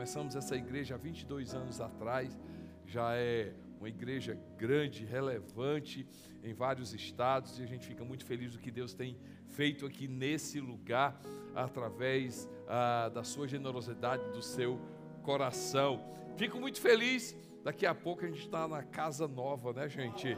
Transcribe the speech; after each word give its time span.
começamos 0.00 0.34
essa 0.34 0.56
igreja 0.56 0.94
há 0.94 0.96
22 0.96 1.54
anos 1.54 1.78
atrás, 1.78 2.40
já 2.86 3.14
é 3.16 3.52
uma 3.78 3.86
igreja 3.86 4.34
grande, 4.56 5.04
relevante 5.04 6.06
em 6.42 6.54
vários 6.54 6.94
estados, 6.94 7.58
e 7.58 7.62
a 7.62 7.66
gente 7.66 7.86
fica 7.86 8.02
muito 8.02 8.24
feliz 8.24 8.54
do 8.54 8.58
que 8.58 8.70
Deus 8.70 8.94
tem 8.94 9.14
feito 9.48 9.84
aqui 9.84 10.08
nesse 10.08 10.58
lugar, 10.58 11.20
através 11.54 12.48
ah, 12.66 13.10
da 13.10 13.22
sua 13.22 13.46
generosidade, 13.46 14.24
do 14.30 14.40
seu 14.40 14.80
coração. 15.22 16.02
Fico 16.34 16.58
muito 16.58 16.80
feliz, 16.80 17.36
daqui 17.62 17.84
a 17.84 17.94
pouco 17.94 18.24
a 18.24 18.28
gente 18.28 18.40
está 18.40 18.66
na 18.66 18.82
casa 18.82 19.28
nova, 19.28 19.74
né, 19.74 19.86
gente? 19.86 20.34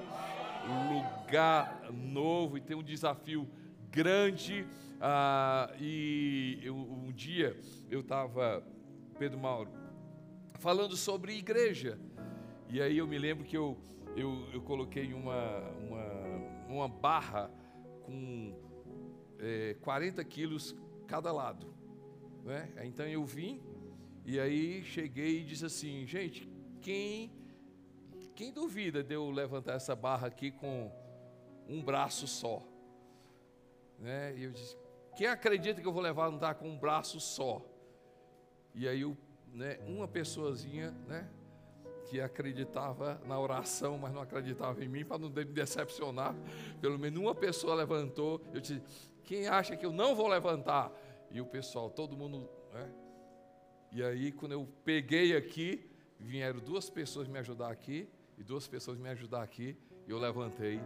Lugar 0.93 1.89
novo 1.93 2.59
e 2.59 2.61
tem 2.61 2.77
um 2.77 2.83
desafio 2.83 3.49
grande. 3.93 4.67
Ah, 5.01 5.73
e 5.79 6.59
eu, 6.65 6.75
um 6.75 7.13
dia 7.13 7.57
eu 7.89 8.01
estava, 8.01 8.65
Pedro 9.23 9.39
Mauro, 9.39 9.71
falando 10.59 10.97
sobre 10.97 11.33
igreja. 11.39 11.97
E 12.69 12.83
aí 12.83 12.99
eu 12.99 13.07
me 13.07 13.17
lembro 13.17 13.45
que 13.45 13.57
eu, 13.57 13.79
eu, 14.17 14.49
eu 14.53 14.61
coloquei 14.63 15.15
uma, 15.15 15.61
uma, 15.79 16.67
uma 16.69 16.89
barra 16.89 17.49
com 18.05 18.53
é, 19.39 19.77
40 19.81 20.25
quilos 20.25 20.75
cada 21.07 21.31
lado. 21.31 21.73
Né? 22.43 22.69
Então 22.83 23.07
eu 23.07 23.25
vim 23.25 23.63
e 24.27 24.41
aí 24.41 24.83
cheguei 24.83 25.43
e 25.43 25.45
disse 25.45 25.67
assim, 25.67 26.05
gente, 26.05 26.51
quem, 26.81 27.31
quem 28.35 28.53
duvida 28.53 29.05
de 29.05 29.15
eu 29.15 29.31
levantar 29.31 29.75
essa 29.75 29.95
barra 29.95 30.27
aqui 30.27 30.51
com 30.51 30.91
um 31.69 31.81
braço 31.81 32.27
só? 32.27 32.61
Né? 34.01 34.37
E 34.37 34.43
eu 34.43 34.51
disse, 34.51 34.77
quem 35.15 35.29
acredita 35.29 35.81
que 35.81 35.87
eu 35.87 35.93
vou 35.93 36.03
levantar 36.03 36.57
com 36.57 36.69
um 36.69 36.77
braço 36.77 37.21
só? 37.21 37.65
E 38.75 38.89
aí 38.89 39.05
né, 39.53 39.79
uma 39.87 40.09
pessoazinha, 40.09 40.91
né? 41.07 41.29
que 42.13 42.21
acreditava 42.21 43.21
na 43.25 43.41
oração, 43.41 43.97
mas 43.97 44.13
não 44.13 44.21
acreditava 44.21 44.85
em 44.85 44.89
mim, 44.89 45.03
para 45.03 45.19
não 45.19 45.31
me 45.31 45.45
decepcionar. 45.47 46.35
Pelo 46.81 46.99
menos 46.99 47.19
uma 47.19 47.35
pessoa 47.35 47.75
levantou. 47.75 48.41
Eu 48.53 48.61
disse: 48.61 48.83
quem 49.25 49.49
acha 49.49 49.77
que 49.77 49.87
eu 49.87 49.93
não 49.93 50.15
vou 50.15 50.29
levantar? 50.29 50.93
E 51.31 51.41
o 51.41 51.47
pessoal, 51.47 51.89
todo 51.89 52.15
mundo. 52.17 52.49
Né? 52.73 52.93
E 53.93 54.03
aí, 54.03 54.31
quando 54.33 54.53
eu 54.53 54.69
peguei 54.85 55.35
aqui, 55.35 55.91
vieram 56.19 56.61
duas 56.61 56.91
pessoas 56.91 57.29
me 57.29 57.39
ajudar 57.39 57.71
aqui 57.71 58.09
e 58.37 58.43
duas 58.43 58.67
pessoas 58.69 58.99
me 58.99 59.09
ajudar 59.09 59.43
aqui, 59.43 59.77
e 60.07 60.11
eu 60.11 60.19
levantei. 60.19 60.81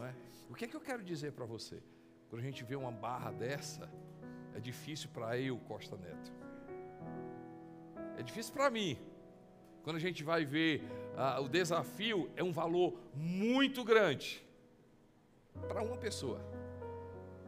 É? 0.00 0.14
O 0.48 0.54
que 0.54 0.64
é 0.64 0.68
que 0.68 0.76
eu 0.76 0.80
quero 0.80 1.02
dizer 1.02 1.32
para 1.32 1.44
você? 1.44 1.82
Quando 2.28 2.40
a 2.40 2.44
gente 2.44 2.62
vê 2.62 2.76
uma 2.76 2.92
barra 2.92 3.32
dessa, 3.32 3.90
é 4.54 4.60
difícil 4.60 5.10
para 5.12 5.36
eu, 5.38 5.58
Costa 5.58 5.96
Neto. 5.96 6.32
É 8.18 8.22
difícil 8.22 8.52
para 8.52 8.68
mim, 8.68 8.98
quando 9.84 9.94
a 9.94 10.00
gente 10.00 10.24
vai 10.24 10.44
ver 10.44 10.82
ah, 11.16 11.40
o 11.40 11.48
desafio, 11.48 12.28
é 12.34 12.42
um 12.42 12.50
valor 12.52 12.98
muito 13.14 13.84
grande 13.84 14.44
para 15.68 15.80
uma 15.82 15.96
pessoa. 15.96 16.40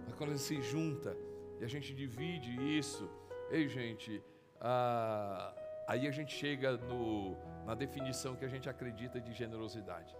Mas 0.06 0.14
quando 0.14 0.30
a 0.30 0.36
gente 0.36 0.44
se 0.44 0.62
junta 0.62 1.16
e 1.60 1.64
a 1.64 1.68
gente 1.68 1.92
divide 1.92 2.52
isso, 2.78 3.10
ei 3.50 3.68
gente, 3.68 4.22
ah, 4.60 5.52
aí 5.88 6.06
a 6.06 6.12
gente 6.12 6.32
chega 6.32 6.76
no, 6.76 7.36
na 7.66 7.74
definição 7.74 8.36
que 8.36 8.44
a 8.44 8.48
gente 8.48 8.68
acredita 8.68 9.20
de 9.20 9.32
generosidade. 9.32 10.16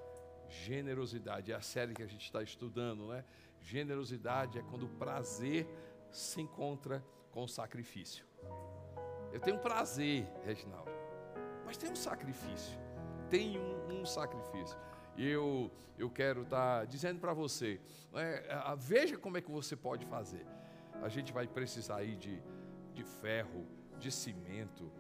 Generosidade 0.48 1.52
é 1.52 1.54
a 1.54 1.60
série 1.60 1.94
que 1.94 2.02
a 2.02 2.08
gente 2.08 2.24
está 2.24 2.42
estudando, 2.42 3.06
né? 3.06 3.24
Generosidade 3.60 4.58
é 4.58 4.62
quando 4.62 4.86
o 4.86 4.88
prazer 4.88 5.64
se 6.10 6.40
encontra 6.40 7.04
com 7.30 7.44
o 7.44 7.48
sacrifício. 7.48 8.24
Eu 9.33 9.41
tenho 9.41 9.59
prazer, 9.59 10.27
Reginaldo, 10.45 10.91
mas 11.64 11.77
tem 11.77 11.91
um 11.91 11.97
sacrifício. 11.97 12.78
Tem 13.28 13.59
um, 13.59 14.00
um 14.00 14.05
sacrifício. 14.05 14.77
E 15.17 15.28
eu, 15.28 15.70
eu 15.98 16.11
quero 16.11 16.42
estar 16.42 16.81
tá 16.81 16.84
dizendo 16.84 17.20
para 17.20 17.33
você, 17.33 17.81
né, 18.12 18.42
veja 18.79 19.17
como 19.17 19.36
é 19.36 19.40
que 19.40 19.51
você 19.51 19.77
pode 19.77 20.05
fazer. 20.07 20.46
A 21.02 21.08
gente 21.08 21.33
vai 21.33 21.46
precisar 21.46 21.96
aí 21.96 22.17
de, 22.17 22.42
de 22.92 23.05
ferro, 23.05 23.67
de 23.98 24.11
cimento, 24.11 24.90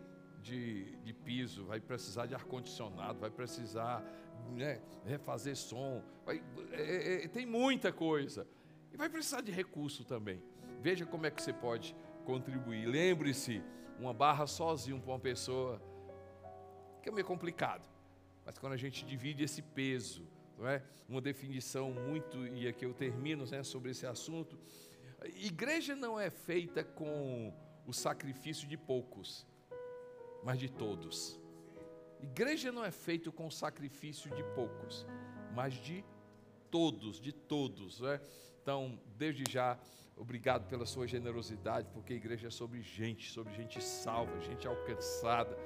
de, 0.40 0.96
de 0.98 1.12
piso, 1.12 1.64
vai 1.64 1.80
precisar 1.80 2.26
de 2.26 2.34
ar-condicionado, 2.34 3.18
vai 3.18 3.30
precisar 3.30 4.02
né, 4.50 4.80
refazer 5.04 5.56
som, 5.56 6.02
vai, 6.24 6.42
é, 6.72 7.24
é, 7.24 7.28
tem 7.28 7.46
muita 7.46 7.92
coisa. 7.92 8.46
E 8.92 8.96
vai 8.96 9.08
precisar 9.08 9.40
de 9.40 9.52
recurso 9.52 10.04
também. 10.04 10.42
Veja 10.80 11.06
como 11.06 11.26
é 11.26 11.30
que 11.30 11.42
você 11.42 11.52
pode 11.52 11.94
contribuir. 12.24 12.86
Lembre-se, 12.86 13.62
uma 14.00 14.14
barra 14.14 14.46
sozinho 14.46 14.98
para 14.98 15.10
uma 15.12 15.18
pessoa 15.18 15.80
que 17.02 17.08
é 17.10 17.12
meio 17.12 17.26
complicado. 17.26 17.84
Mas 18.44 18.58
quando 18.58 18.72
a 18.72 18.76
gente 18.76 19.04
divide 19.04 19.44
esse 19.44 19.60
peso, 19.60 20.26
não 20.58 20.66
é? 20.66 20.82
Uma 21.08 21.20
definição 21.20 21.92
muito, 21.92 22.46
e 22.46 22.66
aqui 22.66 22.84
eu 22.84 22.94
termino 22.94 23.44
né, 23.46 23.62
sobre 23.62 23.90
esse 23.90 24.06
assunto. 24.06 24.58
Igreja 25.36 25.94
não 25.94 26.18
é 26.18 26.30
feita 26.30 26.82
com 26.82 27.52
o 27.86 27.92
sacrifício 27.92 28.66
de 28.66 28.76
poucos, 28.76 29.46
mas 30.42 30.58
de 30.58 30.70
todos. 30.70 31.38
Igreja 32.22 32.72
não 32.72 32.84
é 32.84 32.90
feita 32.90 33.30
com 33.30 33.46
o 33.46 33.50
sacrifício 33.50 34.30
de 34.34 34.42
poucos, 34.54 35.06
mas 35.54 35.74
de 35.74 36.04
todos, 36.70 37.20
de 37.20 37.32
todos. 37.32 38.00
Né? 38.00 38.20
Então, 38.62 38.98
desde 39.16 39.50
já, 39.50 39.78
obrigado 40.20 40.68
pela 40.68 40.84
sua 40.84 41.06
generosidade, 41.06 41.88
porque 41.94 42.12
a 42.12 42.16
igreja 42.16 42.48
é 42.48 42.50
sobre 42.50 42.82
gente, 42.82 43.30
sobre 43.30 43.54
gente 43.54 43.82
salva, 43.82 44.38
gente 44.40 44.68
alcançada 44.68 45.56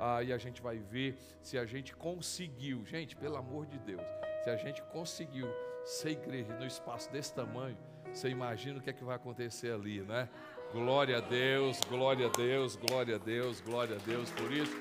ah, 0.00 0.22
e 0.22 0.32
a 0.32 0.38
gente 0.38 0.60
vai 0.60 0.78
ver 0.78 1.16
se 1.40 1.56
a 1.56 1.64
gente 1.64 1.94
conseguiu, 1.94 2.84
gente, 2.84 3.14
pelo 3.14 3.36
amor 3.36 3.66
de 3.66 3.78
Deus, 3.78 4.02
se 4.42 4.50
a 4.50 4.56
gente 4.56 4.82
conseguiu 4.84 5.46
ser 5.84 6.10
igreja 6.10 6.52
no 6.58 6.66
espaço 6.66 7.10
desse 7.12 7.32
tamanho, 7.32 7.78
você 8.12 8.28
imagina 8.28 8.78
o 8.78 8.82
que 8.82 8.90
é 8.90 8.92
que 8.92 9.04
vai 9.04 9.14
acontecer 9.14 9.72
ali, 9.72 10.00
né? 10.00 10.28
Glória 10.72 11.18
a 11.18 11.20
Deus, 11.20 11.80
glória 11.88 12.26
a 12.26 12.30
Deus, 12.30 12.76
glória 12.76 13.14
a 13.14 13.18
Deus, 13.18 13.60
glória 13.60 13.96
a 13.96 13.98
Deus 14.00 14.30
por 14.30 14.50
isso. 14.50 14.76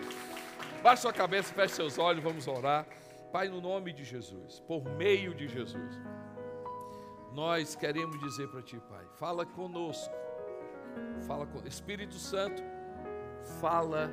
Baixe 0.82 1.04
sua 1.04 1.14
cabeça, 1.14 1.54
feche 1.54 1.76
seus 1.76 2.00
olhos, 2.00 2.24
vamos 2.24 2.48
orar. 2.48 2.88
Pai, 3.32 3.48
no 3.48 3.62
nome 3.62 3.94
de 3.94 4.04
Jesus, 4.04 4.60
por 4.62 4.84
meio 4.98 5.36
de 5.36 5.48
Jesus, 5.48 6.00
nós 7.34 7.76
queremos 7.76 8.20
dizer 8.20 8.48
para 8.50 8.62
Ti, 8.62 8.80
Pai, 8.90 9.06
fala 9.18 9.46
conosco, 9.46 10.14
fala 11.28 11.46
com 11.46 11.66
Espírito 11.68 12.16
Santo, 12.16 12.62
fala 13.60 14.10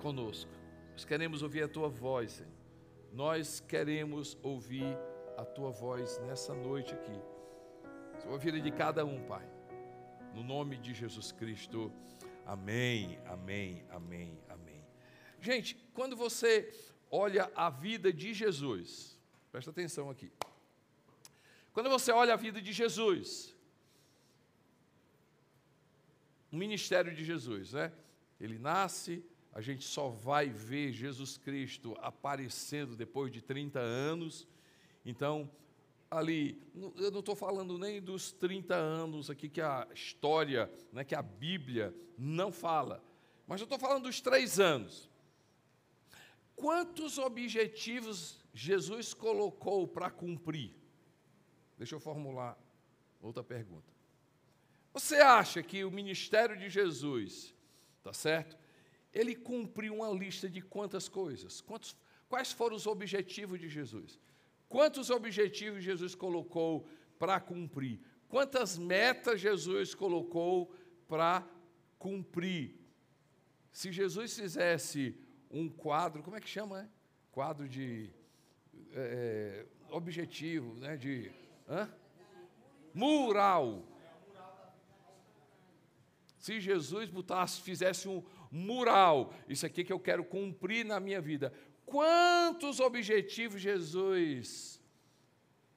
conosco. 0.00 0.50
Nós 0.92 1.04
queremos 1.04 1.42
ouvir 1.42 1.64
a 1.64 1.68
tua 1.68 1.88
voz, 1.88 2.32
Senhor. 2.32 2.52
Nós 3.12 3.60
queremos 3.60 4.36
ouvir 4.42 4.98
a 5.36 5.44
tua 5.44 5.70
voz 5.70 6.18
nessa 6.26 6.54
noite 6.54 6.94
aqui. 6.94 7.20
Sobre 8.20 8.34
a 8.34 8.38
vida 8.38 8.60
de 8.60 8.70
cada 8.70 9.04
um, 9.04 9.22
Pai. 9.24 9.46
No 10.34 10.42
nome 10.42 10.76
de 10.76 10.94
Jesus 10.94 11.32
Cristo. 11.32 11.92
Amém, 12.46 13.18
amém, 13.26 13.84
amém, 13.90 14.38
amém. 14.48 14.84
Gente, 15.40 15.76
quando 15.94 16.16
você 16.16 16.72
olha 17.10 17.50
a 17.54 17.70
vida 17.70 18.12
de 18.12 18.34
Jesus, 18.34 19.18
presta 19.52 19.70
atenção 19.70 20.10
aqui. 20.10 20.32
Quando 21.74 21.90
você 21.90 22.12
olha 22.12 22.34
a 22.34 22.36
vida 22.36 22.62
de 22.62 22.72
Jesus, 22.72 23.52
o 26.52 26.56
ministério 26.56 27.12
de 27.12 27.24
Jesus, 27.24 27.72
né? 27.72 27.92
Ele 28.40 28.60
nasce, 28.60 29.24
a 29.52 29.60
gente 29.60 29.84
só 29.84 30.08
vai 30.08 30.48
ver 30.48 30.92
Jesus 30.92 31.36
Cristo 31.36 31.96
aparecendo 32.00 32.94
depois 32.94 33.32
de 33.32 33.42
30 33.42 33.80
anos. 33.80 34.46
Então, 35.04 35.50
ali, 36.08 36.62
eu 36.96 37.10
não 37.10 37.18
estou 37.18 37.34
falando 37.34 37.76
nem 37.76 38.00
dos 38.00 38.30
30 38.30 38.72
anos 38.76 39.28
aqui 39.28 39.48
que 39.48 39.60
a 39.60 39.88
história, 39.92 40.70
né, 40.92 41.02
que 41.02 41.16
a 41.16 41.22
Bíblia 41.22 41.92
não 42.16 42.52
fala, 42.52 43.02
mas 43.48 43.60
eu 43.60 43.64
estou 43.64 43.80
falando 43.80 44.04
dos 44.04 44.20
três 44.20 44.60
anos. 44.60 45.10
Quantos 46.54 47.18
objetivos 47.18 48.38
Jesus 48.52 49.12
colocou 49.12 49.88
para 49.88 50.08
cumprir? 50.08 50.83
Deixa 51.76 51.94
eu 51.94 52.00
formular 52.00 52.58
outra 53.20 53.42
pergunta. 53.42 53.92
Você 54.92 55.16
acha 55.16 55.62
que 55.62 55.84
o 55.84 55.90
ministério 55.90 56.56
de 56.56 56.68
Jesus, 56.68 57.54
tá 58.02 58.12
certo? 58.12 58.56
ele 59.14 59.34
cumpriu 59.34 59.94
uma 59.94 60.10
lista 60.10 60.50
de 60.50 60.60
quantas 60.60 61.08
coisas? 61.08 61.60
Quantos, 61.60 61.96
quais 62.28 62.50
foram 62.50 62.74
os 62.74 62.86
objetivos 62.86 63.60
de 63.60 63.68
Jesus? 63.68 64.18
Quantos 64.68 65.08
objetivos 65.08 65.84
Jesus 65.84 66.14
colocou 66.16 66.86
para 67.16 67.38
cumprir? 67.38 68.00
Quantas 68.28 68.76
metas 68.76 69.40
Jesus 69.40 69.94
colocou 69.94 70.74
para 71.06 71.46
cumprir? 71.96 72.74
Se 73.70 73.92
Jesus 73.92 74.36
fizesse 74.36 75.16
um 75.48 75.68
quadro, 75.68 76.22
como 76.22 76.36
é 76.36 76.40
que 76.40 76.48
chama? 76.48 76.82
Né? 76.82 76.90
Quadro 77.30 77.68
de 77.68 78.10
é, 78.92 79.64
objetivo, 79.90 80.74
né? 80.74 80.96
De 80.96 81.30
hã? 81.68 81.90
mural. 82.94 83.84
Se 86.38 86.60
Jesus 86.60 87.10
botasse, 87.10 87.60
fizesse 87.60 88.08
um, 88.08 88.22
mural. 88.50 89.34
Isso 89.48 89.66
aqui 89.66 89.82
que 89.82 89.92
eu 89.92 89.98
quero 89.98 90.24
cumprir 90.24 90.84
na 90.84 91.00
minha 91.00 91.20
vida. 91.20 91.52
Quantos 91.84 92.80
objetivos 92.80 93.60
Jesus 93.60 94.80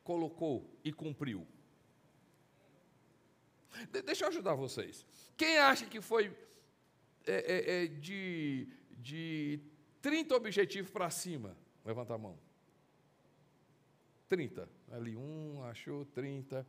colocou 0.04 0.70
e 0.84 0.94
cumpriu? 0.94 1.48
De 3.92 4.02
deixa 4.02 4.26
eu 4.26 4.30
ajudar 4.30 4.56
vocês. 4.56 5.06
Quem 5.36 5.58
acha 5.58 5.86
que 5.86 6.02
foi 6.02 6.36
é, 7.26 7.34
é, 7.34 7.84
é, 7.84 7.88
de, 7.88 8.68
de 8.92 9.60
30 10.02 10.36
objetivos 10.36 10.92
para 10.92 11.10
cima? 11.10 11.58
Levanta 11.86 12.14
a 12.14 12.18
mão. 12.18 12.47
30. 14.30 14.68
Ali 14.92 15.16
um, 15.16 15.64
achou 15.64 16.06
30. 16.06 16.66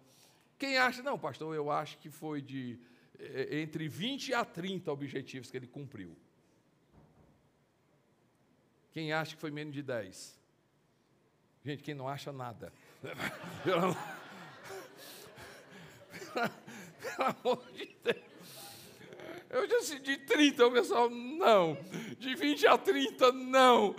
Quem 0.58 0.76
acha, 0.76 1.02
não, 1.02 1.18
pastor, 1.18 1.54
eu 1.54 1.70
acho 1.70 1.98
que 1.98 2.10
foi 2.10 2.40
de 2.42 2.78
é, 3.18 3.60
entre 3.60 3.88
20 3.88 4.34
a 4.34 4.44
30 4.44 4.92
objetivos 4.92 5.50
que 5.50 5.56
ele 5.56 5.66
cumpriu. 5.66 6.16
Quem 8.92 9.12
acha 9.12 9.34
que 9.34 9.40
foi 9.40 9.50
menos 9.50 9.74
de 9.74 9.82
10? 9.82 10.38
Gente, 11.64 11.82
quem 11.82 11.94
não 11.94 12.08
acha 12.08 12.32
nada. 12.32 12.72
Pelo 17.16 17.28
amor 17.44 17.72
de 17.72 17.96
Deus. 18.02 18.28
Eu 19.50 19.66
disse 19.66 19.98
de 20.00 20.16
30, 20.18 20.66
o 20.66 20.72
pessoal, 20.72 21.08
não. 21.08 21.78
De 22.18 22.34
20 22.34 22.66
a 22.66 22.76
30, 22.76 23.32
não. 23.32 23.94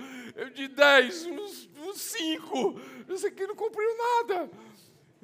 De 0.54 0.68
10, 0.68 1.26
uns, 1.26 1.69
uns 1.80 2.02
5. 2.02 2.80
Isso 3.10 3.28
aqui 3.28 3.46
não 3.48 3.56
cumpriu 3.56 3.90
nada. 3.98 4.52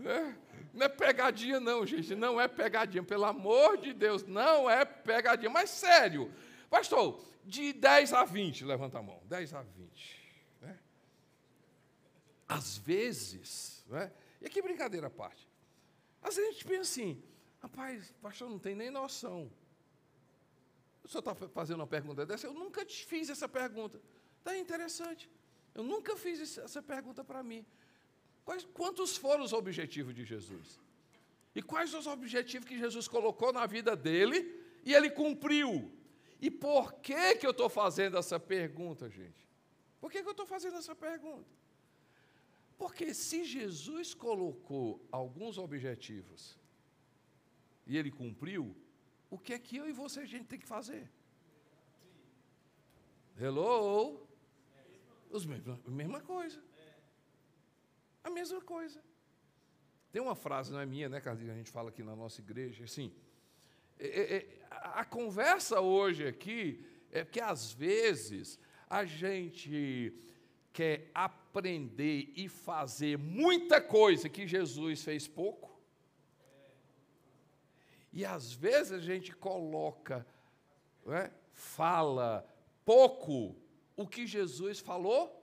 É, 0.04 0.36
não 0.74 0.86
é 0.86 0.90
pegadinha, 0.90 1.60
não, 1.60 1.86
gente. 1.86 2.16
Não 2.16 2.40
é 2.40 2.48
pegadinha. 2.48 3.04
Pelo 3.04 3.26
amor 3.26 3.78
de 3.78 3.94
Deus, 3.94 4.24
não 4.24 4.70
é 4.70 4.84
pegadinha. 4.84 5.50
Mas 5.50 5.70
sério, 5.70 6.32
pastor, 6.70 7.24
de 7.44 7.74
10 7.74 8.14
a 8.14 8.26
20, 8.26 8.66
levanta 8.66 9.00
a 9.00 9.02
mão. 9.02 9.22
10 9.26 9.54
a 9.54 9.62
20. 9.62 10.22
Né? 10.62 10.80
Às 12.48 12.78
vezes, 12.78 13.86
né? 13.88 14.12
e 14.42 14.48
aqui 14.48 14.62
brincadeira 14.62 15.08
à 15.08 15.10
parte, 15.10 15.48
às 16.22 16.36
vezes 16.36 16.50
a 16.50 16.54
gente 16.54 16.66
pensa 16.66 16.82
assim, 16.82 17.24
rapaz, 17.62 18.12
pastor 18.22 18.50
não 18.50 18.60
tem 18.60 18.76
nem 18.76 18.90
noção. 18.90 19.52
O 21.04 21.08
senhor 21.08 21.20
está 21.20 21.36
fazendo 21.36 21.82
uma 21.82 21.88
pergunta 21.88 22.26
dessa? 22.26 22.48
Eu 22.48 22.54
nunca 22.54 22.84
te 22.84 23.06
fiz 23.06 23.30
essa 23.30 23.48
pergunta. 23.48 24.02
Está 24.40 24.58
interessante. 24.58 25.30
Eu 25.76 25.84
nunca 25.84 26.16
fiz 26.16 26.58
essa 26.58 26.82
pergunta 26.82 27.24
para 27.24 27.44
mim. 27.44 27.66
Quais, 28.46 28.64
quantos 28.74 29.18
foram 29.18 29.44
os 29.44 29.52
objetivos 29.52 30.16
de 30.16 30.24
Jesus? 30.24 30.80
E 31.54 31.62
quais 31.62 31.94
os 31.94 32.08
objetivos 32.08 32.68
que 32.68 32.78
Jesus 32.78 33.08
colocou 33.08 33.52
na 33.52 33.66
vida 33.66 33.96
dele 33.96 34.38
e 34.84 34.94
ele 34.94 35.10
cumpriu? 35.10 35.92
E 36.42 36.50
por 36.50 36.94
que, 36.94 37.36
que 37.36 37.46
eu 37.46 37.52
estou 37.52 37.70
fazendo 37.70 38.18
essa 38.18 38.40
pergunta, 38.40 39.10
gente? 39.10 39.46
Por 40.00 40.12
que, 40.12 40.22
que 40.22 40.28
eu 40.28 40.32
estou 40.32 40.46
fazendo 40.46 40.78
essa 40.78 40.96
pergunta? 40.96 41.50
Porque 42.78 43.14
se 43.14 43.44
Jesus 43.46 44.14
colocou 44.14 45.02
alguns 45.12 45.58
objetivos 45.58 46.58
e 47.88 47.98
ele 47.98 48.12
cumpriu, 48.12 48.76
o 49.30 49.38
que 49.38 49.54
é 49.54 49.60
que 49.60 49.78
eu 49.78 49.88
e 49.88 49.94
você 49.94 50.26
gente 50.26 50.46
tem 50.46 50.60
que 50.60 50.68
fazer? 50.68 51.10
Hello? 53.40 54.25
Os 55.36 55.46
mesmos, 55.46 55.78
a 55.86 55.92
mesma 55.92 56.22
coisa. 56.22 56.64
A 58.24 58.30
mesma 58.30 58.62
coisa. 58.62 59.04
Tem 60.10 60.22
uma 60.22 60.34
frase, 60.34 60.72
não 60.72 60.80
é 60.80 60.86
minha, 60.86 61.10
né, 61.10 61.20
Carlinhos? 61.20 61.54
A 61.54 61.58
gente 61.58 61.70
fala 61.70 61.90
aqui 61.90 62.02
na 62.04 62.16
nossa 62.16 62.40
igreja, 62.40 62.86
assim. 62.86 63.14
É, 64.00 64.08
é, 64.08 64.36
é 64.38 64.48
a 64.70 65.04
conversa 65.04 65.82
hoje 65.82 66.26
aqui 66.26 66.86
é 67.12 67.26
que 67.26 67.42
às 67.42 67.74
vezes 67.74 68.58
a 68.90 69.04
gente 69.04 70.14
quer 70.72 71.12
aprender 71.14 72.32
e 72.34 72.48
fazer 72.48 73.18
muita 73.18 73.82
coisa 73.82 74.30
que 74.30 74.48
Jesus 74.48 75.04
fez 75.04 75.28
pouco 75.28 75.78
e 78.14 78.24
às 78.24 78.54
vezes 78.54 78.94
a 78.94 79.00
gente 79.00 79.36
coloca, 79.36 80.26
é, 81.08 81.30
fala 81.52 82.48
pouco 82.86 83.65
o 83.96 84.08
que 84.08 84.28
Jesus 84.28 84.80
falou 84.80 85.42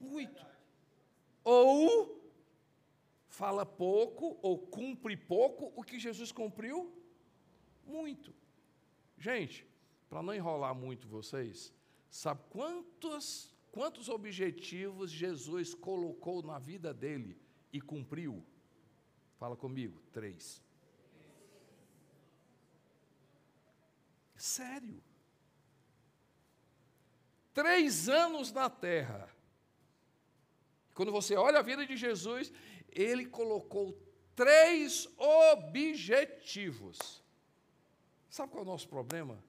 muito. 0.00 0.44
Ou 1.42 2.22
fala 3.28 3.66
pouco 3.66 4.38
ou 4.40 4.58
cumpre 4.58 5.16
pouco 5.16 5.72
o 5.76 5.82
que 5.82 5.98
Jesus 5.98 6.30
cumpriu 6.30 6.92
muito. 7.84 8.34
Gente, 9.18 9.66
para 10.08 10.22
não 10.22 10.34
enrolar 10.34 10.74
muito 10.74 11.08
vocês, 11.08 11.72
sabe 12.08 12.42
quantos, 12.50 13.52
quantos 13.72 14.08
objetivos 14.08 15.10
Jesus 15.10 15.74
colocou 15.74 16.42
na 16.42 16.58
vida 16.58 16.94
dele 16.94 17.36
e 17.72 17.80
cumpriu? 17.80 18.44
Fala 19.36 19.56
comigo, 19.56 20.00
três. 20.12 20.62
Sério. 24.36 25.02
Três 27.54 28.08
anos 28.08 28.52
na 28.52 28.68
terra. 28.68 29.28
Quando 30.92 31.10
você 31.10 31.36
olha 31.36 31.60
a 31.60 31.62
vida 31.62 31.86
de 31.86 31.96
Jesus, 31.96 32.52
ele 32.90 33.26
colocou 33.26 33.96
três 34.34 35.08
objetivos. 35.16 37.22
Sabe 38.28 38.50
qual 38.50 38.64
é 38.64 38.66
o 38.66 38.70
nosso 38.70 38.88
problema? 38.88 39.42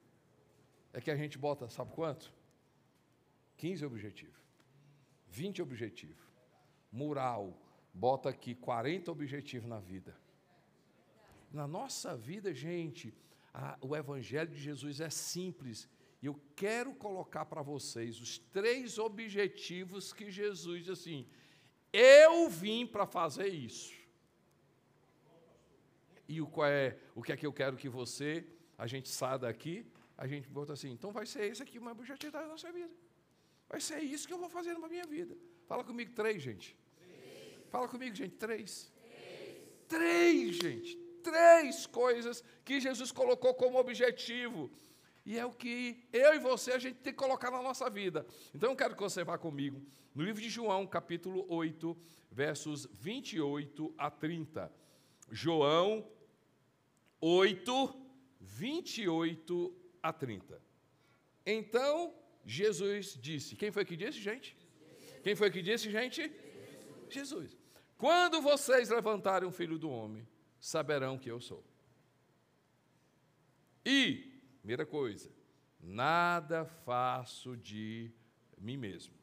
É 0.92 1.00
que 1.00 1.10
a 1.10 1.16
gente 1.16 1.36
bota, 1.36 1.68
sabe 1.68 1.92
quanto? 1.92 2.32
15 3.56 3.84
objetivos, 3.84 4.40
20 5.28 5.62
objetivos. 5.62 6.24
Mural, 6.92 7.60
bota 7.92 8.28
aqui 8.28 8.54
40 8.54 9.10
objetivos 9.10 9.68
na 9.68 9.80
vida. 9.80 10.16
Na 11.52 11.66
nossa 11.66 12.16
vida, 12.16 12.54
gente, 12.54 13.12
a, 13.52 13.76
o 13.80 13.96
Evangelho 13.96 14.50
de 14.50 14.58
Jesus 14.58 15.00
é 15.00 15.10
simples. 15.10 15.88
E 16.26 16.28
eu 16.28 16.36
quero 16.56 16.92
colocar 16.92 17.44
para 17.44 17.62
vocês 17.62 18.20
os 18.20 18.36
três 18.36 18.98
objetivos 18.98 20.12
que 20.12 20.28
Jesus 20.28 20.80
diz 20.80 20.88
assim: 20.98 21.24
eu 21.92 22.48
vim 22.48 22.84
para 22.84 23.06
fazer 23.06 23.46
isso. 23.46 23.94
E 26.26 26.40
o, 26.40 26.48
qual 26.48 26.66
é, 26.66 26.98
o 27.14 27.22
que 27.22 27.30
é 27.30 27.36
que 27.36 27.46
eu 27.46 27.52
quero 27.52 27.76
que 27.76 27.88
você, 27.88 28.44
a 28.76 28.88
gente 28.88 29.08
saia 29.08 29.38
daqui, 29.38 29.86
a 30.18 30.26
gente 30.26 30.48
bota 30.48 30.72
assim, 30.72 30.90
então 30.90 31.12
vai 31.12 31.26
ser 31.26 31.44
esse 31.44 31.62
aqui 31.62 31.78
o 31.78 31.86
objetivo 31.88 32.32
da 32.32 32.44
nossa 32.44 32.72
vida. 32.72 32.92
Vai 33.68 33.80
ser 33.80 34.00
isso 34.00 34.26
que 34.26 34.34
eu 34.34 34.38
vou 34.44 34.50
fazer 34.50 34.76
na 34.76 34.88
minha 34.88 35.06
vida. 35.06 35.36
Fala 35.68 35.84
comigo 35.84 36.10
três, 36.12 36.42
gente. 36.42 36.76
Três. 36.96 37.70
Fala 37.70 37.86
comigo, 37.86 38.16
gente, 38.16 38.34
três. 38.34 38.92
Três, 39.86 40.56
três 40.56 40.56
gente 40.56 41.06
três 41.30 41.86
coisas 41.86 42.44
que 42.64 42.80
Jesus 42.80 43.10
colocou 43.10 43.52
como 43.54 43.78
objetivo. 43.78 44.70
E 45.26 45.36
é 45.36 45.44
o 45.44 45.52
que 45.52 46.08
eu 46.12 46.34
e 46.34 46.38
você 46.38 46.70
a 46.70 46.78
gente 46.78 46.98
tem 46.98 47.12
que 47.12 47.18
colocar 47.18 47.50
na 47.50 47.60
nossa 47.60 47.90
vida. 47.90 48.24
Então 48.54 48.70
eu 48.70 48.76
quero 48.76 48.94
que 48.94 49.02
você 49.02 49.24
vá 49.24 49.36
comigo 49.36 49.84
no 50.14 50.22
livro 50.22 50.40
de 50.40 50.48
João, 50.48 50.86
capítulo 50.86 51.44
8, 51.48 51.96
versos 52.30 52.86
28 52.92 53.92
a 53.98 54.08
30. 54.08 54.72
João 55.30 56.08
8, 57.20 58.06
28 58.40 59.74
a 60.00 60.12
30. 60.12 60.62
Então 61.44 62.14
Jesus 62.44 63.18
disse: 63.20 63.56
Quem 63.56 63.72
foi 63.72 63.84
que 63.84 63.96
disse, 63.96 64.20
gente? 64.20 64.56
Quem 65.24 65.34
foi 65.34 65.50
que 65.50 65.60
disse, 65.60 65.90
gente? 65.90 66.32
Jesus. 67.10 67.56
Quando 67.98 68.40
vocês 68.40 68.90
levantarem 68.90 69.48
o 69.48 69.50
filho 69.52 69.76
do 69.76 69.90
homem, 69.90 70.24
saberão 70.60 71.18
que 71.18 71.28
eu 71.28 71.40
sou. 71.40 71.64
E, 73.84 74.35
primeira 74.66 74.84
coisa, 74.84 75.30
nada 75.80 76.64
faço 76.64 77.56
de 77.56 78.10
mim 78.58 78.76
mesmo. 78.76 79.14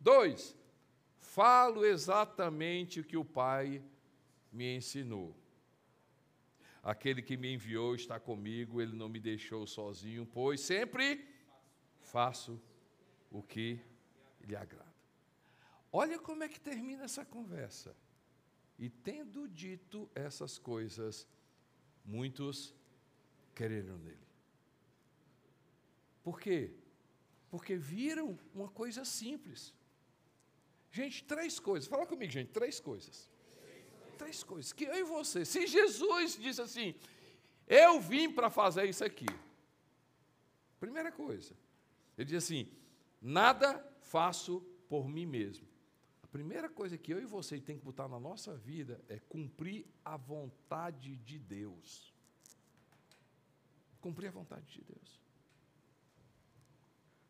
Dois, 0.00 0.56
falo 1.18 1.84
exatamente 1.84 3.00
o 3.00 3.04
que 3.04 3.18
o 3.18 3.24
Pai 3.24 3.84
me 4.50 4.74
ensinou. 4.74 5.36
Aquele 6.82 7.20
que 7.20 7.36
me 7.36 7.52
enviou 7.52 7.94
está 7.94 8.18
comigo, 8.18 8.80
ele 8.80 8.96
não 8.96 9.10
me 9.10 9.20
deixou 9.20 9.66
sozinho, 9.66 10.24
pois 10.24 10.62
sempre 10.62 11.28
faço 12.00 12.58
o 13.30 13.42
que 13.42 13.78
lhe 14.40 14.56
agrada. 14.56 14.88
Olha 15.92 16.18
como 16.18 16.44
é 16.44 16.48
que 16.48 16.58
termina 16.58 17.04
essa 17.04 17.26
conversa. 17.26 17.94
E 18.78 18.88
tendo 18.88 19.46
dito 19.46 20.08
essas 20.14 20.56
coisas, 20.56 21.28
muitos 22.02 22.77
creram 23.58 23.98
nele. 23.98 24.26
Por 26.22 26.40
quê? 26.40 26.70
Porque 27.50 27.74
viram 27.76 28.38
uma 28.54 28.68
coisa 28.68 29.04
simples. 29.04 29.74
Gente, 30.92 31.24
três 31.24 31.58
coisas. 31.58 31.88
Fala 31.88 32.06
comigo, 32.06 32.30
gente, 32.30 32.50
três 32.50 32.78
coisas. 32.78 33.28
Três 34.16 34.44
coisas. 34.44 34.72
Que 34.72 34.84
eu 34.84 34.94
e 34.94 35.02
você. 35.02 35.44
Se 35.44 35.66
Jesus 35.66 36.38
disse 36.38 36.62
assim, 36.62 36.94
eu 37.66 38.00
vim 38.00 38.30
para 38.30 38.48
fazer 38.48 38.84
isso 38.88 39.04
aqui. 39.04 39.26
Primeira 40.78 41.10
coisa. 41.10 41.52
Ele 42.16 42.26
diz 42.26 42.44
assim: 42.44 42.70
nada 43.20 43.84
faço 44.00 44.60
por 44.88 45.08
mim 45.08 45.26
mesmo. 45.26 45.66
A 46.22 46.26
primeira 46.28 46.68
coisa 46.68 46.96
que 46.96 47.12
eu 47.12 47.20
e 47.20 47.24
você 47.24 47.60
tem 47.60 47.76
que 47.78 47.84
botar 47.84 48.06
na 48.06 48.20
nossa 48.20 48.56
vida 48.56 49.02
é 49.08 49.18
cumprir 49.18 49.84
a 50.04 50.16
vontade 50.16 51.16
de 51.16 51.38
Deus. 51.38 52.17
Cumprir 54.00 54.28
a 54.28 54.32
vontade 54.32 54.66
de 54.66 54.82
Deus. 54.82 55.20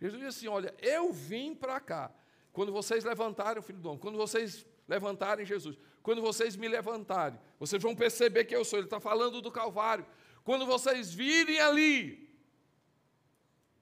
Jesus 0.01 0.21
diz 0.21 0.37
assim: 0.37 0.49
Olha, 0.49 0.75
eu 0.81 1.13
vim 1.13 1.55
para 1.55 1.81
cá. 1.81 2.15
Quando 2.53 2.73
vocês 2.73 3.05
levantarem 3.05 3.59
o 3.59 3.63
filho 3.63 3.79
do 3.79 3.89
homem, 3.89 4.01
quando 4.01 4.17
vocês 4.17 4.67
levantarem 4.87 5.45
Jesus, 5.45 5.79
quando 6.03 6.23
vocês 6.23 6.57
me 6.57 6.69
levantarem, 6.69 7.39
vocês 7.59 7.83
vão 7.83 7.95
perceber 7.95 8.45
que 8.45 8.57
eu 8.57 8.65
sou. 8.65 8.79
Ele 8.79 8.87
está 8.87 9.01
falando 9.01 9.41
do 9.43 9.51
Calvário. 9.51 10.07
Quando 10.45 10.65
vocês 10.65 11.13
virem 11.13 11.61
ali, 11.61 12.29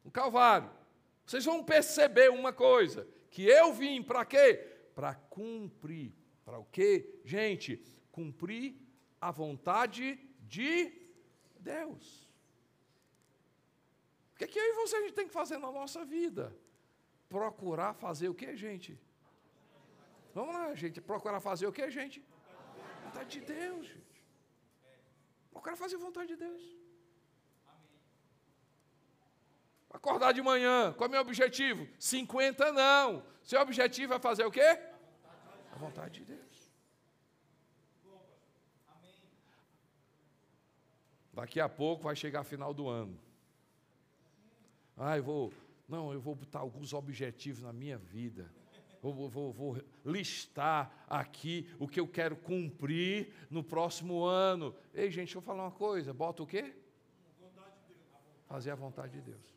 o 0.02 0.10
Calvário, 0.10 0.70
vocês 1.24 1.44
vão 1.44 1.62
perceber 1.62 2.30
uma 2.30 2.52
coisa: 2.52 3.06
que 3.30 3.42
eu 3.42 3.72
vim 3.72 4.02
para 4.02 4.24
quê? 4.24 4.54
Para 4.94 5.14
cumprir. 5.14 6.14
Para 6.44 6.58
o 6.58 6.64
quê? 6.64 7.20
Gente, 7.24 7.82
cumprir 8.10 8.76
a 9.20 9.30
vontade 9.30 10.18
de 10.40 10.92
Deus. 11.58 12.25
O 14.36 14.38
que, 14.38 14.44
é 14.44 14.48
que 14.48 14.58
eu 14.58 14.64
e 14.64 14.74
você 14.74 14.96
a 14.96 15.00
gente 15.00 15.14
tem 15.14 15.26
que 15.26 15.32
fazer 15.32 15.56
na 15.56 15.72
nossa 15.72 16.04
vida? 16.04 16.54
Procurar 17.26 17.94
fazer 17.94 18.28
o 18.28 18.34
que, 18.34 18.54
gente? 18.54 19.00
Vamos 20.34 20.54
lá, 20.54 20.74
gente. 20.74 21.00
Procurar 21.00 21.40
fazer 21.40 21.66
o 21.66 21.72
que, 21.72 21.90
gente? 21.90 22.22
Vontade 23.04 23.40
de 23.40 23.46
Deus, 23.46 23.86
gente. 23.86 24.22
Procurar 25.50 25.74
fazer 25.74 25.96
a 25.96 25.98
vontade 25.98 26.28
de 26.28 26.36
Deus. 26.36 26.62
Acordar 29.88 30.32
de 30.32 30.42
manhã, 30.42 30.92
qual 30.92 31.06
é 31.06 31.08
o 31.08 31.12
meu 31.12 31.22
objetivo? 31.22 31.88
50 31.98 32.72
não. 32.72 33.24
Seu 33.42 33.58
objetivo 33.62 34.12
é 34.12 34.18
fazer 34.18 34.44
o 34.44 34.50
quê? 34.50 34.78
A 35.72 35.78
vontade 35.78 36.20
de 36.20 36.26
Deus. 36.26 36.70
Daqui 41.32 41.58
a 41.58 41.70
pouco 41.70 42.02
vai 42.02 42.14
chegar 42.14 42.40
a 42.40 42.44
final 42.44 42.74
do 42.74 42.86
ano. 42.86 43.25
Ah, 44.96 45.16
eu 45.16 45.22
vou. 45.22 45.52
Não, 45.88 46.12
eu 46.12 46.20
vou 46.20 46.34
botar 46.34 46.60
alguns 46.60 46.92
objetivos 46.92 47.62
na 47.62 47.72
minha 47.72 47.98
vida. 47.98 48.50
Vou, 49.02 49.28
vou, 49.28 49.52
vou, 49.52 49.76
listar 50.04 51.04
aqui 51.08 51.68
o 51.78 51.86
que 51.86 52.00
eu 52.00 52.08
quero 52.08 52.36
cumprir 52.36 53.32
no 53.50 53.62
próximo 53.62 54.24
ano. 54.24 54.74
Ei, 54.92 55.10
gente, 55.10 55.26
deixa 55.26 55.38
eu 55.38 55.42
falar 55.42 55.64
uma 55.64 55.70
coisa. 55.70 56.12
Bota 56.12 56.42
o 56.42 56.46
quê? 56.46 56.74
Fazer 58.46 58.70
a 58.70 58.74
vontade 58.74 59.12
de 59.12 59.20
Deus. 59.20 59.54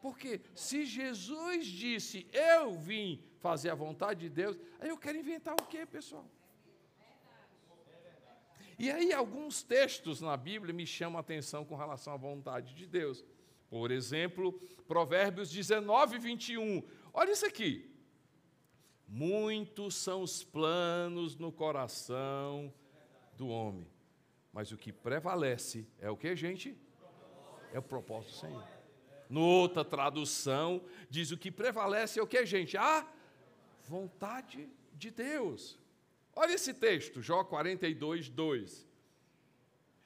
Porque 0.00 0.40
se 0.54 0.84
Jesus 0.84 1.66
disse, 1.66 2.26
eu 2.32 2.78
vim 2.78 3.22
fazer 3.38 3.70
a 3.70 3.74
vontade 3.74 4.20
de 4.20 4.28
Deus, 4.28 4.58
aí 4.80 4.88
eu 4.88 4.98
quero 4.98 5.18
inventar 5.18 5.54
o 5.54 5.66
quê, 5.66 5.84
pessoal? 5.86 6.28
E 8.78 8.90
aí, 8.90 9.12
alguns 9.12 9.62
textos 9.62 10.20
na 10.20 10.36
Bíblia 10.36 10.74
me 10.74 10.86
chamam 10.86 11.16
a 11.16 11.20
atenção 11.20 11.64
com 11.64 11.74
relação 11.76 12.12
à 12.12 12.16
vontade 12.16 12.74
de 12.74 12.86
Deus. 12.86 13.24
Por 13.68 13.90
exemplo, 13.90 14.52
Provérbios 14.86 15.50
19, 15.50 16.18
21. 16.18 16.82
Olha 17.12 17.32
isso 17.32 17.46
aqui. 17.46 17.90
Muitos 19.08 19.94
são 19.94 20.22
os 20.22 20.42
planos 20.42 21.36
no 21.36 21.52
coração 21.52 22.72
do 23.36 23.48
homem, 23.48 23.86
mas 24.52 24.72
o 24.72 24.76
que 24.76 24.92
prevalece 24.92 25.86
é 25.98 26.10
o 26.10 26.16
que, 26.16 26.34
gente? 26.34 26.76
É 27.72 27.78
o 27.78 27.82
propósito 27.82 28.32
do 28.32 28.38
Senhor. 28.38 28.68
Noutra 29.28 29.84
tradução, 29.84 30.84
diz 31.08 31.30
o 31.30 31.38
que 31.38 31.50
prevalece 31.50 32.18
é 32.18 32.22
o 32.22 32.26
que, 32.26 32.44
gente? 32.46 32.76
A 32.76 33.06
vontade 33.84 34.68
de 34.92 35.10
Deus. 35.10 35.78
Olha 36.34 36.54
esse 36.54 36.74
texto, 36.74 37.22
Jó 37.22 37.44
42, 37.44 38.28
2. 38.28 38.86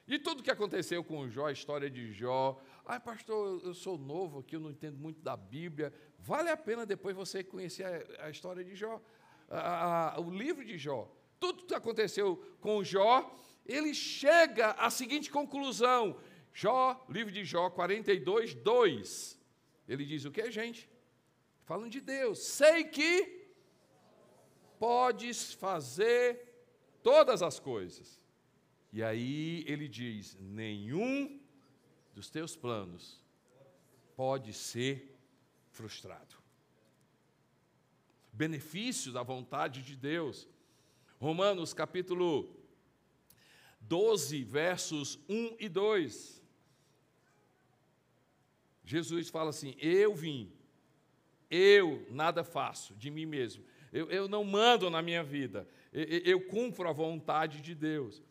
E 0.07 0.19
tudo 0.19 0.43
que 0.43 0.51
aconteceu 0.51 1.05
com 1.05 1.29
Jó, 1.29 1.47
a 1.47 1.53
história 1.53 1.89
de 1.89 2.13
Jó, 2.13 2.61
ah, 2.85 3.01
pastor, 3.01 3.61
eu 3.65 3.75
sou 3.75 3.99
novo 3.99 4.41
aqui, 4.41 4.57
eu 4.57 4.61
não 4.61 4.71
entendo 4.71 4.99
muito 4.99 5.21
da 5.21 5.37
Bíblia. 5.37 5.93
Vale 6.19 6.51
a 6.51 6.57
pena 6.57 6.85
depois 6.85 7.15
você 7.15 7.43
conhecer 7.43 7.85
a, 7.85 8.27
a 8.27 8.31
história 8.31 8.65
de 8.65 8.75
Jó, 8.75 9.01
a, 9.49 10.17
a, 10.17 10.21
o 10.21 10.31
livro 10.31 10.65
de 10.65 10.77
Jó. 10.79 11.11
Tudo 11.39 11.65
que 11.65 11.75
aconteceu 11.75 12.37
com 12.61 12.83
Jó, 12.85 13.39
ele 13.67 13.95
chega 13.95 14.73
à 14.73 14.91
seguinte 14.91 15.31
conclusão. 15.31 16.19
Jó, 16.53 17.07
livro 17.09 17.33
de 17.33 17.45
Jó 17.45 17.71
42, 17.71 18.55
2. 18.55 19.41
Ele 19.89 20.05
diz 20.05 20.25
o 20.25 20.31
que, 20.31 20.51
gente? 20.51 20.89
Falando 21.65 21.91
de 21.91 22.01
Deus. 22.01 22.41
Sei 22.41 22.85
que 22.85 23.49
podes 24.79 25.53
fazer 25.55 26.51
todas 27.03 27.43
as 27.43 27.59
coisas. 27.59 28.21
E 28.93 29.03
aí 29.03 29.65
ele 29.67 29.89
diz: 29.89 30.37
nenhum 30.41 31.40
dos 32.21 32.29
teus 32.29 32.55
planos 32.55 33.19
pode 34.15 34.53
ser 34.53 35.17
frustrado. 35.71 36.37
Benefício 38.31 39.11
da 39.11 39.23
vontade 39.23 39.83
de 39.83 39.97
Deus. 39.97 40.47
Romanos 41.19 41.73
capítulo 41.73 42.55
12, 43.81 44.45
versos 44.45 45.19
1 45.31 45.57
e 45.59 45.67
2. 45.67 46.43
Jesus 48.85 49.31
fala 49.31 49.49
assim: 49.49 49.75
Eu 49.79 50.15
vim, 50.15 50.53
eu 51.51 52.07
nada 52.11 52.45
faço 52.45 52.95
de 52.97 53.11
mim 53.11 53.25
mesmo, 53.25 53.65
eu, 53.91 54.11
eu 54.11 54.29
não 54.29 54.45
mando 54.45 54.91
na 54.91 55.01
minha 55.01 55.25
vida, 55.25 55.67
eu, 55.91 56.05
eu 56.05 56.41
cumpro 56.49 56.87
a 56.87 56.93
vontade 56.93 57.63
de 57.63 57.75
Deus. 57.75 58.23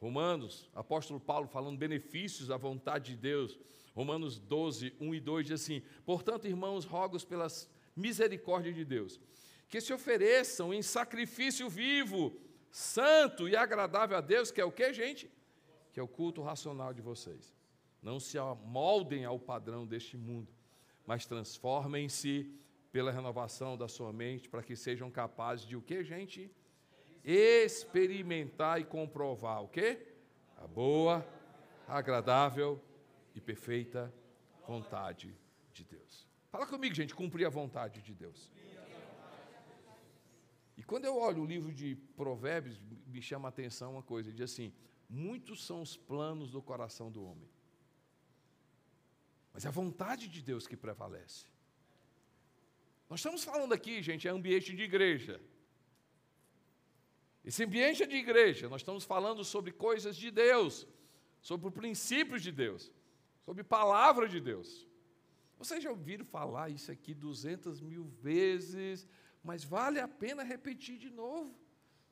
Romanos, 0.00 0.70
apóstolo 0.74 1.20
Paulo 1.20 1.46
falando 1.46 1.76
benefícios 1.76 2.48
da 2.48 2.56
vontade 2.56 3.14
de 3.14 3.20
Deus. 3.20 3.58
Romanos 3.94 4.38
12, 4.38 4.94
1 4.98 5.14
e 5.14 5.20
2 5.20 5.46
diz 5.46 5.60
assim: 5.60 5.82
Portanto, 6.06 6.46
irmãos, 6.46 6.84
rogo 6.86 7.20
pelas 7.26 7.68
misericórdias 7.94 8.74
de 8.74 8.84
Deus, 8.84 9.20
que 9.68 9.80
se 9.80 9.92
ofereçam 9.92 10.72
em 10.72 10.80
sacrifício 10.80 11.68
vivo, 11.68 12.40
santo 12.70 13.46
e 13.46 13.54
agradável 13.54 14.16
a 14.16 14.22
Deus, 14.22 14.50
que 14.50 14.60
é 14.60 14.64
o 14.64 14.72
que, 14.72 14.92
gente? 14.94 15.30
Que 15.92 16.00
é 16.00 16.02
o 16.02 16.08
culto 16.08 16.40
racional 16.40 16.94
de 16.94 17.02
vocês. 17.02 17.54
Não 18.02 18.18
se 18.18 18.38
amoldem 18.38 19.26
ao 19.26 19.38
padrão 19.38 19.86
deste 19.86 20.16
mundo, 20.16 20.50
mas 21.06 21.26
transformem-se 21.26 22.50
pela 22.90 23.12
renovação 23.12 23.76
da 23.76 23.86
sua 23.86 24.12
mente, 24.12 24.48
para 24.48 24.62
que 24.62 24.74
sejam 24.74 25.10
capazes 25.10 25.66
de 25.66 25.76
o 25.76 25.82
que, 25.82 26.02
gente? 26.02 26.50
Experimentar 27.24 28.80
e 28.80 28.84
comprovar 28.84 29.62
o 29.62 29.68
quê? 29.68 30.06
A 30.56 30.66
boa, 30.66 31.26
agradável 31.86 32.82
e 33.34 33.40
perfeita 33.40 34.12
vontade 34.66 35.34
de 35.72 35.84
Deus. 35.84 36.26
Fala 36.50 36.66
comigo, 36.66 36.94
gente, 36.94 37.14
cumprir 37.14 37.46
a 37.46 37.50
vontade 37.50 38.02
de 38.02 38.14
Deus. 38.14 38.50
E 40.76 40.82
quando 40.82 41.04
eu 41.04 41.16
olho 41.18 41.42
o 41.42 41.46
livro 41.46 41.72
de 41.72 41.94
Provérbios, 42.16 42.80
me 43.06 43.20
chama 43.20 43.48
a 43.48 43.50
atenção 43.50 43.92
uma 43.92 44.02
coisa, 44.02 44.32
diz 44.32 44.50
assim: 44.52 44.72
muitos 45.08 45.64
são 45.66 45.82
os 45.82 45.96
planos 45.96 46.50
do 46.50 46.62
coração 46.62 47.10
do 47.10 47.22
homem. 47.22 47.48
Mas 49.52 49.64
é 49.64 49.68
a 49.68 49.72
vontade 49.72 50.28
de 50.28 50.40
Deus 50.40 50.66
que 50.66 50.76
prevalece. 50.76 51.46
Nós 53.08 53.20
estamos 53.20 53.42
falando 53.42 53.72
aqui, 53.72 54.00
gente, 54.02 54.28
é 54.28 54.30
ambiente 54.30 54.74
de 54.74 54.82
igreja. 54.84 55.40
Esse 57.50 57.64
ambiente 57.64 58.04
é 58.04 58.06
de 58.06 58.14
igreja, 58.14 58.68
nós 58.68 58.80
estamos 58.80 59.02
falando 59.02 59.42
sobre 59.42 59.72
coisas 59.72 60.16
de 60.16 60.30
Deus, 60.30 60.86
sobre 61.40 61.68
princípios 61.68 62.44
de 62.44 62.52
Deus, 62.52 62.92
sobre 63.44 63.64
palavra 63.64 64.28
de 64.28 64.40
Deus. 64.40 64.86
Vocês 65.58 65.82
já 65.82 65.90
ouviram 65.90 66.24
falar 66.24 66.70
isso 66.70 66.92
aqui 66.92 67.12
duzentas 67.12 67.80
mil 67.80 68.04
vezes, 68.22 69.04
mas 69.42 69.64
vale 69.64 69.98
a 69.98 70.06
pena 70.06 70.44
repetir 70.44 70.96
de 70.96 71.10
novo, 71.10 71.52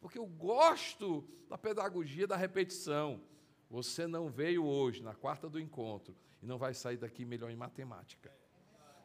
porque 0.01 0.19
eu 0.19 0.27
gosto 0.27 1.25
da 1.49 1.57
pedagogia 1.57 2.27
da 2.27 2.35
repetição. 2.37 3.23
Você 3.71 4.09
não 4.09 4.29
veio 4.29 4.65
hoje, 4.65 5.05
na 5.05 5.15
quarta 5.15 5.49
do 5.49 5.61
encontro, 5.61 6.17
e 6.43 6.47
não 6.47 6.59
vai 6.59 6.75
sair 6.75 6.97
daqui 6.97 7.25
melhor 7.25 7.53
em 7.53 7.57
matemática. 7.57 8.35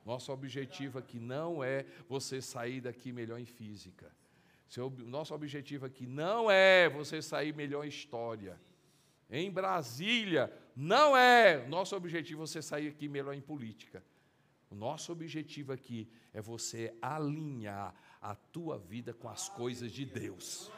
Nosso 0.03 0.31
objetivo 0.31 0.97
aqui 0.97 1.19
não 1.19 1.63
é 1.63 1.85
você 2.09 2.41
sair 2.41 2.81
daqui 2.81 3.11
melhor 3.11 3.39
em 3.39 3.45
física. 3.45 4.11
Seu, 4.73 4.89
nosso 4.89 5.35
objetivo 5.35 5.85
aqui 5.85 6.07
não 6.07 6.49
é 6.49 6.89
você 6.89 7.21
sair 7.21 7.53
melhor 7.53 7.85
em 7.85 7.89
história. 7.89 8.59
Em 9.29 9.51
Brasília, 9.51 10.51
não 10.75 11.15
é 11.15 11.63
nosso 11.67 11.95
objetivo 11.95 12.47
você 12.47 12.59
sair 12.59 12.87
aqui 12.87 13.07
melhor 13.07 13.35
em 13.35 13.39
política. 13.39 14.03
O 14.71 14.75
nosso 14.75 15.11
objetivo 15.11 15.71
aqui 15.71 16.09
é 16.33 16.41
você 16.41 16.91
alinhar 16.99 17.93
a 18.19 18.33
tua 18.33 18.79
vida 18.79 19.13
com 19.13 19.29
as 19.29 19.47
coisas 19.47 19.91
de 19.91 20.05
Deus. 20.05 20.71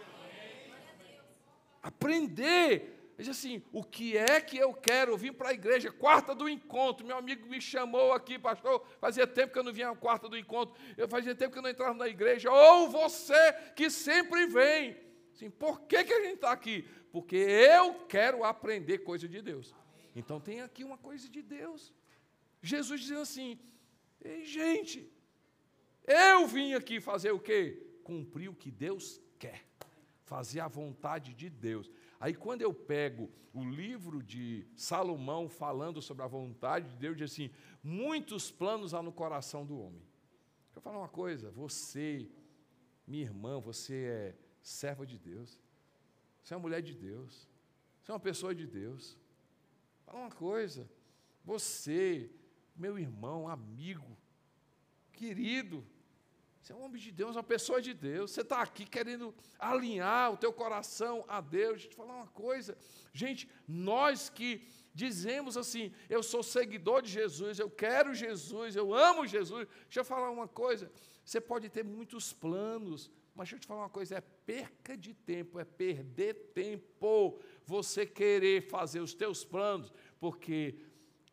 Aprender 1.82 3.05
Ele 3.18 3.28
diz 3.28 3.38
assim: 3.38 3.64
o 3.72 3.84
que 3.84 4.18
é 4.18 4.42
que 4.42 4.58
eu 4.58 4.74
quero? 4.74 5.14
Eu 5.14 5.18
vim 5.18 5.32
para 5.32 5.50
a 5.50 5.54
igreja, 5.54 5.92
quarta 5.92 6.36
do 6.36 6.50
encontro. 6.50 7.06
Meu 7.06 7.18
amigo 7.18 7.48
me 7.48 7.62
chamou 7.62 8.12
aqui, 8.12 8.38
pastor. 8.38 8.86
Fazia 9.00 9.26
tempo 9.26 9.54
que 9.54 9.60
eu 9.60 9.64
não 9.64 9.72
vinha 9.72 9.90
à 9.90 9.96
quarta 9.96 10.28
do 10.28 10.38
encontro. 10.38 10.76
Eu 10.98 11.08
fazia 11.08 11.34
tempo 11.34 11.54
que 11.54 11.58
eu 11.58 11.64
não 11.64 11.70
entrava 11.70 11.94
na 11.94 12.08
igreja. 12.08 12.52
Ou 12.52 12.90
você 12.90 13.54
que 13.76 13.90
sempre 13.90 14.46
vem. 14.48 14.98
Assim, 15.34 15.50
por 15.50 15.82
que, 15.82 16.04
que 16.04 16.14
a 16.14 16.22
gente 16.24 16.36
está 16.36 16.52
aqui? 16.52 16.88
Porque 17.12 17.38
eu 17.38 17.94
quero 18.06 18.44
aprender 18.44 19.00
coisa 19.00 19.28
de 19.28 19.42
Deus. 19.42 19.74
Então 20.14 20.40
tem 20.40 20.62
aqui 20.62 20.84
uma 20.84 20.98
coisa 20.98 21.30
de 21.30 21.42
Deus. 21.42 21.94
Jesus 22.62 23.00
dizendo 23.00 23.22
assim: 23.22 23.58
Ei, 24.22 24.44
gente, 24.44 25.10
eu 26.06 26.48
vim 26.48 26.74
aqui 26.74 27.00
fazer 27.00 27.32
o 27.32 27.40
quê? 27.40 27.82
Cumprir 28.04 28.50
o 28.50 28.56
que 28.56 28.70
Deus 28.70 29.22
quer. 29.40 29.64
Fazer 30.26 30.60
a 30.60 30.68
vontade 30.68 31.34
de 31.34 31.50
Deus. 31.50 31.90
Aí 32.26 32.34
quando 32.34 32.64
eu 32.64 32.74
pego 32.74 33.30
o 33.54 33.64
livro 33.64 34.24
de 34.24 34.66
Salomão 34.76 35.48
falando 35.48 36.02
sobre 36.02 36.24
a 36.24 36.28
vontade 36.28 36.90
de 36.90 36.96
Deus, 36.96 37.16
diz 37.16 37.32
assim: 37.32 37.52
muitos 37.84 38.50
planos 38.50 38.96
há 38.96 39.04
no 39.04 39.12
coração 39.12 39.64
do 39.64 39.80
homem. 39.80 40.02
Eu 40.76 40.82
falar 40.82 40.98
uma 40.98 41.08
coisa, 41.08 41.52
você, 41.52 42.28
minha 43.06 43.22
irmã, 43.22 43.60
você 43.60 44.06
é 44.06 44.36
serva 44.60 45.06
de 45.06 45.20
Deus. 45.20 45.62
Você 46.42 46.56
é 46.56 46.58
uma 46.58 46.64
mulher 46.64 46.82
de 46.82 46.96
Deus. 46.96 47.48
Você 48.02 48.10
é 48.10 48.14
uma 48.16 48.20
pessoa 48.20 48.56
de 48.56 48.66
Deus. 48.66 49.16
Fala 50.04 50.22
uma 50.22 50.32
coisa, 50.32 50.90
você, 51.44 52.32
meu 52.76 52.98
irmão, 52.98 53.48
amigo, 53.48 54.18
querido, 55.14 55.86
você 56.66 56.74
é 56.74 56.76
um 56.76 56.82
homem 56.82 57.00
de 57.00 57.12
Deus, 57.12 57.36
uma 57.36 57.44
pessoa 57.44 57.80
de 57.80 57.94
Deus. 57.94 58.32
Você 58.32 58.42
está 58.42 58.60
aqui 58.60 58.88
querendo 58.88 59.36
alinhar 59.60 60.34
o 60.34 60.38
teu 60.38 60.52
coração 60.52 61.24
a 61.28 61.40
Deus. 61.40 61.74
Deixa 61.74 61.86
eu 61.86 61.92
te 61.92 61.96
falar 61.96 62.16
uma 62.16 62.28
coisa. 62.30 62.76
Gente, 63.14 63.48
nós 63.68 64.32
que 64.32 64.68
dizemos 64.92 65.58
assim, 65.58 65.94
eu 66.10 66.24
sou 66.24 66.42
seguidor 66.42 67.04
de 67.04 67.12
Jesus, 67.12 67.60
eu 67.60 67.70
quero 67.70 68.16
Jesus, 68.16 68.76
eu 68.76 68.96
amo 68.96 69.28
Jesus. 69.28 69.68
Deixa 69.84 70.00
eu 70.00 70.04
falar 70.04 70.32
uma 70.32 70.48
coisa. 70.48 70.92
Você 71.24 71.40
pode 71.40 71.70
ter 71.70 71.84
muitos 71.84 72.34
planos, 72.34 73.12
mas 73.36 73.48
deixa 73.48 73.58
eu 73.58 73.60
te 73.60 73.68
falar 73.68 73.82
uma 73.82 73.90
coisa: 73.90 74.16
é 74.16 74.22
perca 74.22 74.98
de 74.98 75.14
tempo, 75.14 75.60
é 75.60 75.66
perder 75.66 76.34
tempo 76.56 77.40
você 77.64 78.08
querer 78.08 78.64
fazer 78.64 79.02
os 79.02 79.14
teus 79.14 79.46
planos, 79.46 79.94
porque 80.20 80.80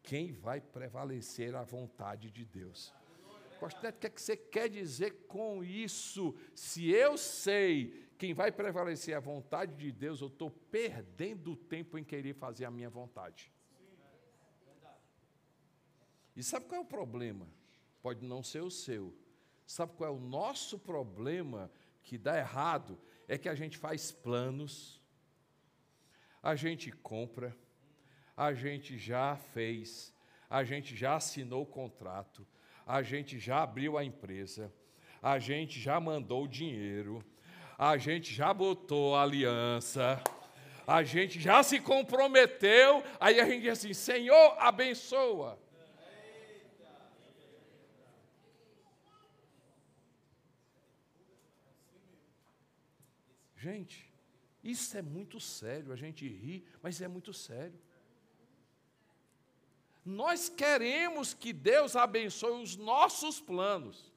quem 0.02 0.30
vai 0.30 0.60
prevalecer 0.60 1.54
é 1.54 1.56
a 1.56 1.62
vontade 1.62 2.30
de 2.30 2.44
Deus. 2.44 2.92
Pastor 3.62 3.84
Neto, 3.84 3.94
o 3.94 4.00
que, 4.00 4.06
é 4.08 4.10
que 4.10 4.20
você 4.20 4.36
quer 4.36 4.68
dizer 4.68 5.24
com 5.28 5.62
isso? 5.62 6.34
Se 6.52 6.90
eu 6.90 7.16
sei 7.16 8.10
quem 8.18 8.34
vai 8.34 8.50
prevalecer 8.50 9.16
a 9.16 9.20
vontade 9.20 9.76
de 9.76 9.92
Deus, 9.92 10.20
eu 10.20 10.26
estou 10.26 10.50
perdendo 10.50 11.54
tempo 11.54 11.96
em 11.96 12.02
querer 12.02 12.34
fazer 12.34 12.64
a 12.64 12.72
minha 12.72 12.90
vontade. 12.90 13.52
E 16.34 16.42
sabe 16.42 16.66
qual 16.66 16.80
é 16.80 16.84
o 16.84 16.88
problema? 16.88 17.46
Pode 18.02 18.26
não 18.26 18.42
ser 18.42 18.62
o 18.62 18.70
seu. 18.70 19.16
Sabe 19.64 19.92
qual 19.92 20.12
é 20.12 20.12
o 20.12 20.18
nosso 20.18 20.76
problema 20.76 21.70
que 22.02 22.18
dá 22.18 22.36
errado? 22.36 22.98
É 23.28 23.38
que 23.38 23.48
a 23.48 23.54
gente 23.54 23.78
faz 23.78 24.10
planos, 24.10 25.00
a 26.42 26.56
gente 26.56 26.90
compra, 26.90 27.56
a 28.36 28.52
gente 28.54 28.98
já 28.98 29.36
fez, 29.36 30.12
a 30.50 30.64
gente 30.64 30.96
já 30.96 31.14
assinou 31.14 31.62
o 31.62 31.66
contrato, 31.66 32.44
a 32.86 33.02
gente 33.02 33.38
já 33.38 33.62
abriu 33.62 33.96
a 33.96 34.04
empresa, 34.04 34.72
a 35.22 35.38
gente 35.38 35.80
já 35.80 36.00
mandou 36.00 36.44
o 36.44 36.48
dinheiro, 36.48 37.24
a 37.78 37.96
gente 37.96 38.32
já 38.32 38.52
botou 38.52 39.14
a 39.14 39.22
aliança, 39.22 40.22
a 40.86 41.02
gente 41.02 41.40
já 41.40 41.62
se 41.62 41.80
comprometeu, 41.80 43.02
aí 43.20 43.40
a 43.40 43.44
gente 43.44 43.62
diz 43.62 43.72
assim: 43.72 43.94
Senhor, 43.94 44.56
abençoa. 44.58 45.58
Gente, 53.56 54.12
isso 54.62 54.98
é 54.98 55.02
muito 55.02 55.38
sério, 55.38 55.92
a 55.92 55.96
gente 55.96 56.26
ri, 56.26 56.64
mas 56.82 57.00
é 57.00 57.06
muito 57.06 57.32
sério. 57.32 57.78
Nós 60.04 60.48
queremos 60.48 61.32
que 61.32 61.52
Deus 61.52 61.94
abençoe 61.94 62.62
os 62.62 62.76
nossos 62.76 63.40
planos. 63.40 64.12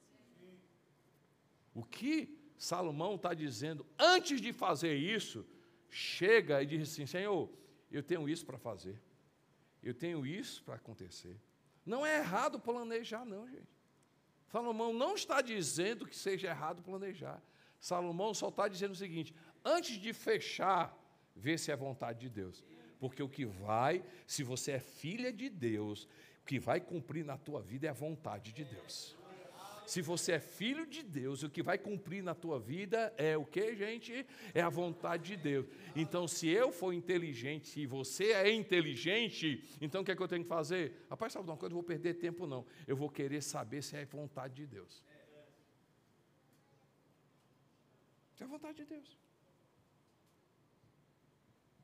O 1.73 1.83
que 1.83 2.35
Salomão 2.57 3.15
está 3.15 3.33
dizendo, 3.33 3.85
antes 3.99 4.41
de 4.41 4.51
fazer 4.51 4.95
isso, 4.95 5.45
chega 5.89 6.63
e 6.63 6.65
diz 6.65 6.91
assim: 6.91 7.05
Senhor, 7.05 7.49
eu 7.91 8.01
tenho 8.01 8.27
isso 8.27 8.45
para 8.45 8.57
fazer, 8.57 8.99
eu 9.83 9.93
tenho 9.93 10.25
isso 10.25 10.63
para 10.63 10.75
acontecer. 10.75 11.39
Não 11.85 12.05
é 12.05 12.17
errado 12.17 12.59
planejar, 12.59 13.23
não, 13.25 13.47
gente. 13.47 13.75
Salomão 14.47 14.93
não 14.93 15.15
está 15.15 15.41
dizendo 15.41 16.07
que 16.07 16.15
seja 16.15 16.47
errado 16.47 16.81
planejar. 16.81 17.41
Salomão 17.79 18.33
só 18.33 18.47
está 18.47 18.67
dizendo 18.67 18.93
o 18.93 18.95
seguinte: 18.95 19.35
antes 19.63 19.97
de 19.97 20.13
fechar, 20.13 20.97
vê 21.35 21.57
se 21.57 21.71
é 21.71 21.75
vontade 21.75 22.19
de 22.21 22.29
Deus. 22.29 22.63
Porque 22.99 23.21
o 23.21 23.29
que 23.29 23.45
vai, 23.45 24.03
se 24.25 24.43
você 24.43 24.73
é 24.73 24.79
filha 24.79 25.31
de 25.31 25.49
Deus, 25.49 26.05
o 26.41 26.45
que 26.45 26.59
vai 26.59 26.79
cumprir 26.79 27.25
na 27.25 27.37
tua 27.37 27.61
vida 27.61 27.87
é 27.87 27.89
a 27.89 27.93
vontade 27.93 28.51
de 28.51 28.63
Deus. 28.63 29.15
Se 29.85 30.01
você 30.01 30.33
é 30.33 30.39
filho 30.39 30.85
de 30.85 31.03
Deus, 31.03 31.43
o 31.43 31.49
que 31.49 31.61
vai 31.61 31.77
cumprir 31.77 32.23
na 32.23 32.33
tua 32.33 32.59
vida 32.59 33.13
é 33.17 33.37
o 33.37 33.45
que, 33.45 33.75
gente? 33.75 34.25
É 34.53 34.61
a 34.61 34.69
vontade 34.69 35.35
de 35.35 35.37
Deus. 35.37 35.67
Então, 35.95 36.27
se 36.27 36.47
eu 36.47 36.71
for 36.71 36.91
inteligente, 36.91 37.67
se 37.67 37.85
você 37.85 38.31
é 38.31 38.51
inteligente, 38.51 39.63
então 39.79 40.01
o 40.01 40.05
que 40.05 40.11
é 40.11 40.15
que 40.15 40.23
eu 40.23 40.27
tenho 40.27 40.43
que 40.43 40.49
fazer? 40.49 41.05
Rapaz, 41.09 41.33
sabe 41.33 41.47
uma 41.49 41.57
coisa? 41.57 41.73
Eu 41.73 41.77
vou 41.77 41.83
perder 41.83 42.15
tempo, 42.15 42.47
não. 42.47 42.65
Eu 42.87 42.95
vou 42.95 43.09
querer 43.09 43.41
saber 43.41 43.83
se 43.83 43.95
é 43.95 44.05
vontade 44.05 44.55
de 44.55 44.65
Deus. 44.65 45.03
Se 48.33 48.43
é 48.43 48.47
vontade 48.47 48.77
de 48.77 48.85
Deus. 48.85 49.17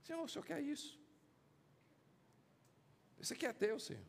Senhor, 0.04 0.24
o 0.24 0.28
senhor 0.28 0.44
quer 0.44 0.62
isso? 0.62 1.01
Esse 3.22 3.34
aqui 3.34 3.46
é 3.46 3.54
teu, 3.54 3.80
Senhor. 3.80 4.04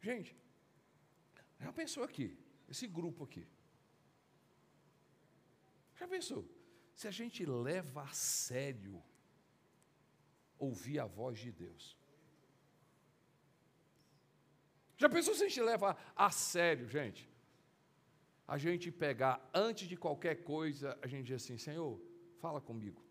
Gente, 0.00 0.34
já 1.60 1.72
pensou 1.72 2.02
aqui, 2.02 2.28
esse 2.68 2.86
grupo 2.86 3.24
aqui? 3.24 3.46
Já 5.98 6.08
pensou? 6.08 6.42
Se 6.94 7.06
a 7.06 7.10
gente 7.10 7.44
leva 7.44 8.02
a 8.02 8.12
sério 8.12 9.02
ouvir 10.58 10.98
a 10.98 11.06
voz 11.06 11.38
de 11.38 11.50
Deus. 11.50 11.96
Já 14.96 15.08
pensou 15.08 15.34
se 15.34 15.44
a 15.44 15.48
gente 15.48 15.62
leva 15.62 15.96
a 16.14 16.30
sério, 16.30 16.86
gente? 16.88 17.28
A 18.46 18.58
gente 18.58 18.90
pegar, 18.90 19.36
antes 19.54 19.88
de 19.88 19.96
qualquer 19.96 20.42
coisa, 20.42 20.98
a 21.00 21.06
gente 21.06 21.26
diz 21.26 21.42
assim: 21.42 21.56
Senhor, 21.56 21.98
fala 22.38 22.60
comigo. 22.60 23.02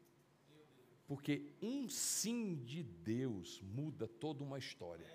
Porque 1.10 1.42
um 1.60 1.90
sim 1.90 2.54
de 2.64 2.84
Deus 2.84 3.64
muda 3.64 4.08
toda 4.08 4.44
uma 4.44 4.60
história. 4.60 5.08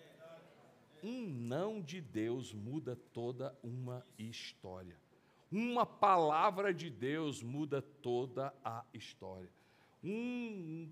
Um 1.00 1.24
não 1.24 1.80
de 1.80 2.00
Deus 2.00 2.52
muda 2.52 2.96
toda 2.96 3.56
uma 3.62 4.04
história. 4.18 4.98
Uma 5.52 5.86
palavra 5.86 6.74
de 6.74 6.90
Deus 6.90 7.44
muda 7.44 7.80
toda 7.80 8.52
a 8.64 8.84
história. 8.92 9.48
Um, 10.02 10.90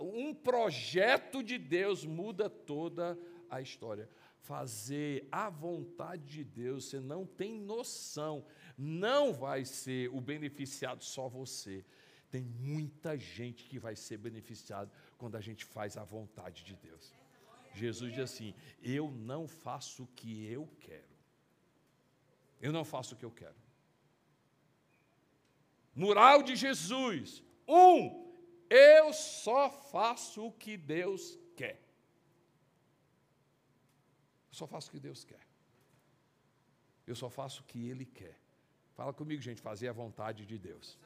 um 0.00 0.34
projeto 0.34 1.40
de 1.40 1.56
Deus 1.56 2.04
muda 2.04 2.50
toda 2.50 3.16
a 3.48 3.60
história. 3.60 4.10
Fazer 4.40 5.28
a 5.30 5.48
vontade 5.48 6.26
de 6.26 6.42
Deus, 6.42 6.86
você 6.86 6.98
não 6.98 7.24
tem 7.24 7.60
noção, 7.60 8.44
não 8.76 9.32
vai 9.32 9.64
ser 9.64 10.08
o 10.12 10.20
beneficiado 10.20 11.04
só 11.04 11.28
você 11.28 11.84
tem 12.32 12.44
muita 12.72 13.18
gente 13.18 13.64
que 13.70 13.78
vai 13.78 13.94
ser 13.94 14.16
beneficiada 14.16 14.90
quando 15.18 15.36
a 15.36 15.40
gente 15.46 15.66
faz 15.66 15.98
a 15.98 16.04
vontade 16.16 16.64
de 16.64 16.74
Deus. 16.74 17.12
Jesus 17.74 18.10
diz 18.14 18.22
assim: 18.22 18.54
Eu 18.82 19.10
não 19.10 19.46
faço 19.46 20.04
o 20.04 20.06
que 20.18 20.32
eu 20.46 20.66
quero. 20.80 21.14
Eu 22.58 22.72
não 22.72 22.84
faço 22.92 23.14
o 23.14 23.18
que 23.18 23.24
eu 23.24 23.30
quero. 23.30 23.60
Mural 25.94 26.42
de 26.42 26.56
Jesus. 26.56 27.42
Um, 27.68 28.32
eu 28.70 29.12
só 29.12 29.70
faço 29.70 30.46
o 30.46 30.52
que 30.52 30.74
Deus 30.78 31.38
quer. 31.54 31.78
Eu 34.50 34.54
só 34.60 34.66
faço 34.66 34.88
o 34.88 34.92
que 34.92 35.00
Deus 35.00 35.22
quer. 35.22 35.46
Eu 37.06 37.14
só 37.14 37.28
faço 37.28 37.60
o 37.60 37.64
que 37.64 37.86
Ele 37.90 38.06
quer. 38.06 38.38
Fala 38.94 39.12
comigo, 39.12 39.42
gente, 39.42 39.60
fazer 39.60 39.88
a 39.88 39.92
vontade 39.92 40.46
de 40.46 40.58
Deus. 40.58 40.98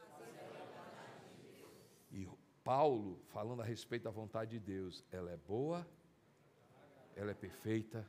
Paulo, 2.67 3.17
falando 3.29 3.61
a 3.61 3.65
respeito 3.65 4.03
da 4.03 4.09
vontade 4.09 4.51
de 4.51 4.59
Deus, 4.59 5.01
ela 5.09 5.31
é 5.31 5.37
boa, 5.37 5.87
ela 7.15 7.31
é 7.31 7.33
perfeita, 7.33 8.05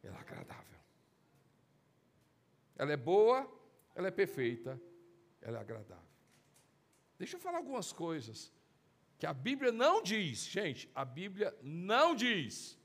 ela 0.00 0.16
é 0.16 0.20
agradável. 0.20 0.78
Ela 2.76 2.92
é 2.92 2.96
boa, 2.96 3.52
ela 3.96 4.06
é 4.06 4.12
perfeita, 4.12 4.80
ela 5.40 5.58
é 5.58 5.60
agradável. 5.60 6.12
Deixa 7.18 7.34
eu 7.34 7.40
falar 7.40 7.58
algumas 7.58 7.92
coisas 7.92 8.52
que 9.18 9.26
a 9.26 9.34
Bíblia 9.34 9.72
não 9.72 10.04
diz, 10.04 10.44
gente, 10.44 10.88
a 10.94 11.04
Bíblia 11.04 11.52
não 11.64 12.14
diz. 12.14 12.78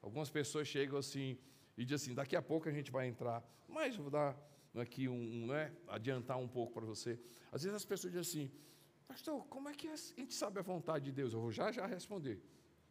Algumas 0.00 0.30
pessoas 0.30 0.66
chegam 0.66 0.98
assim 0.98 1.38
e 1.76 1.84
dizem 1.84 2.06
assim: 2.06 2.14
daqui 2.14 2.36
a 2.36 2.40
pouco 2.40 2.70
a 2.70 2.72
gente 2.72 2.90
vai 2.90 3.06
entrar, 3.06 3.46
mas 3.68 3.96
vou 3.96 4.08
dar 4.08 4.34
aqui 4.76 5.08
um, 5.08 5.42
um 5.42 5.46
né, 5.48 5.70
adiantar 5.86 6.38
um 6.38 6.48
pouco 6.48 6.72
para 6.72 6.86
você. 6.86 7.20
Às 7.52 7.64
vezes 7.64 7.76
as 7.76 7.84
pessoas 7.84 8.14
dizem 8.14 8.46
assim: 8.46 8.69
Pastor, 9.10 9.44
como 9.54 9.68
é 9.68 9.74
que 9.74 9.88
a 9.88 9.96
gente 9.96 10.34
sabe 10.34 10.60
a 10.60 10.62
vontade 10.62 11.06
de 11.06 11.12
Deus? 11.18 11.32
Eu 11.32 11.40
vou 11.44 11.50
já 11.50 11.72
já 11.72 11.84
responder, 11.84 12.40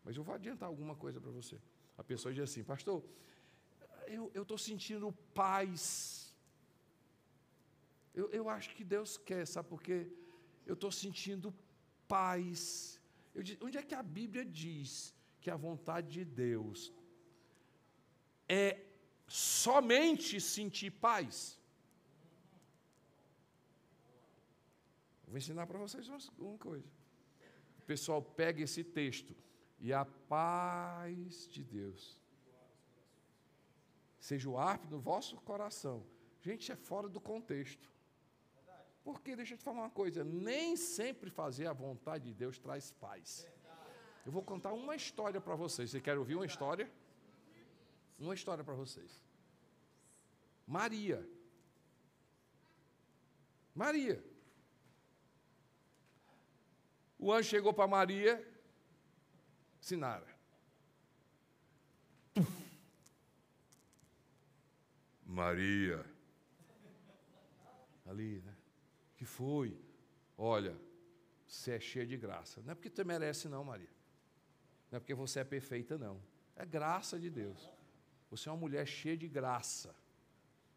mas 0.03 0.17
eu 0.17 0.23
vou 0.27 0.35
adiantar 0.35 0.67
alguma 0.67 0.93
coisa 1.03 1.17
para 1.21 1.31
você. 1.31 1.57
A 1.97 2.03
pessoa 2.03 2.33
diz 2.33 2.43
assim: 2.43 2.63
Pastor, 2.71 2.97
eu 4.37 4.41
estou 4.41 4.57
sentindo 4.57 5.13
paz. 5.33 6.35
Eu, 8.13 8.29
eu 8.39 8.49
acho 8.49 8.75
que 8.75 8.83
Deus 8.83 9.17
quer, 9.17 9.45
sabe 9.47 9.69
por 9.69 9.81
quê? 9.81 9.99
Eu 10.65 10.73
estou 10.73 10.91
sentindo 10.91 11.53
paz. 12.15 12.99
Eu, 13.33 13.41
onde 13.65 13.77
é 13.77 13.83
que 13.89 13.95
a 13.95 14.03
Bíblia 14.03 14.43
diz 14.43 15.15
que 15.39 15.49
a 15.49 15.55
vontade 15.55 16.09
de 16.17 16.25
Deus 16.25 16.91
é 18.61 18.83
somente 19.27 20.41
sentir 20.41 20.91
paz? 20.91 21.58
Vou 25.29 25.37
ensinar 25.37 25.67
para 25.67 25.77
vocês 25.77 26.09
uma 26.37 26.57
coisa. 26.57 26.87
O 27.77 27.85
pessoal 27.85 28.21
pega 28.21 28.63
esse 28.63 28.83
texto 28.83 29.35
e 29.79 29.93
a 29.93 30.03
paz 30.03 31.47
de 31.47 31.63
Deus 31.63 32.19
seja 34.19 34.49
o 34.49 34.57
árbitro 34.57 34.97
do 34.97 34.99
vosso 34.99 35.37
coração. 35.37 36.05
Gente, 36.41 36.71
é 36.71 36.75
fora 36.75 37.07
do 37.07 37.21
contexto. 37.21 37.89
Porque, 39.03 39.35
deixa 39.35 39.53
eu 39.53 39.57
te 39.57 39.63
falar 39.63 39.81
uma 39.81 39.89
coisa, 39.89 40.23
nem 40.23 40.75
sempre 40.75 41.29
fazer 41.29 41.67
a 41.67 41.73
vontade 41.73 42.25
de 42.25 42.33
Deus 42.33 42.59
traz 42.59 42.91
paz. 42.91 43.47
Eu 44.25 44.31
vou 44.31 44.43
contar 44.43 44.73
uma 44.73 44.95
história 44.95 45.39
para 45.39 45.55
vocês. 45.55 45.91
Você 45.91 46.01
quer 46.01 46.17
ouvir 46.17 46.35
uma 46.35 46.45
história? 46.45 46.91
Uma 48.19 48.33
história 48.33 48.63
para 48.63 48.73
vocês. 48.73 49.23
Maria. 50.67 51.27
Maria. 53.73 54.23
O 57.19 57.33
anjo 57.33 57.49
chegou 57.49 57.73
para 57.73 57.85
Maria, 57.85 58.41
Sinara. 59.81 60.25
Maria. 65.25 66.05
Ali, 68.05 68.39
né? 68.39 68.55
Que 69.17 69.25
foi? 69.25 69.77
Olha, 70.37 70.75
você 71.45 71.71
é 71.73 71.79
cheia 71.79 72.07
de 72.07 72.15
graça. 72.15 72.61
Não 72.61 72.71
é 72.71 72.75
porque 72.75 72.89
você 72.89 73.03
merece, 73.03 73.49
não, 73.49 73.63
Maria. 73.65 73.89
Não 74.89 74.97
é 74.97 74.99
porque 74.99 75.13
você 75.13 75.41
é 75.41 75.43
perfeita, 75.43 75.97
não. 75.97 76.21
É 76.55 76.65
graça 76.65 77.19
de 77.19 77.29
Deus. 77.29 77.69
Você 78.31 78.47
é 78.47 78.51
uma 78.51 78.57
mulher 78.57 78.87
cheia 78.87 79.17
de 79.17 79.27
graça. 79.27 79.93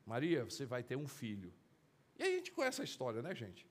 Maria, 0.05 0.45
você 0.45 0.67
vai 0.67 0.83
ter 0.83 0.97
um 0.97 1.07
filho. 1.07 1.55
E 2.19 2.23
aí 2.25 2.35
a 2.35 2.37
gente 2.39 2.51
conhece 2.51 2.81
a 2.81 2.85
história, 2.85 3.23
né, 3.23 3.35
gente? 3.35 3.67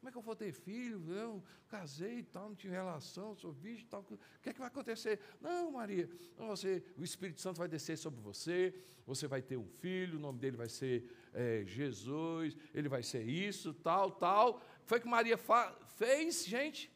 Como 0.00 0.08
é 0.08 0.12
que 0.12 0.16
eu 0.16 0.22
vou 0.22 0.34
ter 0.34 0.50
filho? 0.50 1.12
Eu 1.12 1.44
casei 1.68 2.20
e 2.20 2.22
tal, 2.22 2.48
não 2.48 2.56
tive 2.56 2.72
relação, 2.72 3.36
sou 3.36 3.52
virgem 3.52 3.86
tal. 3.86 4.00
O 4.00 4.18
que 4.40 4.48
é 4.48 4.52
que 4.54 4.58
vai 4.58 4.68
acontecer? 4.68 5.20
Não, 5.38 5.72
Maria, 5.72 6.08
você, 6.38 6.82
o 6.96 7.04
Espírito 7.04 7.38
Santo 7.38 7.58
vai 7.58 7.68
descer 7.68 7.98
sobre 7.98 8.18
você, 8.18 8.74
você 9.06 9.26
vai 9.26 9.42
ter 9.42 9.58
um 9.58 9.66
filho, 9.66 10.16
o 10.16 10.20
nome 10.20 10.38
dele 10.38 10.56
vai 10.56 10.70
ser 10.70 11.04
é, 11.34 11.64
Jesus, 11.66 12.56
ele 12.72 12.88
vai 12.88 13.02
ser 13.02 13.28
isso, 13.28 13.74
tal, 13.74 14.10
tal. 14.12 14.62
Foi 14.86 14.98
que 14.98 15.06
Maria 15.06 15.38
fez, 15.98 16.46
gente. 16.46 16.90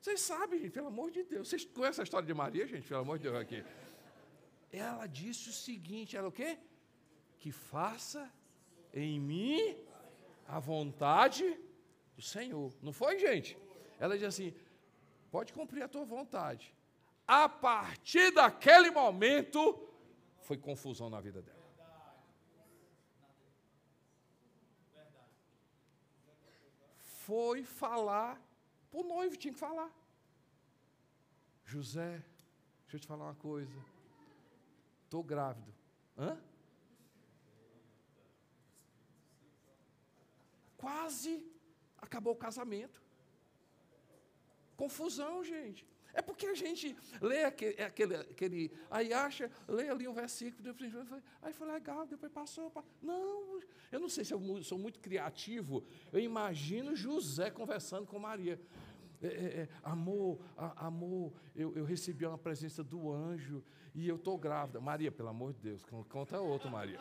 Vocês 0.00 0.20
sabem, 0.20 0.60
gente, 0.60 0.70
pelo 0.70 0.86
amor 0.86 1.10
de 1.10 1.24
Deus. 1.24 1.48
Vocês 1.48 1.64
conhecem 1.64 2.02
a 2.02 2.04
história 2.04 2.28
de 2.28 2.32
Maria, 2.32 2.64
gente? 2.64 2.86
Pelo 2.86 3.00
amor 3.00 3.18
de 3.18 3.24
Deus, 3.24 3.34
aqui. 3.34 3.64
Ela 4.70 5.08
disse 5.08 5.48
o 5.48 5.52
seguinte: 5.52 6.16
ela 6.16 6.28
o 6.28 6.32
quê? 6.32 6.60
Que 7.40 7.50
faça 7.50 8.32
em 8.94 9.18
mim 9.18 9.76
a 10.48 10.58
vontade 10.58 11.44
do 12.16 12.22
Senhor. 12.22 12.72
Não 12.82 12.92
foi, 12.92 13.18
gente? 13.18 13.56
Ela 14.00 14.16
diz 14.16 14.26
assim: 14.26 14.54
pode 15.30 15.52
cumprir 15.52 15.82
a 15.82 15.88
tua 15.88 16.04
vontade. 16.04 16.74
A 17.26 17.46
partir 17.48 18.30
daquele 18.32 18.90
momento, 18.90 19.86
foi 20.40 20.56
confusão 20.56 21.10
na 21.10 21.20
vida 21.20 21.42
dela. 21.42 21.58
Foi 27.26 27.62
falar, 27.62 28.40
o 28.90 29.02
noivo 29.02 29.36
tinha 29.36 29.52
que 29.52 29.60
falar. 29.60 29.92
José, 31.66 32.24
deixa 32.84 32.96
eu 32.96 33.00
te 33.00 33.06
falar 33.06 33.26
uma 33.26 33.34
coisa. 33.34 33.78
Estou 35.04 35.22
grávido. 35.22 35.70
Hã? 36.16 36.40
Quase 40.78 41.46
acabou 41.98 42.32
o 42.32 42.36
casamento. 42.36 43.02
Confusão, 44.76 45.44
gente. 45.44 45.86
É 46.14 46.22
porque 46.22 46.46
a 46.46 46.54
gente 46.54 46.96
lê 47.20 47.44
aquele, 47.44 47.82
aquele, 47.82 48.16
aquele 48.16 48.72
aí 48.90 49.12
acha, 49.12 49.50
lê 49.68 49.88
ali 49.88 50.08
um 50.08 50.12
versículo, 50.12 50.74
aí 51.42 51.52
foi 51.52 51.70
legal, 51.70 52.06
depois 52.06 52.32
passou. 52.32 52.72
Não, 53.02 53.60
eu 53.92 54.00
não 54.00 54.08
sei 54.08 54.24
se 54.24 54.32
eu 54.32 54.62
sou 54.62 54.78
muito 54.78 54.98
criativo. 55.00 55.84
Eu 56.12 56.20
imagino 56.20 56.96
José 56.96 57.50
conversando 57.50 58.06
com 58.06 58.18
Maria. 58.18 58.58
É, 59.20 59.26
é, 59.26 59.30
é, 59.30 59.68
amor, 59.82 60.38
a, 60.56 60.86
amor, 60.86 61.32
eu, 61.54 61.76
eu, 61.76 61.84
recebi 61.84 62.24
uma 62.24 62.38
presença 62.38 62.84
do 62.84 63.12
anjo 63.12 63.64
e 63.94 64.08
eu 64.08 64.16
estou 64.16 64.38
grávida. 64.38 64.80
Maria, 64.80 65.10
pelo 65.10 65.28
amor 65.28 65.52
de 65.52 65.60
Deus, 65.60 65.84
conta 66.08 66.40
outro, 66.40 66.70
Maria. 66.70 67.00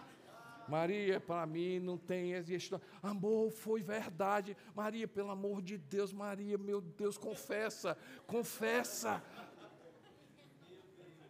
Maria, 0.68 1.20
para 1.20 1.46
mim 1.46 1.80
não 1.80 1.98
tem 1.98 2.34
história. 2.34 2.86
Amor, 3.02 3.52
foi 3.52 3.82
verdade. 3.82 4.56
Maria, 4.76 5.08
pelo 5.08 5.32
amor 5.32 5.62
de 5.62 5.78
Deus, 5.78 6.12
Maria, 6.12 6.58
meu 6.58 6.82
Deus, 6.82 7.18
confessa, 7.18 7.98
confessa. 8.26 9.24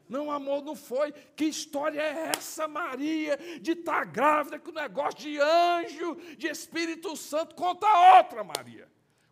Não, 0.09 0.31
amor, 0.31 0.63
não 0.63 0.75
foi. 0.75 1.11
Que 1.11 1.45
história 1.45 2.01
é 2.01 2.31
essa, 2.35 2.67
Maria, 2.67 3.37
de 3.61 3.71
estar 3.71 3.99
tá 3.99 4.03
grávida 4.05 4.59
com 4.59 4.71
negócio 4.71 5.19
de 5.19 5.37
anjo, 5.39 6.15
de 6.37 6.47
Espírito 6.47 7.15
Santo? 7.15 7.55
Conta 7.55 7.87
outra, 8.17 8.43
Maria. 8.43 8.87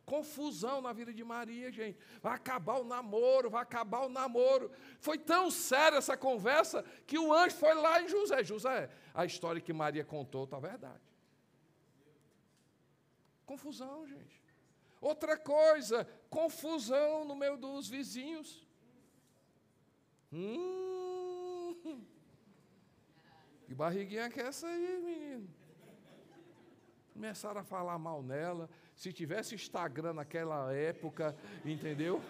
Confusão 0.06 0.82
na 0.82 0.94
vida 0.94 1.12
de 1.12 1.24
Maria, 1.24 1.72
gente. 1.72 1.98
Vai 2.22 2.36
acabar 2.36 2.80
o 2.80 2.84
namoro, 2.84 3.50
vai 3.50 3.64
acabar 3.64 4.06
o 4.06 4.10
namoro. 4.10 4.72
Foi 5.00 5.18
tão 5.18 5.50
séria 5.50 5.98
essa 5.98 6.16
conversa 6.16 6.84
que 7.08 7.18
o 7.18 7.34
anjo 7.34 7.56
foi 7.56 7.74
lá 7.74 8.02
em 8.02 8.08
José. 8.08 8.44
José, 8.44 8.90
a 9.14 9.26
história 9.26 9.60
que 9.60 9.74
Maria 9.74 10.06
contou 10.06 10.44
está 10.44 10.60
verdade. 10.60 11.02
Confusão, 13.46 14.08
gente. 14.08 14.44
Outra 15.02 15.38
coisa, 15.38 16.08
confusão 16.30 17.26
no 17.26 17.36
meio 17.36 17.58
dos 17.58 17.88
vizinhos. 17.88 18.66
Hum, 20.32 21.76
que 23.66 23.74
barriguinha 23.74 24.30
que 24.30 24.40
é 24.40 24.48
essa 24.48 24.68
aí, 24.68 25.02
menino? 25.04 25.65
Começaram 27.16 27.62
a 27.62 27.64
falar 27.64 27.98
mal 27.98 28.22
nela. 28.22 28.70
Se 28.94 29.14
tivesse 29.14 29.56
Instagram 29.56 30.16
naquela 30.16 30.74
época, 30.74 31.34
entendeu? 31.64 32.22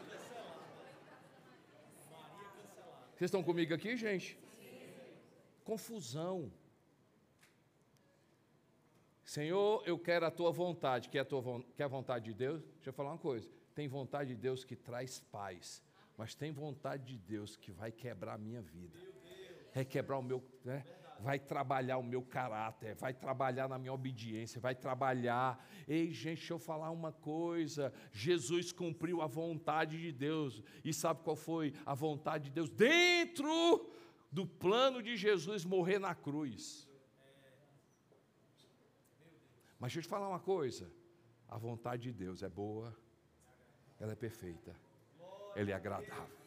Vocês 3.16 3.30
estão 3.30 3.42
comigo 3.42 3.74
aqui, 3.74 3.98
gente? 3.98 4.38
Confusão. 5.64 6.54
Senhor, 9.24 9.82
eu 9.88 9.98
quero 9.98 10.28
a 10.28 10.30
tua 10.30 10.52
vontade. 10.52 11.10
Quer 11.10 11.22
a, 11.22 11.26
tua, 11.26 11.64
quer 11.76 11.86
a 11.86 11.88
vontade 11.88 12.26
de 12.26 12.34
Deus? 12.36 12.62
Deixa 12.76 12.90
eu 12.90 12.94
falar 12.94 13.10
uma 13.10 13.18
coisa. 13.18 13.50
Tem 13.74 13.88
vontade 13.88 14.36
de 14.36 14.40
Deus 14.40 14.64
que 14.64 14.76
traz 14.76 15.20
paz. 15.20 15.82
Mas 16.16 16.36
tem 16.36 16.52
vontade 16.52 17.06
de 17.06 17.18
Deus 17.18 17.58
que 17.58 17.72
vai 17.72 17.92
quebrar 17.92 18.36
a 18.36 18.38
minha 18.38 18.62
vida. 18.62 19.00
Vai 19.74 19.84
quebrar 19.84 20.20
o 20.20 20.22
meu. 20.22 20.44
Né? 20.64 20.86
Vai 21.20 21.40
trabalhar 21.40 21.98
o 21.98 22.04
meu 22.04 22.22
caráter, 22.22 22.96
vai 22.96 23.14
trabalhar 23.14 23.68
na 23.68 23.78
minha 23.78 23.94
obediência, 23.94 24.60
vai 24.60 24.76
trabalhar. 24.76 25.64
Ei, 25.88 26.12
gente, 26.12 26.40
deixa 26.40 26.54
eu 26.54 26.60
falar 26.60 26.92
uma 26.92 27.12
coisa: 27.12 27.94
Jesus 28.12 28.72
cumpriu 28.72 29.22
a 29.22 29.28
vontade 29.28 30.00
de 30.00 30.12
Deus, 30.12 30.62
e 30.84 30.94
sabe 30.94 31.24
qual 31.24 31.36
foi 31.36 31.74
a 31.86 31.94
vontade 31.94 32.46
de 32.46 32.52
Deus? 32.52 32.70
Dentro 32.70 33.90
do 34.32 34.46
plano 34.46 35.02
de 35.02 35.16
Jesus 35.16 35.64
morrer 35.64 36.00
na 36.00 36.14
cruz. 36.14 36.90
Mas 39.80 39.92
deixa 39.92 40.00
eu 40.00 40.04
te 40.04 40.10
falar 40.10 40.28
uma 40.28 40.40
coisa: 40.40 40.92
a 41.48 41.58
vontade 41.58 42.04
de 42.04 42.12
Deus 42.12 42.44
é 42.44 42.50
boa, 42.50 42.96
ela 44.00 44.12
é 44.12 44.16
perfeita, 44.16 44.76
ela 45.56 45.72
é 45.72 45.74
agradável, 45.74 46.38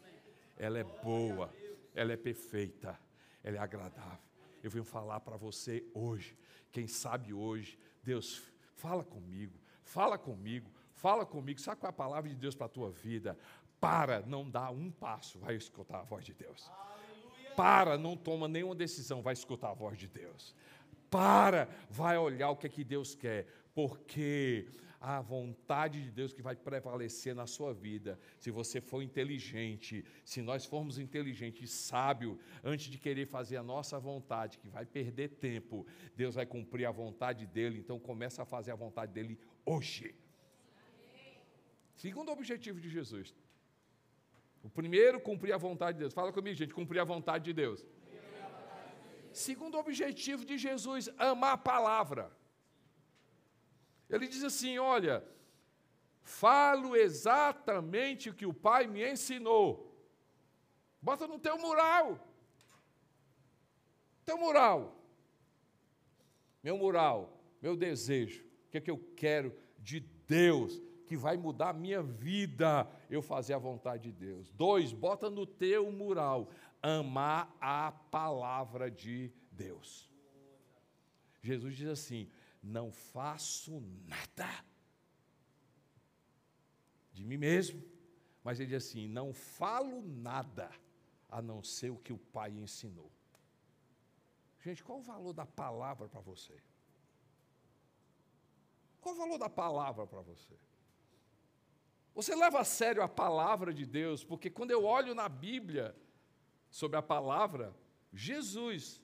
ela 0.57 0.79
é 0.79 0.85
boa, 0.85 1.53
ela 1.95 2.13
é 2.13 2.17
perfeita, 2.17 2.99
ela 3.43 3.57
é 3.57 3.61
agradável 3.61 4.28
eu 4.69 4.73
venho 4.73 4.85
falar 4.85 5.21
para 5.21 5.37
você 5.37 5.85
hoje. 5.93 6.39
Quem 6.71 6.87
sabe 6.87 7.33
hoje, 7.35 7.79
Deus, 8.03 8.43
fala 8.77 9.03
comigo, 9.03 9.59
fala 9.83 10.17
comigo, 10.17 10.71
Fala 10.99 11.25
comigo, 11.25 11.61
sabe 11.61 11.81
qual 11.81 11.89
é 11.89 11.91
a 11.91 11.93
palavra 11.93 12.29
de 12.29 12.35
Deus 12.35 12.57
para 12.57 12.67
a 12.67 12.69
tua 12.69 12.91
vida? 12.91 13.39
Para, 13.81 14.21
não 14.27 14.51
dá 14.51 14.69
um 14.69 14.91
passo, 14.91 15.39
vai 15.39 15.55
escutar 15.55 16.01
a 16.01 16.03
voz 16.03 16.25
de 16.25 16.35
Deus. 16.35 16.69
Para, 17.57 17.97
não 17.97 18.17
toma 18.17 18.49
nenhuma 18.49 18.75
decisão, 18.75 19.23
vai 19.23 19.33
escutar 19.33 19.71
a 19.71 19.75
voz 19.75 19.97
de 19.97 20.09
Deus. 20.09 20.57
Para, 21.09 21.69
vai 21.89 22.19
olhar 22.19 22.51
o 22.51 22.57
que 22.57 22.67
é 22.67 22.69
que 22.69 22.83
Deus 22.83 23.15
quer, 23.15 23.47
porque 23.73 24.67
a 25.01 25.21
vontade 25.21 26.03
de 26.03 26.11
Deus 26.11 26.33
que 26.33 26.43
vai 26.43 26.57
prevalecer 26.57 27.35
na 27.35 27.47
sua 27.47 27.73
vida. 27.73 28.19
Se 28.39 28.51
você 28.51 28.81
for 28.81 29.03
inteligente, 29.03 30.05
se 30.25 30.43
nós 30.43 30.65
formos 30.65 30.99
inteligentes 30.99 31.71
e 31.71 31.73
sábio, 31.73 32.39
antes 32.65 32.87
de 32.91 32.99
querer 32.99 33.27
fazer 33.27 33.57
a 33.57 33.63
nossa 33.63 33.99
vontade, 33.99 34.59
que 34.59 34.69
vai 34.69 34.85
perder 34.85 35.29
tempo, 35.29 35.87
Deus 36.17 36.35
vai 36.35 36.47
cumprir 36.47 36.87
a 36.87 36.91
vontade 36.91 37.47
dele, 37.47 37.79
então 37.79 37.99
começa 37.99 38.43
a 38.43 38.45
fazer 38.45 38.73
a 38.73 38.77
vontade 38.77 39.13
dele 39.13 39.39
hoje. 39.65 40.15
Segundo 41.95 42.31
objetivo 42.31 42.81
de 42.81 42.89
Jesus. 42.89 43.35
O 44.63 44.69
primeiro, 44.69 45.21
cumprir 45.21 45.53
a 45.53 45.59
vontade 45.59 45.97
de 45.97 46.01
Deus. 46.01 46.13
Fala 46.13 46.33
comigo, 46.33 46.57
gente, 46.57 46.75
cumprir 46.75 46.99
a 47.01 47.05
vontade 47.05 47.45
de 47.45 47.53
Deus. 47.53 47.85
Segundo 49.33 49.79
objetivo 49.79 50.45
de 50.45 50.59
Jesus, 50.59 51.09
amar 51.17 51.53
a 51.53 51.59
palavra. 51.59 52.38
Ele 54.09 54.27
diz 54.27 54.43
assim: 54.43 54.79
Olha, 54.79 55.25
falo 56.23 56.97
exatamente 56.97 58.31
o 58.31 58.35
que 58.35 58.47
o 58.47 58.55
Pai 58.55 58.87
me 58.87 59.09
ensinou. 59.09 59.89
Bota 61.01 61.27
no 61.27 61.39
teu 61.39 61.59
mural. 61.59 62.19
Teu 64.25 64.39
mural. 64.39 64.99
Meu 66.63 66.77
mural, 66.77 67.41
meu 67.63 67.77
desejo, 67.77 68.45
o 68.67 68.71
que 68.71 68.79
é 68.79 68.81
que 68.81 68.91
eu 68.91 68.99
quero 69.17 69.55
de 69.79 70.01
Deus, 70.01 70.83
que 71.07 71.17
vai 71.17 71.37
mudar 71.37 71.71
a 71.71 71.73
minha 71.73 72.03
vida, 72.03 72.87
eu 73.09 73.23
fazer 73.23 73.55
a 73.55 73.59
vontade 73.59 74.11
de 74.11 74.13
Deus. 74.13 74.51
Dois, 74.51 74.93
bota 74.93 75.31
no 75.31 75.47
teu 75.47 75.91
mural, 75.91 76.51
amar 76.83 77.57
a 77.61 77.93
palavra 77.93 78.91
de 78.91 79.33
Deus. 79.51 80.11
Jesus 81.41 81.77
diz 81.77 81.89
assim: 81.89 82.29
não 82.63 82.91
faço 82.91 83.81
nada 84.07 84.65
de 87.13 87.25
mim 87.25 87.37
mesmo, 87.37 87.83
mas 88.45 88.61
ele 88.61 88.71
diz 88.71 88.85
assim: 88.85 89.09
não 89.09 89.33
falo 89.33 90.03
nada 90.03 90.71
a 91.29 91.43
não 91.43 91.63
ser 91.63 91.91
o 91.91 91.99
que 91.99 92.13
o 92.13 92.19
Pai 92.19 92.51
ensinou. 92.51 93.11
Gente, 94.61 94.83
qual 94.83 94.99
o 94.99 95.03
valor 95.03 95.33
da 95.33 95.47
palavra 95.47 96.09
para 96.09 96.21
você? 96.21 96.57
Qual 99.01 99.15
o 99.15 99.19
valor 99.19 99.39
da 99.39 99.49
palavra 99.49 100.07
para 100.07 100.21
você? 100.21 100.59
Você 102.15 102.35
leva 102.35 102.61
a 102.61 102.65
sério 102.65 103.03
a 103.03 103.09
palavra 103.09 103.73
de 103.73 103.87
Deus, 103.87 104.25
porque 104.25 104.51
quando 104.51 104.73
eu 104.73 104.85
olho 104.85 105.15
na 105.15 105.29
Bíblia 105.29 105.97
sobre 106.71 106.97
a 106.97 107.03
palavra, 107.03 107.75
Jesus 108.13 109.01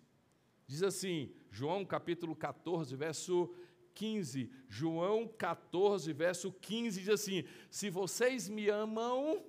diz 0.67 0.83
assim: 0.83 1.33
João 1.55 1.85
capítulo 1.85 2.35
14, 2.35 2.97
verso 2.97 3.55
15. 3.95 4.51
João 4.69 5.29
14, 5.29 6.13
verso 6.13 6.51
15 6.51 6.99
diz 6.99 7.09
assim: 7.09 7.45
Se 7.71 7.89
vocês 7.91 8.49
me 8.49 8.69
amam, 8.69 9.41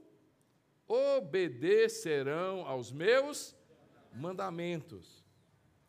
obedecerão 0.88 2.64
aos 2.68 2.92
meus 2.92 3.56
mandamentos. 4.14 5.26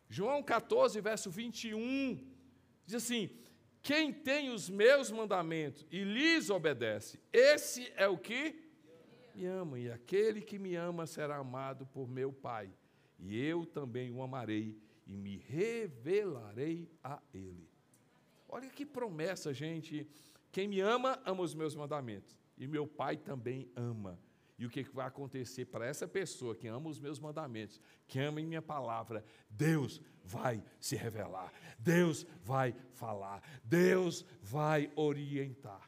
João 0.09 0.41
14, 0.41 0.99
verso 1.01 1.29
21 1.29 2.27
diz 2.83 2.95
assim: 2.95 3.29
Quem 3.83 4.11
tem 4.11 4.49
os 4.49 4.71
meus 4.71 5.11
mandamentos 5.11 5.85
e 5.91 6.03
lhes 6.03 6.49
obedece, 6.49 7.19
esse 7.31 7.93
é 7.95 8.07
o 8.07 8.17
que 8.17 8.55
me 9.35 9.45
ama, 9.45 9.77
e 9.77 9.91
aquele 9.91 10.41
que 10.41 10.57
me 10.57 10.73
ama 10.73 11.05
será 11.05 11.37
amado 11.37 11.85
por 11.85 12.09
meu 12.09 12.33
Pai, 12.33 12.73
e 13.19 13.39
eu 13.39 13.67
também 13.67 14.11
o 14.11 14.23
amarei 14.23 14.86
e 15.07 15.15
me 15.15 15.37
revelarei 15.37 16.91
a 17.03 17.21
ele. 17.33 17.67
Olha 18.47 18.69
que 18.69 18.85
promessa, 18.85 19.53
gente. 19.53 20.07
Quem 20.51 20.67
me 20.67 20.81
ama, 20.81 21.19
ama 21.25 21.41
os 21.41 21.55
meus 21.55 21.75
mandamentos. 21.75 22.37
E 22.57 22.67
meu 22.67 22.85
Pai 22.85 23.15
também 23.17 23.71
ama. 23.75 24.19
E 24.59 24.65
o 24.65 24.69
que 24.69 24.83
vai 24.83 25.05
acontecer 25.05 25.65
para 25.65 25.85
essa 25.85 26.07
pessoa 26.07 26.55
que 26.55 26.67
ama 26.67 26.89
os 26.89 26.99
meus 26.99 27.19
mandamentos, 27.19 27.79
que 28.07 28.19
ama 28.19 28.41
minha 28.41 28.61
palavra? 28.61 29.23
Deus 29.49 30.01
vai 30.23 30.63
se 30.79 30.95
revelar, 30.95 31.53
Deus 31.77 32.25
vai 32.43 32.75
falar, 32.93 33.43
Deus 33.63 34.25
vai 34.41 34.91
orientar. 34.95 35.87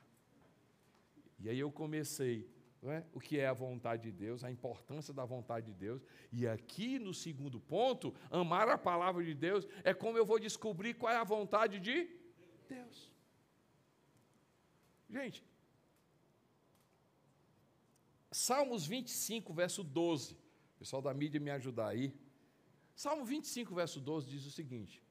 E 1.40 1.50
aí 1.50 1.60
eu 1.60 1.72
comecei 1.72 2.48
é? 2.84 3.04
o 3.14 3.20
que 3.20 3.38
é 3.38 3.48
a 3.48 3.54
vontade 3.54 4.04
de 4.04 4.12
Deus, 4.12 4.44
a 4.44 4.50
importância 4.50 5.14
da 5.14 5.26
vontade 5.26 5.66
de 5.66 5.74
Deus. 5.74 6.02
E 6.32 6.48
aqui 6.48 6.98
no 6.98 7.14
segundo 7.14 7.60
ponto, 7.60 8.16
amar 8.32 8.70
a 8.70 8.78
palavra 8.78 9.24
de 9.24 9.34
Deus 9.34 9.68
é 9.84 9.94
como 9.94 10.18
eu 10.18 10.26
vou 10.26 10.40
descobrir 10.40 10.94
qual 10.94 11.12
é 11.12 11.18
a 11.18 11.24
vontade 11.24 11.80
de 11.80 12.10
Deus. 12.70 13.12
Gente, 15.10 15.44
Salmos 18.32 18.86
25, 18.86 19.54
verso 19.54 19.84
12. 19.84 20.34
O 20.34 20.80
pessoal 20.80 21.02
da 21.02 21.14
mídia 21.14 21.40
me 21.40 21.50
ajudar 21.50 21.90
aí. 21.90 22.14
Salmo 22.96 23.26
25, 23.26 23.74
verso 23.74 24.00
12 24.00 24.30
diz 24.30 24.46
o 24.46 24.52
seguinte: 24.52 25.04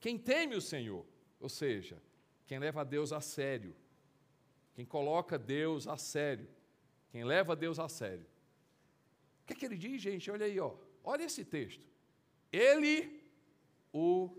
Quem 0.00 0.18
teme 0.18 0.56
o 0.56 0.60
Senhor, 0.60 1.06
ou 1.38 1.48
seja, 1.48 2.02
quem 2.46 2.58
leva 2.58 2.84
Deus 2.84 3.12
a 3.12 3.20
sério, 3.20 3.74
quem 4.74 4.84
coloca 4.84 5.38
Deus 5.38 5.86
a 5.86 5.96
sério, 5.96 6.48
quem 7.10 7.24
leva 7.24 7.54
Deus 7.54 7.78
a 7.78 7.88
sério. 7.88 8.26
O 9.42 9.46
que 9.46 9.52
é 9.52 9.56
que 9.56 9.64
ele 9.64 9.76
diz, 9.76 10.02
gente? 10.02 10.28
Olha 10.30 10.46
aí, 10.46 10.58
ó. 10.58 10.74
Olha 11.04 11.22
esse 11.22 11.44
texto. 11.44 11.86
Ele 12.50 13.22
o 13.92 14.36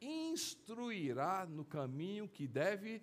instruirá 0.00 1.44
no 1.44 1.64
caminho 1.64 2.28
que 2.28 2.48
deve 2.48 3.02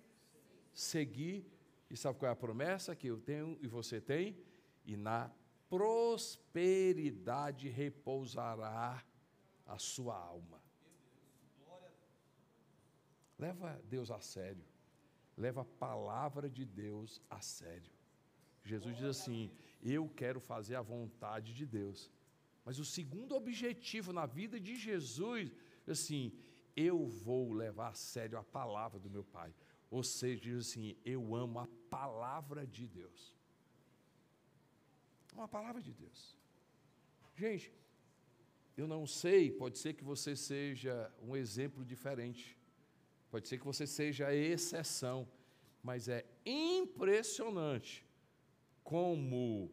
seguir. 0.72 1.46
E 1.88 1.96
sabe 1.96 2.18
qual 2.18 2.30
é 2.30 2.32
a 2.32 2.36
promessa 2.36 2.96
que 2.96 3.06
eu 3.06 3.20
tenho 3.20 3.56
e 3.60 3.68
você 3.68 4.00
tem? 4.00 4.36
E 4.84 4.96
na 4.96 5.30
prosperidade 5.68 7.68
repousará 7.68 9.04
a 9.66 9.78
sua 9.78 10.16
alma. 10.16 10.60
Leva 13.38 13.80
Deus 13.84 14.10
a 14.10 14.20
sério 14.20 14.71
leva 15.36 15.62
a 15.62 15.64
palavra 15.64 16.48
de 16.48 16.64
Deus 16.64 17.20
a 17.30 17.40
sério. 17.40 17.92
Jesus 18.64 18.96
diz 18.96 19.04
assim: 19.04 19.50
Eu 19.82 20.08
quero 20.08 20.40
fazer 20.40 20.76
a 20.76 20.82
vontade 20.82 21.54
de 21.54 21.66
Deus. 21.66 22.10
Mas 22.64 22.78
o 22.78 22.84
segundo 22.84 23.34
objetivo 23.34 24.12
na 24.12 24.24
vida 24.24 24.60
de 24.60 24.76
Jesus, 24.76 25.50
assim, 25.86 26.32
eu 26.76 27.06
vou 27.06 27.52
levar 27.52 27.88
a 27.88 27.94
sério 27.94 28.38
a 28.38 28.44
palavra 28.44 29.00
do 29.00 29.10
meu 29.10 29.24
Pai. 29.24 29.52
Ou 29.90 30.02
seja, 30.02 30.40
diz 30.40 30.68
assim: 30.68 30.96
Eu 31.04 31.34
amo 31.34 31.58
a 31.58 31.68
palavra 31.90 32.66
de 32.66 32.86
Deus. 32.86 33.34
Uma 35.32 35.48
palavra 35.48 35.80
de 35.80 35.92
Deus. 35.92 36.36
Gente, 37.34 37.72
eu 38.76 38.86
não 38.86 39.06
sei, 39.06 39.50
pode 39.50 39.78
ser 39.78 39.94
que 39.94 40.04
você 40.04 40.36
seja 40.36 41.12
um 41.20 41.34
exemplo 41.36 41.84
diferente. 41.84 42.58
Pode 43.32 43.48
ser 43.48 43.58
que 43.58 43.64
você 43.64 43.86
seja 43.86 44.26
a 44.26 44.34
exceção, 44.34 45.26
mas 45.82 46.06
é 46.06 46.22
impressionante 46.44 48.06
como 48.84 49.70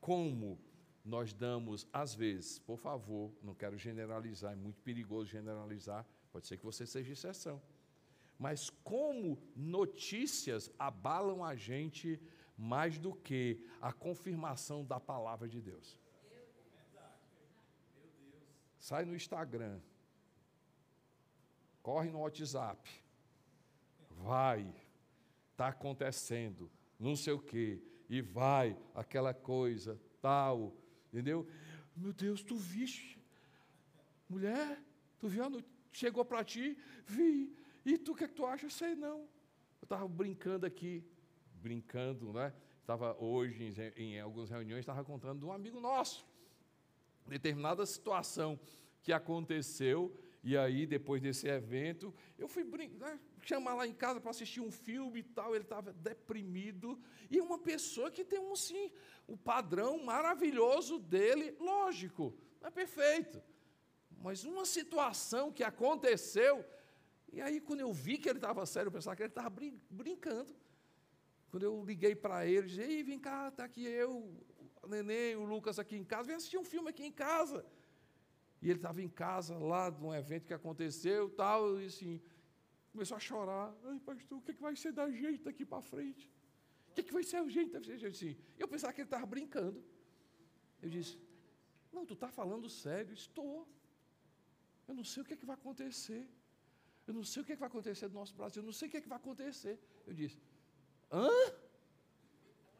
como 0.00 0.58
nós 1.04 1.32
damos 1.32 1.86
às 1.92 2.12
vezes, 2.12 2.58
por 2.58 2.76
favor, 2.76 3.32
não 3.40 3.54
quero 3.54 3.78
generalizar, 3.78 4.52
é 4.52 4.56
muito 4.56 4.80
perigoso 4.82 5.30
generalizar, 5.30 6.04
pode 6.32 6.48
ser 6.48 6.56
que 6.56 6.64
você 6.64 6.84
seja 6.84 7.12
exceção. 7.12 7.62
Mas 8.36 8.68
como 8.82 9.38
notícias 9.54 10.68
abalam 10.76 11.44
a 11.44 11.54
gente 11.54 12.20
mais 12.58 12.98
do 12.98 13.14
que 13.14 13.64
a 13.80 13.92
confirmação 13.92 14.84
da 14.84 14.98
palavra 14.98 15.48
de 15.48 15.60
Deus. 15.60 15.96
Sai 18.76 19.04
no 19.04 19.14
Instagram, 19.14 19.80
corre 21.82 22.10
no 22.10 22.20
WhatsApp, 22.20 22.88
vai, 24.10 24.72
está 25.50 25.68
acontecendo, 25.68 26.70
não 26.98 27.16
sei 27.16 27.32
o 27.32 27.38
quê, 27.38 27.82
e 28.08 28.20
vai, 28.20 28.76
aquela 28.94 29.34
coisa, 29.34 30.00
tal, 30.20 30.74
entendeu? 31.12 31.46
Meu 31.96 32.12
Deus, 32.12 32.42
tu 32.42 32.56
viste? 32.56 33.18
Mulher, 34.28 34.80
tu 35.18 35.28
viu? 35.28 35.44
Chegou 35.90 36.24
para 36.24 36.44
ti, 36.44 36.78
vi. 37.06 37.54
E 37.84 37.98
tu, 37.98 38.12
o 38.12 38.14
que, 38.14 38.24
é 38.24 38.28
que 38.28 38.34
tu 38.34 38.46
acha? 38.46 38.70
Sei 38.70 38.94
não. 38.94 39.20
Eu 39.80 39.84
estava 39.84 40.06
brincando 40.06 40.64
aqui, 40.64 41.04
brincando, 41.60 42.32
né? 42.32 42.54
Estava 42.80 43.16
hoje 43.22 43.64
em, 43.96 44.02
em 44.02 44.20
algumas 44.20 44.48
reuniões, 44.48 44.80
estava 44.80 45.04
contando 45.04 45.40
de 45.40 45.44
um 45.44 45.52
amigo 45.52 45.80
nosso, 45.80 46.26
determinada 47.26 47.84
situação 47.84 48.58
que 49.02 49.12
aconteceu 49.12 50.16
E 50.44 50.56
aí, 50.56 50.86
depois 50.86 51.22
desse 51.22 51.46
evento, 51.46 52.12
eu 52.36 52.48
fui 52.48 52.64
brincar, 52.64 53.16
chamar 53.42 53.74
lá 53.74 53.86
em 53.86 53.94
casa 53.94 54.20
para 54.20 54.30
assistir 54.30 54.60
um 54.60 54.72
filme 54.72 55.20
e 55.20 55.22
tal. 55.22 55.54
Ele 55.54 55.62
estava 55.62 55.92
deprimido. 55.92 57.00
E 57.30 57.40
uma 57.40 57.58
pessoa 57.58 58.10
que 58.10 58.24
tem 58.24 58.40
um, 58.40 58.56
sim, 58.56 58.90
o 59.26 59.36
padrão 59.36 60.02
maravilhoso 60.02 60.98
dele, 60.98 61.56
lógico, 61.60 62.36
não 62.60 62.68
é 62.68 62.70
perfeito. 62.72 63.40
Mas 64.18 64.44
uma 64.44 64.64
situação 64.64 65.52
que 65.52 65.62
aconteceu. 65.62 66.64
E 67.32 67.40
aí, 67.40 67.60
quando 67.60 67.80
eu 67.80 67.92
vi 67.92 68.18
que 68.18 68.28
ele 68.28 68.38
estava 68.38 68.66
sério, 68.66 68.88
eu 68.88 68.92
pensava 68.92 69.14
que 69.14 69.22
ele 69.22 69.28
estava 69.28 69.48
brin 69.48 69.80
brincando. 69.88 70.54
Quando 71.50 71.62
eu 71.62 71.84
liguei 71.84 72.16
para 72.16 72.46
ele, 72.46 72.66
disse: 72.66 72.80
Ei, 72.80 73.02
vem 73.04 73.18
cá, 73.18 73.48
está 73.48 73.64
aqui 73.64 73.84
eu, 73.84 74.36
o 74.82 74.88
neném, 74.88 75.36
o 75.36 75.44
Lucas 75.44 75.78
aqui 75.78 75.96
em 75.96 76.04
casa, 76.04 76.28
vem 76.28 76.36
assistir 76.36 76.58
um 76.58 76.64
filme 76.64 76.88
aqui 76.88 77.04
em 77.04 77.12
casa. 77.12 77.64
E 78.62 78.70
ele 78.70 78.78
estava 78.78 79.02
em 79.02 79.08
casa, 79.08 79.58
lá, 79.58 79.90
de 79.90 80.02
um 80.04 80.14
evento 80.14 80.46
que 80.46 80.54
aconteceu, 80.54 81.28
tal, 81.30 81.80
e 81.80 81.86
assim, 81.86 82.22
começou 82.92 83.16
a 83.16 83.20
chorar. 83.20 83.74
Ai, 83.84 83.98
pastor, 83.98 84.38
o 84.38 84.42
que, 84.42 84.52
é 84.52 84.54
que 84.54 84.62
vai 84.62 84.76
ser 84.76 84.92
da 84.92 85.10
gente 85.10 85.42
daqui 85.42 85.64
para 85.66 85.82
frente? 85.82 86.30
O 86.88 86.94
que, 86.94 87.00
é 87.00 87.04
que 87.04 87.12
vai 87.12 87.24
ser 87.24 87.38
a 87.38 87.48
gente 87.48 88.06
assim? 88.06 88.36
Eu 88.56 88.68
pensava 88.68 88.92
que 88.92 89.00
ele 89.00 89.06
estava 89.08 89.26
brincando. 89.26 89.82
Eu 90.80 90.88
disse, 90.88 91.18
não, 91.92 92.06
tu 92.06 92.14
está 92.14 92.28
falando 92.30 92.68
sério? 92.68 93.12
Estou. 93.12 93.68
Eu 94.86 94.94
não 94.94 95.04
sei 95.04 95.22
o 95.22 95.26
que, 95.26 95.34
é 95.34 95.36
que 95.36 95.46
vai 95.46 95.56
acontecer. 95.56 96.28
Eu 97.06 97.14
não 97.14 97.24
sei 97.24 97.42
o 97.42 97.44
que, 97.44 97.52
é 97.52 97.56
que 97.56 97.60
vai 97.60 97.68
acontecer 97.68 98.08
do 98.08 98.14
nosso 98.14 98.34
Brasil. 98.36 98.62
Eu 98.62 98.66
não 98.66 98.72
sei 98.72 98.86
o 98.86 98.90
que, 98.90 98.98
é 98.98 99.00
que 99.00 99.08
vai 99.08 99.18
acontecer. 99.18 99.76
Eu 100.06 100.14
disse, 100.14 100.40
hã? 101.10 101.28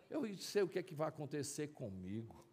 Eu 0.08 0.22
sei 0.36 0.62
o 0.62 0.68
que 0.68 0.78
é 0.78 0.82
que 0.82 0.94
vai 0.94 1.08
acontecer 1.08 1.68
comigo. 1.68 2.46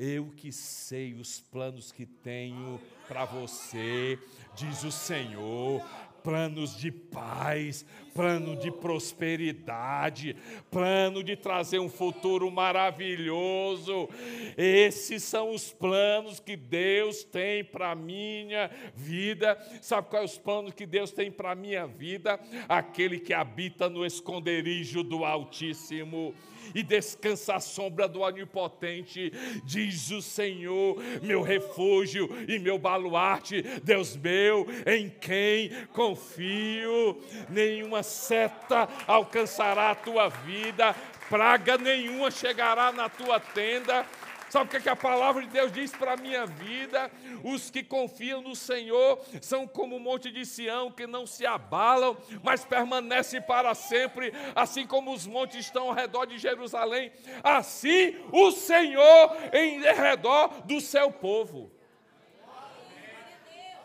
Eu 0.00 0.26
que 0.36 0.52
sei 0.52 1.12
os 1.14 1.40
planos 1.40 1.90
que 1.90 2.06
tenho 2.06 2.80
para 3.08 3.24
você, 3.24 4.16
diz 4.54 4.84
o 4.84 4.92
Senhor. 4.92 5.84
Planos 6.22 6.76
de 6.76 6.92
paz, 6.92 7.84
plano 8.14 8.54
de 8.54 8.70
prosperidade, 8.70 10.36
plano 10.70 11.22
de 11.24 11.34
trazer 11.34 11.80
um 11.80 11.88
futuro 11.88 12.48
maravilhoso. 12.50 14.08
Esses 14.56 15.24
são 15.24 15.50
os 15.50 15.72
planos 15.72 16.38
que 16.38 16.54
Deus 16.54 17.24
tem 17.24 17.64
para 17.64 17.94
minha 17.96 18.70
vida. 18.94 19.58
Sabe 19.80 20.10
quais 20.10 20.32
os 20.32 20.38
planos 20.38 20.74
que 20.74 20.86
Deus 20.86 21.10
tem 21.10 21.30
para 21.30 21.52
a 21.52 21.56
minha 21.56 21.86
vida? 21.86 22.38
Aquele 22.68 23.18
que 23.18 23.32
habita 23.32 23.88
no 23.88 24.04
esconderijo 24.04 25.02
do 25.02 25.24
Altíssimo 25.24 26.34
e 26.74 26.82
descansa 26.82 27.56
à 27.56 27.60
sombra 27.60 28.08
do 28.08 28.20
Onipotente, 28.20 29.32
diz 29.64 30.10
o 30.10 30.22
Senhor, 30.22 30.96
meu 31.22 31.42
refúgio 31.42 32.28
e 32.48 32.58
meu 32.58 32.78
baluarte, 32.78 33.62
Deus 33.82 34.16
meu, 34.16 34.66
em 34.86 35.08
quem 35.08 35.70
confio. 35.92 37.20
Nenhuma 37.48 38.02
seta 38.02 38.88
alcançará 39.06 39.90
a 39.90 39.94
tua 39.94 40.28
vida, 40.28 40.94
praga 41.28 41.76
nenhuma 41.76 42.30
chegará 42.30 42.92
na 42.92 43.08
tua 43.08 43.38
tenda 43.38 44.06
Sabe 44.48 44.64
o 44.64 44.68
que, 44.68 44.76
é 44.78 44.80
que 44.80 44.88
a 44.88 44.96
palavra 44.96 45.42
de 45.42 45.48
Deus 45.48 45.70
diz 45.70 45.94
para 45.94 46.14
a 46.14 46.16
minha 46.16 46.46
vida? 46.46 47.10
Os 47.44 47.70
que 47.70 47.82
confiam 47.82 48.40
no 48.40 48.56
Senhor 48.56 49.20
são 49.42 49.66
como 49.66 49.96
o 49.96 50.00
monte 50.00 50.30
de 50.30 50.46
Sião, 50.46 50.90
que 50.90 51.06
não 51.06 51.26
se 51.26 51.44
abalam, 51.44 52.16
mas 52.42 52.64
permanecem 52.64 53.42
para 53.42 53.74
sempre, 53.74 54.32
assim 54.54 54.86
como 54.86 55.12
os 55.12 55.26
montes 55.26 55.66
estão 55.66 55.88
ao 55.88 55.94
redor 55.94 56.24
de 56.24 56.38
Jerusalém, 56.38 57.12
assim 57.42 58.16
o 58.32 58.50
Senhor 58.50 59.36
em 59.52 59.80
redor 59.80 60.62
do 60.62 60.80
seu 60.80 61.12
povo. 61.12 61.70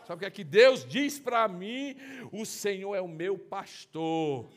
Sabe 0.06 0.16
o 0.16 0.18
que 0.20 0.26
é 0.26 0.30
que 0.30 0.44
Deus 0.44 0.84
diz 0.84 1.18
para 1.18 1.46
mim? 1.48 1.96
O 2.32 2.44
Senhor 2.44 2.94
é 2.94 3.00
o 3.00 3.08
meu 3.08 3.38
pastor, 3.38 4.50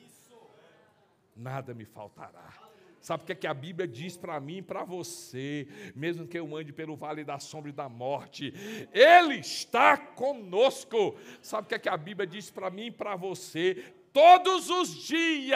nada 1.36 1.74
me 1.74 1.86
faltará. 1.86 2.67
Sabe 3.08 3.24
o 3.24 3.26
que, 3.26 3.32
é 3.32 3.36
que 3.36 3.48
a 3.48 3.54
Bíblia 3.54 3.88
diz 3.88 4.17
para 4.17 4.38
mim 4.38 4.58
e 4.58 4.62
para 4.62 4.84
você? 4.84 5.65
Mesmo 5.96 6.28
que 6.28 6.38
eu 6.38 6.54
ande 6.58 6.74
pelo 6.74 6.98
vale 6.98 7.24
da 7.24 7.39
sombra 7.39 7.70
e 7.70 7.74
da 7.74 7.88
morte, 7.88 8.54
Ele 8.91 9.36
está 9.36 9.96
conosco. 9.96 11.15
Sabe 11.41 11.67
o 11.67 11.70
que, 11.70 11.76
é 11.76 11.80
que 11.80 11.88
a 11.88 11.96
Bíblia 11.96 12.28
diz 12.28 12.52
para 12.52 12.70
mim 12.70 12.88
e 12.88 12.91
para 12.91 13.15
você? 13.15 13.96
Todos 14.12 14.70
os 14.70 14.89
dias, 14.89 15.56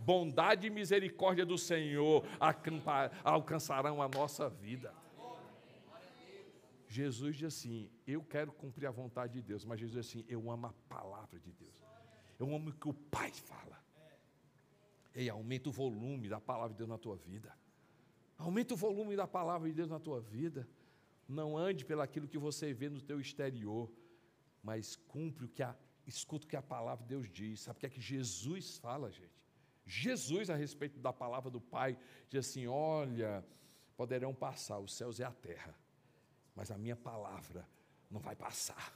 bondade 0.00 0.68
e 0.68 0.70
misericórdia 0.70 1.44
do 1.44 1.58
Senhor 1.58 2.24
alcançarão 3.22 4.00
a 4.00 4.08
nossa 4.08 4.48
vida. 4.48 4.94
Jesus 6.88 7.36
diz 7.36 7.54
assim: 7.54 7.90
Eu 8.06 8.22
quero 8.22 8.50
cumprir 8.50 8.86
a 8.86 8.90
vontade 8.90 9.34
de 9.34 9.42
Deus, 9.42 9.62
mas 9.62 9.78
Jesus 9.78 10.06
diz 10.06 10.10
assim: 10.10 10.24
Eu 10.26 10.50
amo 10.50 10.68
a 10.68 10.72
palavra 10.88 11.38
de 11.38 11.52
Deus. 11.52 11.84
Eu 12.40 12.46
amo 12.46 12.70
o 12.70 12.72
que 12.72 12.88
o 12.88 12.94
Pai 12.94 13.30
fala. 13.30 13.75
Ei, 15.16 15.30
aumenta 15.30 15.70
o 15.70 15.72
volume 15.72 16.28
da 16.28 16.38
palavra 16.38 16.74
de 16.74 16.78
Deus 16.78 16.90
na 16.90 16.98
tua 16.98 17.16
vida. 17.16 17.50
Aumenta 18.36 18.74
o 18.74 18.76
volume 18.76 19.16
da 19.16 19.26
palavra 19.26 19.66
de 19.66 19.74
Deus 19.74 19.88
na 19.88 19.98
tua 19.98 20.20
vida. 20.20 20.68
Não 21.26 21.56
ande 21.56 21.86
pelaquilo 21.86 22.28
que 22.28 22.36
você 22.36 22.74
vê 22.74 22.90
no 22.90 23.00
teu 23.00 23.18
exterior, 23.18 23.90
mas 24.62 24.94
cumpre 24.94 25.46
o 25.46 25.48
que 25.48 25.62
a, 25.62 25.74
escuta 26.06 26.44
o 26.44 26.48
que 26.48 26.54
a 26.54 26.60
palavra 26.60 27.02
de 27.02 27.08
Deus 27.08 27.30
diz. 27.30 27.60
Sabe 27.60 27.78
o 27.78 27.80
que 27.80 27.86
é 27.86 27.88
que 27.88 28.00
Jesus 28.00 28.76
fala, 28.76 29.10
gente? 29.10 29.34
Jesus, 29.86 30.50
a 30.50 30.54
respeito 30.54 31.00
da 31.00 31.14
palavra 31.14 31.50
do 31.50 31.62
Pai, 31.62 31.96
diz 32.28 32.46
assim: 32.46 32.66
Olha, 32.66 33.42
poderão 33.96 34.34
passar 34.34 34.78
os 34.78 34.94
céus 34.94 35.18
e 35.18 35.24
a 35.24 35.32
terra, 35.32 35.74
mas 36.54 36.70
a 36.70 36.76
minha 36.76 36.96
palavra 36.96 37.66
não 38.10 38.20
vai 38.20 38.36
passar. 38.36 38.92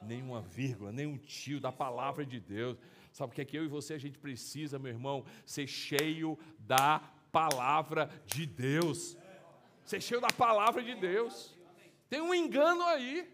Nenhuma 0.00 0.40
vírgula, 0.40 0.92
nenhum 0.92 1.18
tio 1.18 1.60
da 1.60 1.72
palavra 1.72 2.24
de 2.24 2.38
Deus. 2.38 2.78
Sabe 3.12 3.32
o 3.32 3.34
que 3.34 3.42
é 3.42 3.44
que 3.44 3.56
eu 3.56 3.64
e 3.64 3.68
você 3.68 3.94
a 3.94 3.98
gente 3.98 4.18
precisa, 4.18 4.78
meu 4.78 4.90
irmão? 4.90 5.24
Ser 5.44 5.66
cheio 5.66 6.38
da 6.58 7.00
palavra 7.32 8.10
de 8.26 8.46
Deus. 8.46 9.16
Ser 9.84 10.00
cheio 10.00 10.20
da 10.20 10.28
palavra 10.28 10.82
de 10.82 10.94
Deus. 10.94 11.54
Tem 12.08 12.20
um 12.20 12.34
engano 12.34 12.84
aí. 12.84 13.28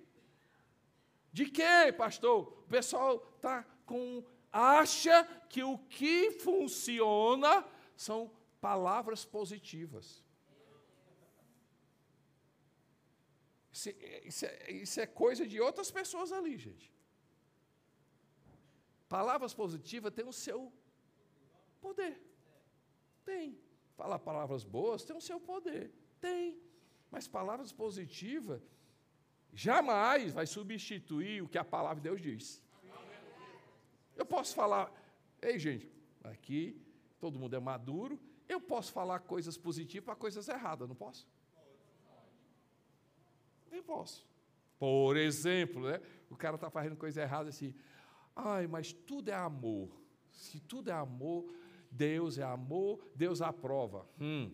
De 1.32 1.46
quê, 1.46 1.92
pastor? 1.96 2.62
O 2.64 2.68
pessoal 2.68 3.18
tá 3.40 3.64
com 3.84 4.24
acha 4.50 5.24
que 5.50 5.62
o 5.62 5.76
que 5.76 6.30
funciona 6.30 7.64
são 7.94 8.30
palavras 8.60 9.24
positivas. 9.24 10.24
Isso 13.70 13.90
é, 13.90 14.26
isso, 14.26 14.46
é, 14.46 14.72
isso 14.72 15.00
é, 15.00 15.06
coisa 15.06 15.46
de 15.46 15.60
outras 15.60 15.90
pessoas 15.90 16.32
ali, 16.32 16.56
gente. 16.56 16.90
Palavras 19.08 19.54
positivas 19.54 20.12
têm 20.12 20.26
o 20.26 20.32
seu 20.32 20.72
poder. 21.80 22.20
Tem. 23.24 23.58
Falar 23.96 24.18
palavras 24.18 24.64
boas 24.64 25.04
tem 25.04 25.16
o 25.16 25.20
seu 25.20 25.40
poder. 25.40 25.92
Tem. 26.20 26.60
Mas 27.10 27.28
palavras 27.28 27.72
positivas 27.72 28.62
jamais 29.52 30.32
vai 30.32 30.46
substituir 30.46 31.42
o 31.42 31.48
que 31.48 31.58
a 31.58 31.64
palavra 31.64 31.96
de 31.96 32.08
Deus 32.08 32.20
diz. 32.20 32.62
Eu 34.14 34.26
posso 34.26 34.54
falar, 34.54 34.90
ei 35.40 35.58
gente, 35.58 35.90
aqui 36.24 36.80
todo 37.20 37.38
mundo 37.38 37.54
é 37.54 37.60
maduro, 37.60 38.18
eu 38.48 38.60
posso 38.60 38.92
falar 38.92 39.20
coisas 39.20 39.56
positivas 39.56 40.04
para 40.04 40.16
coisas 40.16 40.48
erradas, 40.48 40.88
não 40.88 40.94
posso? 40.94 41.26
Eu 43.70 43.82
posso. 43.82 44.26
Por 44.78 45.16
exemplo, 45.16 45.88
né? 45.88 46.00
o 46.30 46.36
cara 46.36 46.56
está 46.56 46.70
fazendo 46.70 46.96
coisa 46.96 47.22
errada 47.22 47.48
assim, 47.48 47.74
Ai, 48.36 48.66
mas 48.66 48.92
tudo 48.92 49.30
é 49.30 49.34
amor. 49.34 49.88
Se 50.30 50.60
tudo 50.60 50.90
é 50.90 50.92
amor, 50.92 51.50
Deus 51.90 52.36
é 52.36 52.42
amor, 52.42 53.00
Deus 53.14 53.40
aprova. 53.40 54.06
Hum. 54.20 54.52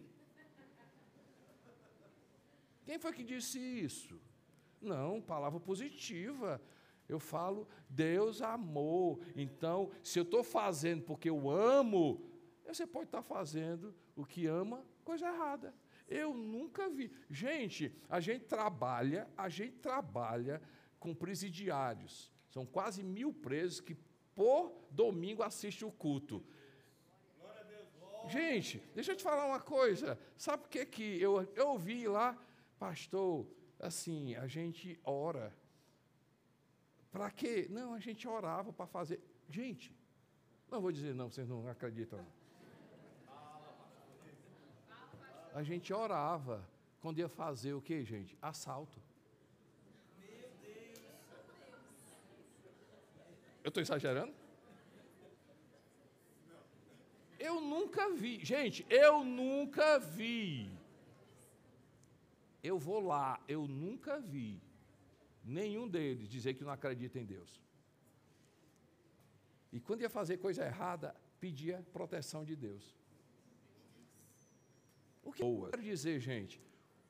Quem 2.84 2.98
foi 2.98 3.12
que 3.12 3.24
disse 3.24 3.58
isso? 3.58 4.20
Não, 4.80 5.20
palavra 5.20 5.58
positiva. 5.58 6.62
Eu 7.08 7.18
falo, 7.18 7.68
Deus 7.88 8.40
amou. 8.40 9.20
Então, 9.34 9.90
se 10.02 10.18
eu 10.18 10.22
estou 10.22 10.42
fazendo 10.42 11.02
porque 11.02 11.28
eu 11.28 11.50
amo, 11.50 12.24
você 12.64 12.86
pode 12.86 13.06
estar 13.06 13.22
fazendo 13.22 13.94
o 14.16 14.24
que 14.24 14.46
ama, 14.46 14.84
coisa 15.04 15.26
errada. 15.26 15.74
Eu 16.08 16.34
nunca 16.34 16.88
vi. 16.88 17.12
Gente, 17.28 17.94
a 18.08 18.20
gente 18.20 18.44
trabalha, 18.44 19.28
a 19.36 19.48
gente 19.48 19.76
trabalha 19.78 20.62
com 20.98 21.14
presidiários. 21.14 22.31
São 22.52 22.66
quase 22.66 23.02
mil 23.02 23.32
presos 23.32 23.80
que 23.80 23.96
por 24.34 24.72
domingo 24.90 25.42
assistem 25.42 25.88
o 25.88 25.90
culto. 25.90 26.44
Gente, 28.28 28.78
deixa 28.94 29.12
eu 29.12 29.16
te 29.16 29.22
falar 29.22 29.46
uma 29.46 29.58
coisa. 29.58 30.18
Sabe 30.36 30.64
o 30.64 30.68
que 30.68 30.84
que 30.84 31.20
eu, 31.20 31.42
eu 31.56 31.68
ouvi 31.68 32.06
lá, 32.06 32.38
pastor? 32.78 33.46
Assim, 33.80 34.34
a 34.36 34.46
gente 34.46 35.00
ora. 35.02 35.52
Para 37.10 37.30
quê? 37.30 37.66
Não, 37.70 37.94
a 37.94 37.98
gente 37.98 38.28
orava 38.28 38.70
para 38.70 38.86
fazer. 38.86 39.18
Gente, 39.48 39.96
não 40.70 40.80
vou 40.80 40.92
dizer 40.92 41.14
não, 41.14 41.30
vocês 41.30 41.48
não 41.48 41.66
acreditam. 41.66 42.24
A 45.54 45.62
gente 45.62 45.92
orava 45.92 46.68
quando 47.00 47.18
ia 47.18 47.28
fazer 47.28 47.72
o 47.72 47.80
que, 47.80 48.04
gente? 48.04 48.36
Assalto. 48.42 49.00
Eu 53.64 53.68
estou 53.68 53.80
exagerando? 53.80 54.34
Eu 57.38 57.60
nunca 57.60 58.10
vi, 58.10 58.44
gente, 58.44 58.86
eu 58.88 59.24
nunca 59.24 59.98
vi. 59.98 60.70
Eu 62.62 62.78
vou 62.78 63.00
lá, 63.00 63.40
eu 63.48 63.66
nunca 63.66 64.20
vi 64.20 64.62
nenhum 65.44 65.88
deles 65.88 66.28
dizer 66.28 66.54
que 66.54 66.64
não 66.64 66.70
acredita 66.72 67.18
em 67.18 67.24
Deus. 67.24 67.60
E 69.72 69.80
quando 69.80 70.02
ia 70.02 70.10
fazer 70.10 70.36
coisa 70.36 70.64
errada, 70.64 71.14
pedia 71.40 71.84
proteção 71.92 72.44
de 72.44 72.54
Deus. 72.54 72.94
O 75.24 75.32
que 75.32 75.42
eu 75.42 75.68
quero 75.70 75.82
dizer, 75.82 76.20
gente? 76.20 76.60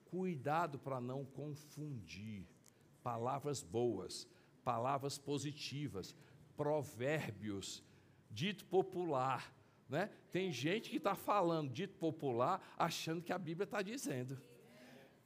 Cuidado 0.05 0.78
para 0.78 1.00
não 1.00 1.24
confundir 1.24 2.46
palavras 3.03 3.62
boas, 3.62 4.28
palavras 4.62 5.18
positivas, 5.18 6.14
provérbios, 6.62 7.82
dito 8.30 8.64
popular. 8.66 9.52
Né? 9.88 10.08
Tem 10.30 10.52
gente 10.52 10.88
que 10.88 10.98
está 10.98 11.16
falando 11.16 11.72
dito 11.72 11.94
popular 11.98 12.62
achando 12.78 13.20
que 13.20 13.32
a 13.32 13.38
Bíblia 13.38 13.64
está 13.64 13.82
dizendo. 13.82 14.40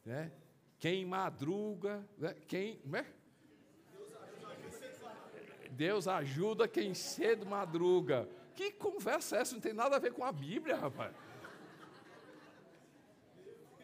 Né? 0.03 0.33
Quem 0.79 1.05
madruga, 1.05 2.03
né? 2.17 2.35
quem. 2.49 2.81
Né? 2.87 3.05
Deus 5.73 6.09
ajuda 6.09 6.67
quem 6.67 6.95
cedo 6.95 7.45
madruga. 7.45 8.27
Que 8.55 8.73
conversa 8.73 9.37
é 9.37 9.41
essa? 9.43 9.53
Não 9.53 9.61
tem 9.61 9.75
nada 9.75 9.97
a 9.97 9.99
ver 9.99 10.15
com 10.15 10.25
a 10.25 10.33
Bíblia, 10.33 10.77
rapaz. 10.77 11.15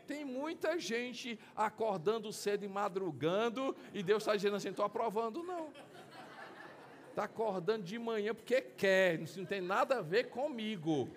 Tem 0.06 0.24
muita 0.24 0.78
gente 0.78 1.38
acordando 1.54 2.32
cedo 2.32 2.64
e 2.64 2.68
madrugando, 2.68 3.76
e 3.92 4.02
Deus 4.02 4.22
está 4.22 4.34
dizendo 4.34 4.56
assim: 4.56 4.70
estou 4.70 4.86
aprovando, 4.86 5.42
não. 5.42 5.70
Está 7.12 7.24
acordando 7.24 7.84
de 7.84 7.98
manhã 7.98 8.34
porque 8.34 8.62
quer, 8.62 9.18
não 9.36 9.44
tem 9.44 9.60
nada 9.60 9.98
a 9.98 10.00
ver 10.00 10.30
comigo. 10.30 11.10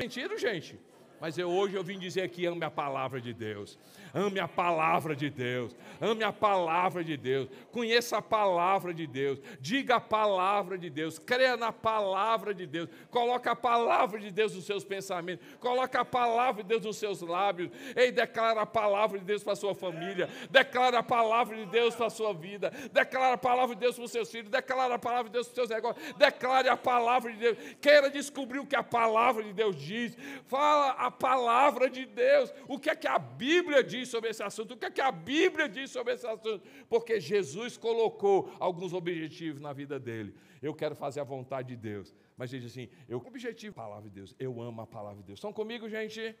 Sentido, 0.00 0.38
gente? 0.38 0.80
Mas 1.20 1.38
eu, 1.38 1.50
hoje 1.50 1.74
eu 1.74 1.84
vim 1.84 1.98
dizer 1.98 2.22
aqui: 2.22 2.46
ame 2.46 2.64
a 2.64 2.70
palavra 2.70 3.20
de 3.20 3.32
Deus. 3.32 3.78
Ame 4.14 4.40
a 4.40 4.48
palavra 4.48 5.14
de 5.14 5.28
Deus. 5.28 5.76
Ame 6.00 6.24
a 6.24 6.32
palavra 6.32 7.04
de 7.04 7.16
Deus. 7.16 7.48
Conheça 7.70 8.18
a 8.18 8.22
palavra 8.22 8.94
de 8.94 9.06
Deus. 9.06 9.38
Diga 9.60 9.96
a 9.96 10.00
palavra 10.00 10.78
de 10.78 10.88
Deus. 10.88 11.18
Creia 11.18 11.56
na 11.56 11.72
palavra 11.72 12.54
de 12.54 12.66
Deus. 12.66 12.88
Coloque 13.10 13.48
a 13.48 13.56
palavra 13.56 14.18
de 14.18 14.30
Deus 14.30 14.54
nos 14.54 14.64
seus 14.64 14.84
pensamentos. 14.84 15.46
Coloque 15.60 15.96
a 15.96 16.04
palavra 16.04 16.62
de 16.62 16.68
Deus 16.68 16.84
nos 16.84 16.96
seus 16.96 17.20
lábios. 17.20 17.70
Ei, 17.94 18.10
declara 18.10 18.62
a 18.62 18.66
palavra 18.66 19.18
de 19.18 19.24
Deus 19.24 19.42
para 19.42 19.52
a 19.52 19.56
sua 19.56 19.74
família. 19.74 20.28
Declara 20.50 20.98
a 21.00 21.02
palavra 21.02 21.56
de 21.56 21.66
Deus 21.66 21.94
para 21.94 22.06
a 22.06 22.10
sua 22.10 22.32
vida. 22.32 22.70
Declara 22.92 23.34
a 23.34 23.38
palavra 23.38 23.74
de 23.74 23.80
Deus 23.80 23.96
para 23.96 24.04
os 24.04 24.12
seus 24.12 24.30
filhos. 24.30 24.50
Declara 24.50 24.94
a 24.94 24.98
palavra 24.98 25.24
de 25.24 25.30
Deus 25.30 25.46
para 25.48 25.52
os 25.52 25.68
seus 25.68 25.68
negócios. 25.68 26.14
Declare 26.16 26.68
a 26.68 26.76
palavra 26.76 27.32
de 27.32 27.38
Deus. 27.38 27.58
Queira 27.80 28.10
descobrir 28.10 28.60
o 28.60 28.66
que 28.66 28.76
a 28.76 28.82
palavra 28.82 29.42
de 29.42 29.52
Deus 29.52 29.76
diz. 29.76 30.16
Fala 30.46 30.92
a 30.92 31.05
palavra 31.10 31.88
de 31.88 32.04
Deus. 32.04 32.52
O 32.68 32.78
que 32.78 32.90
é 32.90 32.96
que 32.96 33.06
a 33.06 33.18
Bíblia 33.18 33.82
diz 33.82 34.08
sobre 34.08 34.30
esse 34.30 34.42
assunto, 34.42 34.74
o 34.74 34.76
que, 34.76 34.86
é 34.86 34.90
que 34.90 35.00
a 35.00 35.12
Bíblia 35.12 35.68
diz 35.68 35.90
sobre 35.90 36.14
esse 36.14 36.26
assunto, 36.26 36.62
porque 36.88 37.20
Jesus 37.20 37.76
colocou 37.76 38.52
alguns 38.58 38.92
objetivos 38.92 39.60
na 39.60 39.72
vida 39.72 39.98
dele. 39.98 40.34
Eu 40.62 40.74
quero 40.74 40.94
fazer 40.94 41.20
a 41.20 41.24
vontade 41.24 41.68
de 41.68 41.76
Deus. 41.76 42.14
Mas 42.36 42.50
diz 42.50 42.64
assim, 42.64 42.88
eu 43.08 43.18
objetivo 43.18 43.72
a 43.80 43.84
palavra 43.84 44.08
de 44.08 44.14
Deus, 44.14 44.34
eu 44.38 44.60
amo 44.60 44.80
a 44.82 44.86
palavra 44.86 45.20
de 45.20 45.26
Deus. 45.26 45.38
Estão 45.38 45.52
comigo, 45.52 45.88
gente? 45.88 46.20
Amém. 46.20 46.36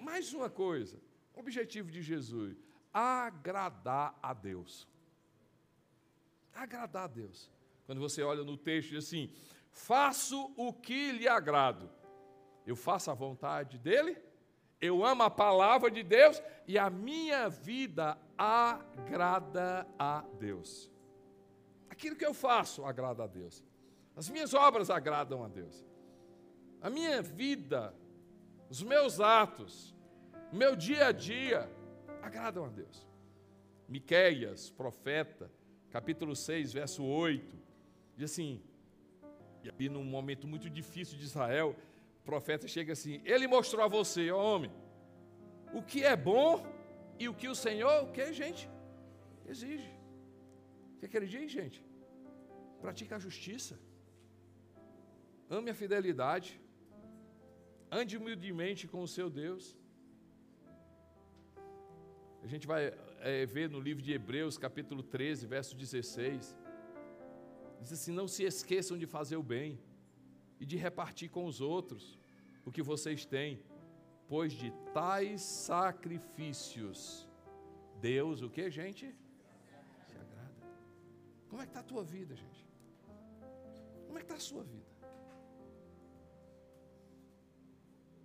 Mais 0.00 0.32
uma 0.32 0.50
coisa, 0.50 1.00
objetivo 1.34 1.90
de 1.90 2.02
Jesus, 2.02 2.56
agradar 2.92 4.18
a 4.22 4.32
Deus. 4.32 4.88
Agradar 6.54 7.04
a 7.04 7.08
Deus. 7.08 7.50
Quando 7.86 8.00
você 8.00 8.22
olha 8.22 8.44
no 8.44 8.56
texto, 8.56 8.90
diz 8.90 9.04
assim: 9.04 9.32
faço 9.70 10.52
o 10.56 10.72
que 10.72 11.12
lhe 11.12 11.26
agrado. 11.26 11.90
Eu 12.66 12.76
faço 12.76 13.10
a 13.10 13.14
vontade 13.14 13.78
dele 13.78 14.16
eu 14.82 15.04
amo 15.04 15.22
a 15.22 15.30
palavra 15.30 15.88
de 15.88 16.02
Deus 16.02 16.42
e 16.66 16.76
a 16.76 16.90
minha 16.90 17.48
vida 17.48 18.18
agrada 18.36 19.86
a 19.96 20.24
Deus. 20.40 20.90
Aquilo 21.88 22.16
que 22.16 22.26
eu 22.26 22.34
faço 22.34 22.84
agrada 22.84 23.22
a 23.22 23.28
Deus. 23.28 23.62
As 24.16 24.28
minhas 24.28 24.52
obras 24.52 24.90
agradam 24.90 25.44
a 25.44 25.46
Deus. 25.46 25.86
A 26.80 26.90
minha 26.90 27.22
vida, 27.22 27.94
os 28.68 28.82
meus 28.82 29.20
atos, 29.20 29.94
o 30.52 30.56
meu 30.56 30.74
dia 30.74 31.06
a 31.06 31.12
dia 31.12 31.70
agradam 32.20 32.64
a 32.64 32.68
Deus. 32.68 33.06
Miqueias, 33.88 34.68
profeta, 34.68 35.48
capítulo 35.92 36.34
6, 36.34 36.72
verso 36.72 37.04
8, 37.04 37.56
diz 38.16 38.32
assim: 38.32 38.60
e 39.78 39.88
num 39.88 40.02
momento 40.02 40.48
muito 40.48 40.68
difícil 40.68 41.16
de 41.16 41.22
Israel, 41.22 41.76
profeta 42.30 42.66
chega 42.76 42.92
assim: 42.96 43.20
Ele 43.24 43.46
mostrou 43.46 43.84
a 43.84 43.88
você, 43.88 44.30
ó 44.30 44.40
homem, 44.50 44.72
o 45.78 45.82
que 45.90 46.00
é 46.12 46.16
bom 46.16 46.50
e 47.18 47.28
o 47.28 47.34
que 47.40 47.48
o 47.48 47.54
Senhor, 47.54 47.96
o 48.04 48.12
que, 48.16 48.26
gente? 48.42 48.64
Exige. 49.52 49.90
O 50.92 50.98
que, 50.98 51.06
é 51.06 51.08
que 51.08 51.16
ele 51.16 51.30
diz, 51.36 51.50
gente? 51.50 51.78
Pratique 52.80 53.14
a 53.14 53.18
justiça, 53.26 53.74
ame 55.56 55.70
a 55.70 55.74
fidelidade, 55.82 56.50
ande 57.90 58.16
humildemente 58.16 58.86
com 58.92 59.00
o 59.02 59.12
seu 59.16 59.28
Deus. 59.42 59.64
A 62.44 62.48
gente 62.52 62.66
vai 62.66 62.82
é, 63.20 63.46
ver 63.46 63.68
no 63.74 63.80
livro 63.88 64.02
de 64.02 64.12
Hebreus, 64.12 64.58
capítulo 64.58 65.02
13, 65.02 65.46
verso 65.46 65.76
16. 65.76 66.56
Diz 67.80 67.92
assim: 67.92 68.12
Não 68.20 68.26
se 68.26 68.42
esqueçam 68.52 68.96
de 69.02 69.06
fazer 69.06 69.36
o 69.36 69.42
bem 69.54 69.78
e 70.62 70.64
de 70.64 70.76
repartir 70.76 71.28
com 71.28 71.44
os 71.44 71.60
outros 71.60 72.16
o 72.64 72.70
que 72.70 72.82
vocês 72.82 73.26
têm, 73.26 73.60
pois 74.28 74.52
de 74.52 74.70
tais 74.94 75.42
sacrifícios 75.42 77.28
Deus 78.00 78.42
o 78.42 78.48
que, 78.48 78.70
gente? 78.70 79.12
Se 80.06 80.16
agrada. 80.16 80.54
Como 81.48 81.60
é 81.60 81.64
que 81.64 81.70
está 81.70 81.80
a 81.80 81.82
tua 81.82 82.04
vida, 82.04 82.36
gente? 82.36 82.64
Como 84.06 84.16
é 84.16 84.20
que 84.20 84.26
está 84.26 84.36
a 84.36 84.40
sua 84.40 84.62
vida? 84.62 84.86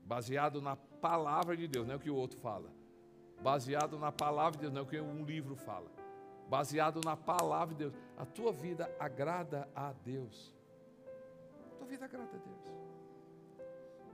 Baseado 0.06 0.62
na 0.62 0.76
palavra 0.76 1.58
de 1.58 1.68
Deus, 1.68 1.88
não 1.88 1.96
é 1.96 1.98
o 1.98 2.00
que 2.00 2.12
o 2.12 2.16
outro 2.16 2.40
fala. 2.40 2.72
Baseado 3.42 3.98
na 3.98 4.12
palavra 4.12 4.54
de 4.54 4.62
Deus, 4.62 4.74
não 4.74 4.82
é 4.82 4.84
o 4.84 4.88
que 4.88 5.02
um 5.02 5.26
livro 5.26 5.56
fala. 5.56 5.92
Baseado 6.48 7.02
na 7.04 7.18
palavra 7.18 7.74
de 7.74 7.80
Deus. 7.80 7.94
A 8.16 8.26
tua 8.28 8.52
vida 8.52 8.96
agrada 9.00 9.68
a 9.76 9.92
Deus. 9.92 10.57
Vida 11.88 12.04
agrada 12.04 12.36
a 12.36 12.40
Deus. 12.40 12.66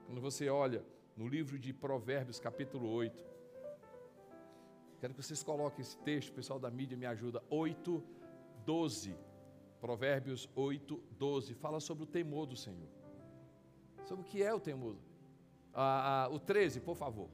Quando 0.06 0.22
você 0.22 0.48
olha 0.48 0.86
no 1.18 1.28
livro 1.28 1.58
de 1.58 1.74
Provérbios, 1.74 2.40
capítulo 2.40 2.88
8, 2.88 3.26
quero 5.00 5.14
que 5.16 5.24
vocês 5.24 5.42
coloquem 5.42 5.82
esse 5.82 5.98
texto, 5.98 6.32
pessoal 6.34 6.60
da 6.60 6.70
mídia 6.70 6.96
me 6.96 7.08
ajuda, 7.08 7.44
8, 7.50 8.04
12. 8.64 9.18
Provérbios 9.82 10.48
8, 10.56 11.04
12, 11.18 11.56
fala 11.56 11.80
sobre 11.80 12.04
o 12.04 12.08
temor 12.08 12.46
do 12.46 12.56
Senhor. 12.56 12.88
Sobre 14.06 14.24
o 14.24 14.28
que 14.28 14.44
é 14.44 14.54
o 14.54 14.60
temor. 14.60 14.96
Ah, 15.74 16.26
ah, 16.26 16.30
o 16.30 16.40
13, 16.40 16.80
por 16.80 16.96
favor. 16.96 17.30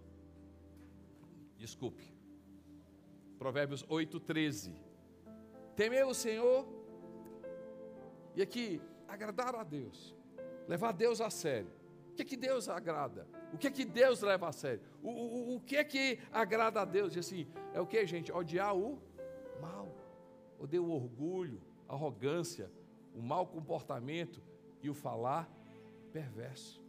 Desculpe. 1.57 2.15
Provérbios 3.37 3.85
8, 3.89 4.19
13. 4.21 4.73
Temer 5.75 6.07
o 6.07 6.13
Senhor, 6.13 6.65
e 8.35 8.41
aqui, 8.41 8.81
agradar 9.07 9.53
a 9.55 9.63
Deus, 9.63 10.15
levar 10.69 10.93
Deus 10.93 11.19
a 11.19 11.29
sério 11.29 11.79
que, 12.19 12.25
que 12.25 12.37
Deus 12.37 12.67
agrada? 12.67 13.27
O 13.53 13.57
que 13.57 13.71
que 13.71 13.85
Deus 13.85 14.21
leva 14.21 14.49
a 14.49 14.51
sério? 14.51 14.81
O, 15.01 15.09
o, 15.09 15.55
o 15.55 15.61
que 15.61 15.77
é 15.77 15.83
que 15.83 16.19
agrada 16.31 16.81
a 16.81 16.85
Deus? 16.85 17.15
E 17.15 17.19
assim, 17.19 17.47
é 17.73 17.79
o 17.79 17.87
que, 17.87 18.05
gente? 18.05 18.31
Odiar 18.31 18.75
o 18.75 19.01
mal. 19.61 19.95
Odeia 20.59 20.81
o 20.81 20.91
orgulho, 20.91 21.61
a 21.87 21.93
arrogância, 21.93 22.69
o 23.15 23.21
mau 23.21 23.47
comportamento 23.47 24.41
e 24.83 24.89
o 24.89 24.93
falar 24.93 25.49
perverso. 26.11 26.81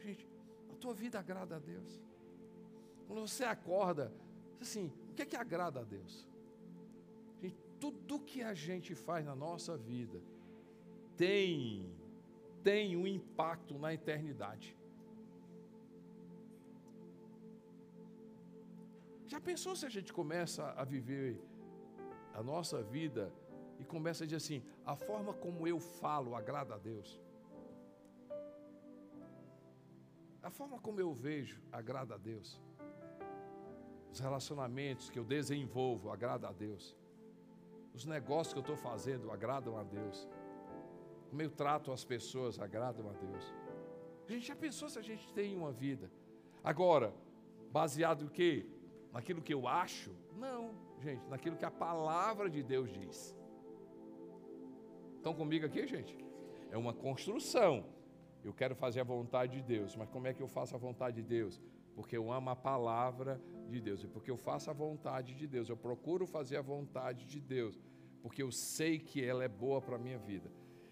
Gente, 0.00 0.26
a 0.72 0.74
tua 0.76 0.94
vida 0.94 1.18
agrada 1.18 1.56
a 1.56 1.58
Deus. 1.58 2.02
Quando 3.06 3.20
você 3.20 3.44
acorda, 3.44 4.12
assim, 4.60 4.90
o 5.10 5.14
que 5.14 5.22
é 5.22 5.26
que 5.26 5.36
agrada 5.36 5.80
a 5.80 5.84
Deus? 5.84 6.26
Gente, 7.40 7.58
tudo 7.78 8.18
que 8.20 8.42
a 8.42 8.54
gente 8.54 8.94
faz 8.94 9.26
na 9.26 9.36
nossa 9.36 9.76
vida 9.76 10.22
tem 11.16 11.97
tem 12.68 12.94
um 13.02 13.06
impacto 13.06 13.78
na 13.82 13.90
eternidade. 13.94 14.76
Já 19.32 19.40
pensou 19.40 19.74
se 19.74 19.86
a 19.86 19.88
gente 19.88 20.12
começa 20.12 20.64
a 20.82 20.84
viver 20.84 21.30
a 22.34 22.42
nossa 22.42 22.82
vida 22.82 23.32
e 23.78 23.84
começa 23.94 24.24
a 24.24 24.26
dizer 24.26 24.36
assim: 24.36 24.62
a 24.84 24.94
forma 24.94 25.32
como 25.32 25.66
eu 25.66 25.80
falo 25.80 26.36
agrada 26.40 26.74
a 26.74 26.78
Deus? 26.90 27.18
A 30.42 30.50
forma 30.50 30.78
como 30.78 31.00
eu 31.00 31.10
vejo 31.14 31.62
agrada 31.72 32.16
a 32.16 32.18
Deus? 32.18 32.62
Os 34.12 34.20
relacionamentos 34.20 35.08
que 35.08 35.18
eu 35.18 35.24
desenvolvo 35.24 36.10
agrada 36.10 36.48
a 36.48 36.52
Deus? 36.52 36.84
os 37.98 38.04
negócios 38.04 38.52
que 38.52 38.58
eu 38.58 38.60
estou 38.60 38.76
fazendo 38.76 39.30
agradam 39.32 39.76
a 39.76 39.82
Deus, 39.82 40.28
como 41.28 41.42
eu 41.42 41.50
trato 41.50 41.92
as 41.92 42.04
pessoas 42.04 42.58
agradam 42.58 43.08
a 43.08 43.12
Deus. 43.12 43.54
A 44.26 44.32
gente 44.32 44.46
já 44.46 44.56
pensou 44.56 44.88
se 44.88 44.98
a 44.98 45.02
gente 45.02 45.32
tem 45.32 45.56
uma 45.56 45.72
vida? 45.72 46.10
Agora, 46.62 47.14
baseado 47.70 48.24
em 48.24 48.28
quê? 48.28 48.66
Naquilo 49.12 49.40
que 49.40 49.54
eu 49.54 49.66
acho? 49.66 50.14
Não, 50.36 50.74
gente, 51.00 51.26
naquilo 51.28 51.56
que 51.56 51.64
a 51.64 51.70
palavra 51.70 52.50
de 52.50 52.62
Deus 52.62 52.92
diz. 52.92 53.34
Estão 55.16 55.34
comigo 55.34 55.66
aqui, 55.66 55.86
gente? 55.86 56.16
É 56.70 56.76
uma 56.76 56.92
construção. 56.92 57.84
Eu 58.44 58.52
quero 58.52 58.74
fazer 58.74 59.00
a 59.00 59.04
vontade 59.04 59.56
de 59.56 59.62
Deus, 59.62 59.96
mas 59.96 60.08
como 60.08 60.26
é 60.26 60.34
que 60.34 60.42
eu 60.42 60.48
faço 60.48 60.74
a 60.74 60.78
vontade 60.78 61.16
de 61.16 61.28
Deus? 61.28 61.60
Porque 61.94 62.16
eu 62.16 62.30
amo 62.30 62.50
a 62.50 62.56
palavra 62.56 63.40
de 63.68 63.80
Deus, 63.80 64.04
e 64.04 64.06
porque 64.06 64.30
eu 64.30 64.36
faço 64.36 64.70
a 64.70 64.72
vontade 64.72 65.34
de 65.34 65.46
Deus, 65.46 65.68
eu 65.68 65.76
procuro 65.76 66.26
fazer 66.26 66.56
a 66.56 66.62
vontade 66.62 67.26
de 67.26 67.40
Deus, 67.40 67.78
porque 68.22 68.42
eu 68.42 68.50
sei 68.50 68.98
que 68.98 69.22
ela 69.22 69.42
é 69.42 69.48
boa 69.48 69.80
para 69.80 69.96
a 69.96 69.98
minha 69.98 70.18
vida. 70.18 70.50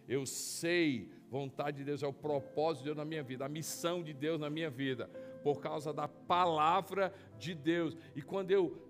Eu 0.08 0.24
sei, 0.24 1.10
vontade 1.28 1.78
de 1.78 1.84
Deus 1.84 2.02
é 2.02 2.06
o 2.06 2.12
propósito 2.12 2.82
de 2.82 2.84
Deus 2.86 2.96
na 2.96 3.04
minha 3.04 3.22
vida, 3.22 3.44
a 3.44 3.48
missão 3.48 4.02
de 4.02 4.12
Deus 4.12 4.40
na 4.40 4.48
minha 4.48 4.70
vida, 4.70 5.08
por 5.42 5.60
causa 5.60 5.92
da 5.92 6.06
palavra 6.06 7.12
de 7.38 7.54
Deus. 7.54 7.96
E 8.14 8.22
quando 8.22 8.50
eu 8.50 8.80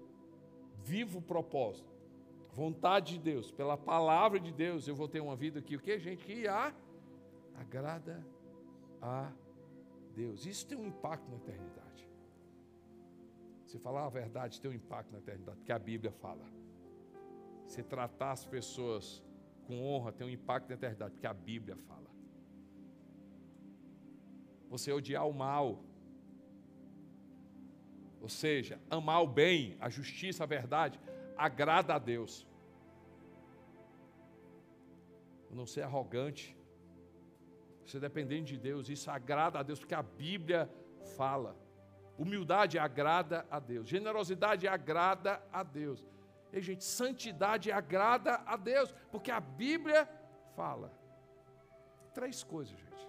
vivo 0.82 1.18
o 1.18 1.22
propósito, 1.22 1.90
vontade 2.52 3.14
de 3.14 3.18
Deus, 3.18 3.50
pela 3.50 3.76
palavra 3.76 4.38
de 4.38 4.52
Deus, 4.52 4.86
eu 4.86 4.94
vou 4.94 5.08
ter 5.08 5.20
uma 5.20 5.36
vida 5.36 5.60
que 5.60 5.76
o 5.76 5.80
que, 5.80 5.98
gente? 5.98 6.24
Que 6.24 6.46
a, 6.46 6.74
agrada 7.54 8.26
a 9.00 9.32
Deus. 10.14 10.46
Isso 10.46 10.66
tem 10.66 10.78
um 10.78 10.86
impacto 10.86 11.28
na 11.30 11.36
eternidade. 11.36 12.08
Se 13.66 13.78
falar 13.78 14.06
a 14.06 14.08
verdade, 14.08 14.60
tem 14.60 14.70
um 14.70 14.74
impacto 14.74 15.12
na 15.12 15.18
eternidade, 15.18 15.60
que 15.64 15.72
a 15.72 15.78
Bíblia 15.78 16.12
fala. 16.12 16.44
Se 17.66 17.82
tratar 17.82 18.32
as 18.32 18.44
pessoas 18.44 19.22
com 19.66 19.82
honra, 19.82 20.12
tem 20.12 20.26
um 20.26 20.30
impacto 20.30 20.68
na 20.68 20.74
eternidade, 20.74 21.12
porque 21.12 21.26
a 21.26 21.34
Bíblia 21.34 21.76
fala. 21.88 22.10
Você 24.68 24.92
odiar 24.92 25.26
o 25.28 25.32
mal, 25.32 25.84
ou 28.20 28.28
seja, 28.28 28.80
amar 28.90 29.22
o 29.22 29.28
bem, 29.28 29.76
a 29.80 29.88
justiça, 29.88 30.44
a 30.44 30.46
verdade, 30.46 31.00
agrada 31.36 31.94
a 31.94 31.98
Deus. 31.98 32.46
Não 35.50 35.66
ser 35.66 35.82
arrogante, 35.82 36.56
ser 37.86 38.00
dependente 38.00 38.54
de 38.54 38.58
Deus, 38.58 38.88
isso 38.88 39.10
agrada 39.10 39.58
a 39.58 39.62
Deus, 39.62 39.78
porque 39.78 39.94
a 39.94 40.02
Bíblia 40.02 40.70
fala. 41.16 41.56
Humildade 42.18 42.78
agrada 42.78 43.46
a 43.50 43.60
Deus, 43.60 43.88
generosidade 43.88 44.66
agrada 44.66 45.42
a 45.52 45.62
Deus. 45.62 46.04
E, 46.52 46.60
gente, 46.60 46.84
santidade 46.84 47.70
agrada 47.70 48.36
a 48.46 48.56
Deus, 48.56 48.92
porque 49.10 49.30
a 49.30 49.40
Bíblia 49.40 50.08
fala. 50.54 50.92
Três 52.14 52.42
coisas, 52.42 52.76
gente. 52.78 53.08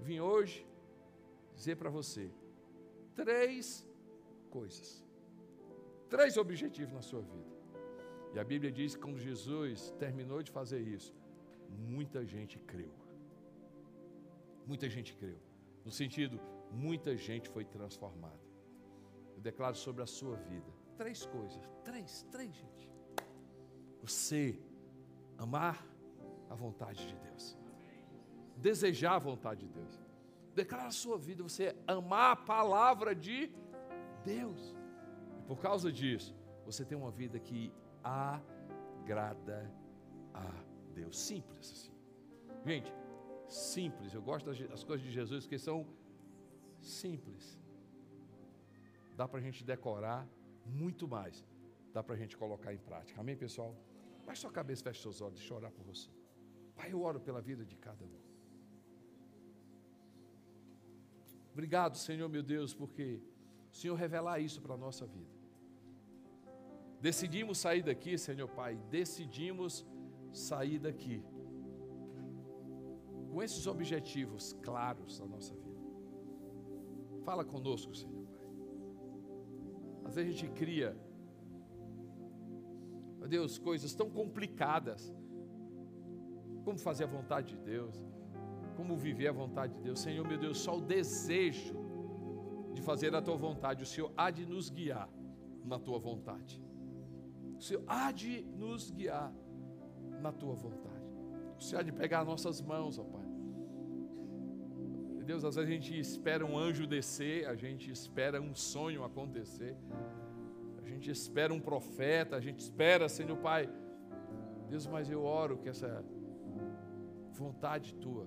Vim 0.00 0.20
hoje 0.20 0.66
dizer 1.54 1.76
para 1.76 1.90
você 1.90 2.30
três 3.14 3.86
coisas. 4.50 5.04
Três 6.08 6.36
objetivos 6.36 6.92
na 6.92 7.02
sua 7.02 7.20
vida. 7.20 7.52
E 8.34 8.38
a 8.38 8.44
Bíblia 8.44 8.70
diz 8.70 8.94
que 8.94 9.02
quando 9.02 9.18
Jesus 9.18 9.90
terminou 9.98 10.42
de 10.42 10.50
fazer 10.50 10.80
isso, 10.80 11.14
muita 11.68 12.24
gente 12.24 12.58
creu. 12.58 12.92
Muita 14.66 14.88
gente 14.88 15.14
creu. 15.14 15.38
No 15.84 15.90
sentido, 15.90 16.40
muita 16.70 17.16
gente 17.16 17.48
foi 17.48 17.64
transformada. 17.64 18.40
Eu 19.34 19.40
declaro 19.40 19.76
sobre 19.76 20.02
a 20.02 20.06
sua 20.06 20.36
vida 20.36 20.77
três 21.00 21.24
coisas. 21.24 21.62
Três, 21.84 22.26
três, 22.32 22.52
gente. 22.62 22.84
Você 24.02 24.60
amar 25.38 25.76
a 26.50 26.54
vontade 26.54 27.06
de 27.06 27.16
Deus. 27.26 27.56
Desejar 28.56 29.14
a 29.14 29.18
vontade 29.30 29.66
de 29.66 29.72
Deus. 29.72 29.94
Declara 30.54 30.88
a 30.88 30.90
sua 31.02 31.16
vida, 31.16 31.42
você 31.42 31.66
amar 31.86 32.32
a 32.32 32.36
palavra 32.36 33.14
de 33.14 33.38
Deus. 34.24 34.74
E 35.38 35.42
por 35.42 35.58
causa 35.60 35.92
disso, 35.92 36.34
você 36.66 36.84
tem 36.84 36.98
uma 36.98 37.12
vida 37.12 37.38
que 37.38 37.72
agrada 38.02 39.72
a 40.34 40.50
Deus. 40.92 41.16
Simples 41.16 41.72
assim. 41.72 41.94
Gente, 42.66 42.92
simples. 43.46 44.12
Eu 44.12 44.22
gosto 44.30 44.46
das 44.68 44.82
coisas 44.82 45.06
de 45.06 45.12
Jesus 45.12 45.46
que 45.46 45.58
são 45.58 45.86
simples. 46.80 47.56
Dá 49.16 49.28
para 49.28 49.38
a 49.38 49.42
gente 49.42 49.64
decorar 49.64 50.28
muito 50.68 51.08
mais. 51.08 51.44
Dá 51.92 52.02
para 52.02 52.14
a 52.14 52.18
gente 52.18 52.36
colocar 52.36 52.72
em 52.72 52.78
prática. 52.78 53.20
Amém, 53.20 53.36
pessoal? 53.36 53.74
Baixe 54.26 54.42
sua 54.42 54.52
cabeça, 54.52 54.82
feche 54.82 55.02
seus 55.02 55.20
olhos, 55.20 55.38
deixa 55.38 55.52
eu 55.52 55.56
orar 55.56 55.72
por 55.72 55.84
você. 55.84 56.10
Pai, 56.76 56.92
eu 56.92 57.00
oro 57.00 57.20
pela 57.20 57.40
vida 57.40 57.64
de 57.64 57.76
cada 57.76 58.04
um. 58.04 58.18
Obrigado, 61.52 61.96
Senhor 61.96 62.28
meu 62.28 62.42
Deus, 62.42 62.72
porque 62.72 63.20
o 63.72 63.76
Senhor 63.76 63.96
revelar 63.96 64.38
isso 64.38 64.60
para 64.60 64.74
a 64.74 64.76
nossa 64.76 65.06
vida. 65.06 65.34
Decidimos 67.00 67.58
sair 67.58 67.82
daqui, 67.82 68.16
Senhor 68.18 68.48
Pai, 68.48 68.76
decidimos 68.90 69.84
sair 70.32 70.78
daqui 70.78 71.24
com 73.32 73.42
esses 73.42 73.66
objetivos 73.66 74.52
claros 74.62 75.18
na 75.20 75.26
nossa 75.26 75.54
vida. 75.54 75.78
Fala 77.24 77.44
conosco, 77.44 77.94
Senhor. 77.94 78.17
Às 80.08 80.14
vezes 80.16 80.34
a 80.34 80.38
gente 80.38 80.52
cria, 80.60 80.96
meu 83.18 83.28
Deus, 83.28 83.58
coisas 83.58 83.94
tão 83.94 84.10
complicadas. 84.10 85.14
Como 86.64 86.78
fazer 86.78 87.04
a 87.04 87.06
vontade 87.06 87.54
de 87.54 87.58
Deus 87.72 87.96
como 88.78 88.96
viver 88.96 89.26
a 89.26 89.32
vontade 89.32 89.74
de 89.74 89.80
Deus. 89.80 89.98
Senhor, 89.98 90.24
meu 90.24 90.38
Deus, 90.38 90.58
só 90.58 90.78
o 90.78 90.80
desejo 90.80 91.74
de 92.72 92.80
fazer 92.80 93.12
a 93.12 93.20
tua 93.20 93.36
vontade, 93.36 93.82
o 93.82 93.86
Senhor 93.86 94.12
há 94.16 94.30
de 94.30 94.46
nos 94.46 94.70
guiar 94.70 95.10
na 95.64 95.80
tua 95.80 95.98
vontade. 95.98 96.62
O 97.58 97.60
Senhor 97.60 97.82
há 97.88 98.12
de 98.12 98.42
nos 98.56 98.92
guiar 98.92 99.34
na 100.22 100.30
tua 100.30 100.54
vontade. 100.54 101.10
O 101.58 101.60
Senhor 101.60 101.80
há 101.80 101.82
de 101.82 101.90
pegar 101.90 102.24
nossas 102.24 102.60
mãos, 102.60 103.00
ó 103.00 103.02
Pai. 103.02 103.27
Deus, 105.28 105.44
às 105.44 105.56
vezes 105.56 105.68
a 105.68 105.72
gente 105.74 105.98
espera 105.98 106.42
um 106.50 106.56
anjo 106.56 106.86
descer, 106.86 107.46
a 107.46 107.54
gente 107.54 107.90
espera 107.90 108.40
um 108.40 108.54
sonho 108.54 109.04
acontecer, 109.04 109.76
a 110.82 110.88
gente 110.88 111.10
espera 111.10 111.52
um 111.52 111.60
profeta, 111.60 112.36
a 112.36 112.40
gente 112.40 112.60
espera, 112.60 113.10
Senhor 113.10 113.36
Pai. 113.36 113.68
Deus, 114.70 114.86
mas 114.86 115.10
eu 115.10 115.22
oro 115.22 115.58
que 115.58 115.68
essa 115.68 116.02
vontade 117.30 117.94
tua 117.94 118.26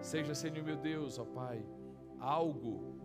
Seja, 0.00 0.34
Senhor 0.34 0.64
meu 0.64 0.78
Deus, 0.78 1.18
ó 1.18 1.26
Pai, 1.26 1.62
algo 2.18 2.96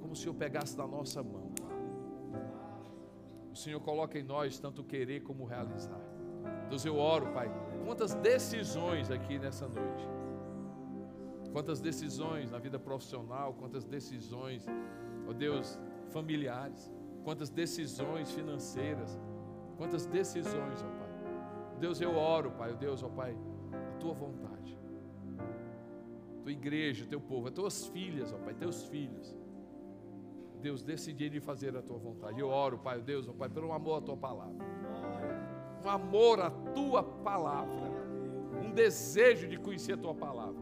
como 0.00 0.16
se 0.16 0.26
eu 0.26 0.34
pegasse 0.34 0.76
da 0.76 0.88
nossa 0.88 1.22
mão. 1.22 1.52
O 3.52 3.56
Senhor 3.56 3.80
coloca 3.80 4.18
em 4.18 4.24
nós 4.24 4.58
tanto 4.58 4.82
querer 4.82 5.20
como 5.22 5.44
realizar. 5.44 6.00
Deus, 6.68 6.84
eu 6.84 6.96
oro, 6.96 7.32
Pai. 7.32 7.48
Quantas 7.86 8.12
decisões 8.14 9.08
aqui 9.08 9.38
nessa 9.38 9.68
noite. 9.68 10.21
Quantas 11.52 11.80
decisões 11.80 12.50
na 12.50 12.58
vida 12.58 12.78
profissional, 12.78 13.54
quantas 13.54 13.84
decisões, 13.84 14.66
ó 15.28 15.32
Deus, 15.32 15.78
familiares, 16.10 16.90
quantas 17.24 17.50
decisões 17.50 18.30
financeiras, 18.32 19.18
quantas 19.76 20.06
decisões, 20.06 20.82
ó 20.82 20.88
Pai. 20.98 21.12
Deus, 21.78 22.00
eu 22.00 22.14
oro, 22.16 22.52
Pai, 22.52 22.74
Deus, 22.74 23.02
ó 23.02 23.08
Pai, 23.08 23.36
a 23.72 23.98
tua 23.98 24.14
vontade 24.14 24.62
tua 26.42 26.52
igreja, 26.52 27.06
teu 27.06 27.20
povo, 27.20 27.46
as 27.46 27.54
tuas 27.54 27.86
filhas, 27.86 28.32
ó 28.32 28.38
Pai, 28.38 28.54
teus 28.54 28.84
filhos. 28.84 29.34
Deus, 30.60 30.82
decidirem 30.82 31.40
fazer 31.40 31.76
a 31.76 31.82
tua 31.82 31.98
vontade. 31.98 32.40
Eu 32.40 32.48
oro, 32.48 32.78
Pai, 32.78 33.00
Deus, 33.00 33.28
ó 33.28 33.32
Pai, 33.32 33.48
pelo 33.48 33.72
amor 33.72 33.98
à 33.98 34.00
tua 34.00 34.16
palavra. 34.16 34.64
Um 35.84 35.88
amor 35.88 36.40
à 36.40 36.50
tua 36.50 37.02
palavra. 37.02 37.90
Um 38.64 38.72
desejo 38.72 39.48
de 39.48 39.56
conhecer 39.56 39.94
a 39.94 39.96
tua 39.96 40.14
palavra. 40.14 40.61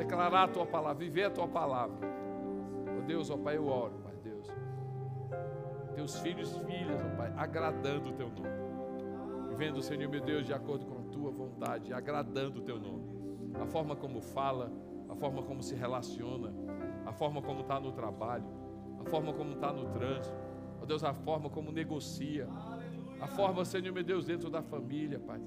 Declarar 0.00 0.44
a 0.44 0.48
tua 0.48 0.64
palavra, 0.64 0.94
viver 0.94 1.24
a 1.24 1.30
tua 1.30 1.46
palavra. 1.46 2.08
Ó 2.98 3.06
Deus, 3.06 3.28
ó 3.28 3.36
Pai, 3.36 3.58
eu 3.58 3.66
oro, 3.66 3.98
Pai, 4.02 4.14
Deus. 4.24 4.50
Teus 5.94 6.18
filhos 6.20 6.56
e 6.56 6.60
filhas, 6.60 6.98
ó 7.04 7.16
Pai, 7.18 7.30
agradando 7.36 8.08
o 8.08 8.12
teu 8.14 8.30
nome. 8.30 9.50
Vivendo, 9.50 9.82
Senhor 9.82 10.08
meu 10.08 10.22
Deus, 10.22 10.46
de 10.46 10.54
acordo 10.54 10.86
com 10.86 11.00
a 11.00 11.02
tua 11.12 11.30
vontade, 11.30 11.92
agradando 11.92 12.60
o 12.60 12.62
teu 12.62 12.80
nome. 12.80 13.04
A 13.60 13.66
forma 13.66 13.94
como 13.94 14.22
fala, 14.22 14.72
a 15.06 15.14
forma 15.14 15.42
como 15.42 15.62
se 15.62 15.74
relaciona, 15.74 16.50
a 17.04 17.12
forma 17.12 17.42
como 17.42 17.60
está 17.60 17.78
no 17.78 17.92
trabalho, 17.92 18.46
a 19.00 19.04
forma 19.04 19.34
como 19.34 19.52
está 19.52 19.70
no 19.70 19.84
trânsito, 19.90 20.34
ó 20.80 20.86
Deus, 20.86 21.04
a 21.04 21.12
forma 21.12 21.50
como 21.50 21.70
negocia, 21.70 22.48
a 23.20 23.26
forma, 23.26 23.66
Senhor 23.66 23.92
meu 23.92 24.02
Deus, 24.02 24.24
dentro 24.24 24.48
da 24.48 24.62
família, 24.62 25.20
Pai, 25.20 25.42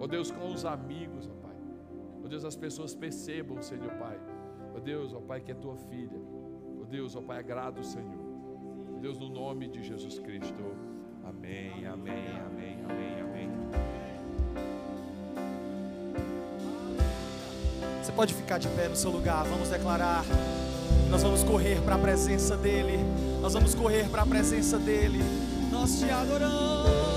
ó 0.00 0.08
Deus, 0.08 0.32
com 0.32 0.48
os 0.48 0.64
amigos, 0.64 1.28
ó 1.28 1.34
Pai, 1.34 1.45
ó 2.26 2.28
Deus, 2.28 2.44
as 2.44 2.56
pessoas 2.56 2.94
percebam, 2.94 3.62
Senhor 3.62 3.92
Pai, 3.92 4.18
ó 4.74 4.80
Deus, 4.80 5.14
ó 5.14 5.20
Pai, 5.20 5.40
que 5.40 5.52
é 5.52 5.54
tua 5.54 5.76
filha, 5.76 6.20
ó 6.82 6.84
Deus, 6.84 7.14
ó 7.14 7.22
Pai, 7.22 7.38
agrada 7.38 7.80
o 7.80 7.84
Senhor, 7.84 8.26
ó 8.94 8.98
Deus, 8.98 9.18
no 9.18 9.28
nome 9.28 9.68
de 9.68 9.82
Jesus 9.82 10.18
Cristo, 10.18 10.62
Amém, 11.26 11.84
amém, 11.86 12.38
amém, 12.46 12.78
amém, 12.88 13.20
amém. 13.20 13.50
Você 18.00 18.12
pode 18.12 18.32
ficar 18.32 18.58
de 18.58 18.68
pé 18.68 18.88
no 18.88 18.94
seu 18.94 19.10
lugar, 19.10 19.44
vamos 19.44 19.68
declarar. 19.68 20.24
Nós 21.10 21.24
vamos 21.24 21.42
correr 21.42 21.82
para 21.82 21.96
a 21.96 21.98
presença 21.98 22.56
dEle. 22.56 22.98
Nós 23.42 23.54
vamos 23.54 23.74
correr 23.74 24.08
para 24.08 24.22
a 24.22 24.26
presença 24.26 24.78
dEle. 24.78 25.18
Nós 25.72 25.98
te 25.98 26.08
adoramos, 26.08 27.15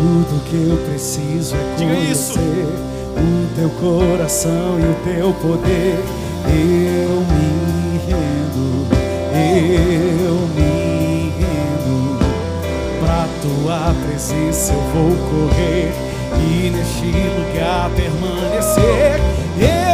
Tudo 0.00 0.42
que 0.48 0.56
eu 0.56 0.78
preciso 0.88 1.54
é 1.54 1.76
conhecer 1.76 2.66
o 3.18 3.54
teu 3.54 3.68
coração 3.68 4.78
e 4.80 4.82
o 4.82 4.94
teu 5.04 5.30
poder. 5.34 5.98
Eu 6.46 7.20
me 7.20 8.00
rendo, 8.08 8.86
eu 9.34 10.34
me 10.56 11.34
rendo. 11.38 12.18
Pra 12.98 13.28
tua 13.42 13.94
presença 14.06 14.72
eu 14.72 14.80
vou 14.94 15.12
correr 15.28 15.92
e 16.34 16.70
neste 16.70 17.12
lugar 17.36 17.90
permanecer. 17.90 19.20
Eu 19.58 19.89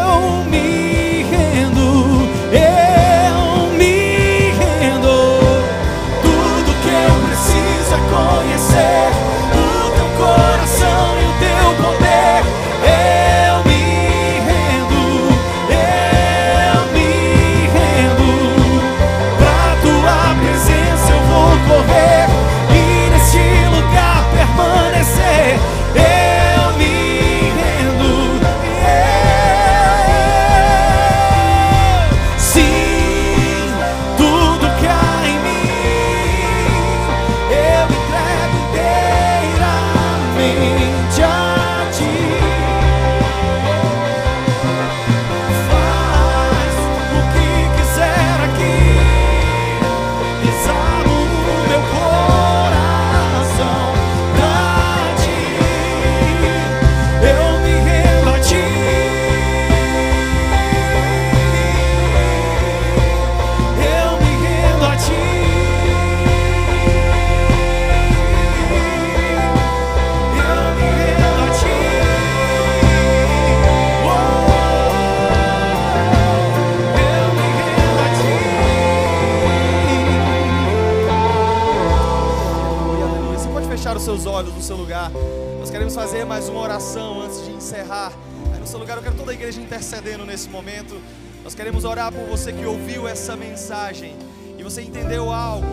nesse 90.37 90.51
momento. 90.51 91.01
Nós 91.43 91.55
queremos 91.55 91.87
orar 91.87 92.13
por 92.13 92.27
você 92.27 92.53
que 92.53 92.67
ouviu 92.67 93.09
essa 93.09 93.35
mensagem 93.35 94.15
e 94.59 94.63
você 94.63 94.83
entendeu 94.83 95.33
algo, 95.33 95.67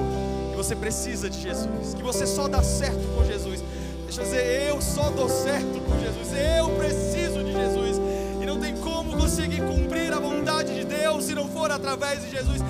que 0.51 0.55
você 0.55 0.73
precisa 0.73 1.29
de 1.29 1.41
Jesus, 1.41 1.93
que 1.93 2.01
você 2.01 2.25
só 2.25 2.47
dá 2.47 2.63
certo 2.63 3.05
com 3.13 3.25
Jesus. 3.25 3.61
Deixa 4.05 4.21
eu 4.21 4.23
dizer, 4.23 4.69
eu 4.69 4.81
só 4.81 5.09
dou 5.09 5.27
certo 5.27 5.81
com 5.81 5.99
Jesus, 5.99 6.29
eu 6.57 6.69
preciso 6.77 7.43
de 7.43 7.51
Jesus. 7.51 7.97
E 8.41 8.45
não 8.45 8.57
tem 8.57 8.73
como 8.77 9.17
conseguir 9.17 9.61
cumprir 9.63 10.13
a 10.13 10.19
vontade 10.19 10.73
de 10.73 10.85
Deus 10.85 11.25
se 11.25 11.35
não 11.35 11.49
for 11.49 11.69
através 11.69 12.21
de 12.21 12.31
Jesus. 12.31 12.61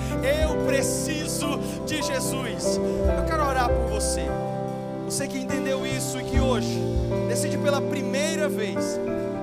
Eu 0.42 0.66
preciso 0.66 1.60
de 1.86 2.02
Jesus. 2.02 2.76
Eu 3.16 3.24
quero 3.24 3.46
orar 3.46 3.68
por 3.68 4.00
você. 4.00 4.26
Você 5.04 5.28
que 5.28 5.38
entendeu 5.38 5.86
isso 5.86 6.18
e 6.18 6.24
que 6.24 6.40
hoje 6.40 6.76
decide 7.28 7.56
pela 7.56 7.80
primeira 7.80 8.48
vez 8.48 8.98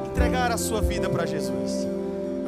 entregar 0.10 0.52
a 0.52 0.58
sua 0.58 0.82
vida 0.82 1.10
para 1.10 1.26
Jesus. 1.26 2.01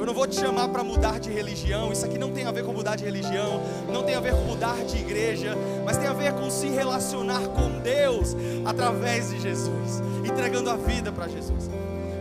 Eu 0.04 0.08
não 0.08 0.14
vou 0.14 0.28
te 0.28 0.36
chamar 0.36 0.68
para 0.68 0.84
mudar 0.84 1.18
de 1.18 1.32
religião, 1.32 1.90
isso 1.90 2.06
aqui 2.06 2.18
não 2.18 2.30
tem 2.30 2.44
a 2.44 2.52
ver 2.52 2.66
com 2.66 2.74
mudar 2.74 2.98
de 2.98 3.06
religião, 3.06 3.64
não 3.88 4.04
tem 4.04 4.16
a 4.16 4.20
ver 4.20 4.34
com 4.34 4.42
mudar 4.42 4.84
de 4.84 4.98
igreja, 4.98 5.56
mas 5.86 5.96
tem 5.96 6.08
a 6.08 6.12
ver 6.12 6.34
com 6.34 6.50
se 6.50 6.68
relacionar 6.68 7.48
com 7.48 7.80
Deus 7.80 8.36
através 8.66 9.30
de 9.30 9.40
Jesus, 9.40 10.04
entregando 10.26 10.70
a 10.70 10.76
vida 10.76 11.10
para 11.10 11.30
Jesus. 11.30 11.70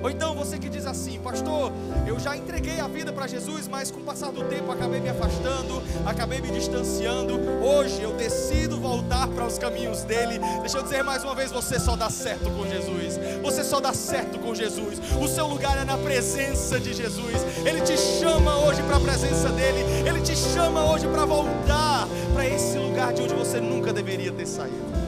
Ou 0.02 0.10
então 0.10 0.34
você 0.34 0.58
que 0.58 0.68
diz 0.68 0.84
assim, 0.84 1.18
pastor, 1.20 1.72
eu 2.06 2.18
já 2.18 2.36
entreguei 2.36 2.80
a 2.80 2.88
vida 2.88 3.12
para 3.12 3.26
Jesus, 3.26 3.68
mas 3.68 3.90
com 3.90 4.00
o 4.00 4.02
passar 4.02 4.32
do 4.32 4.42
tempo 4.44 4.72
acabei 4.72 5.00
me 5.00 5.08
afastando, 5.08 5.80
acabei 6.04 6.40
me 6.40 6.50
distanciando. 6.50 7.38
Hoje 7.62 8.02
eu 8.02 8.12
decido 8.14 8.80
voltar 8.80 9.28
para 9.28 9.46
os 9.46 9.58
caminhos 9.58 10.02
dele. 10.02 10.40
Deixa 10.60 10.78
eu 10.78 10.82
dizer 10.82 11.04
mais 11.04 11.22
uma 11.22 11.34
vez: 11.34 11.52
você 11.52 11.78
só 11.78 11.94
dá 11.94 12.10
certo 12.10 12.50
com 12.50 12.66
Jesus. 12.66 13.18
Você 13.42 13.62
só 13.62 13.80
dá 13.80 13.92
certo 13.92 14.38
com 14.38 14.54
Jesus. 14.54 14.98
O 15.20 15.28
seu 15.28 15.46
lugar 15.46 15.78
é 15.78 15.84
na 15.84 15.96
presença 15.96 16.80
de 16.80 16.92
Jesus. 16.92 17.36
Ele 17.64 17.80
te 17.82 17.96
chama 17.96 18.58
hoje 18.66 18.82
para 18.82 18.96
a 18.96 19.00
presença 19.00 19.50
dele. 19.50 19.84
Ele 20.06 20.20
te 20.20 20.34
chama 20.34 20.84
hoje 20.92 21.06
para 21.06 21.24
voltar 21.24 22.08
para 22.32 22.46
esse 22.46 22.76
lugar 22.76 23.12
de 23.12 23.22
onde 23.22 23.34
você 23.34 23.60
nunca 23.60 23.92
deveria 23.92 24.32
ter 24.32 24.46
saído. 24.46 25.01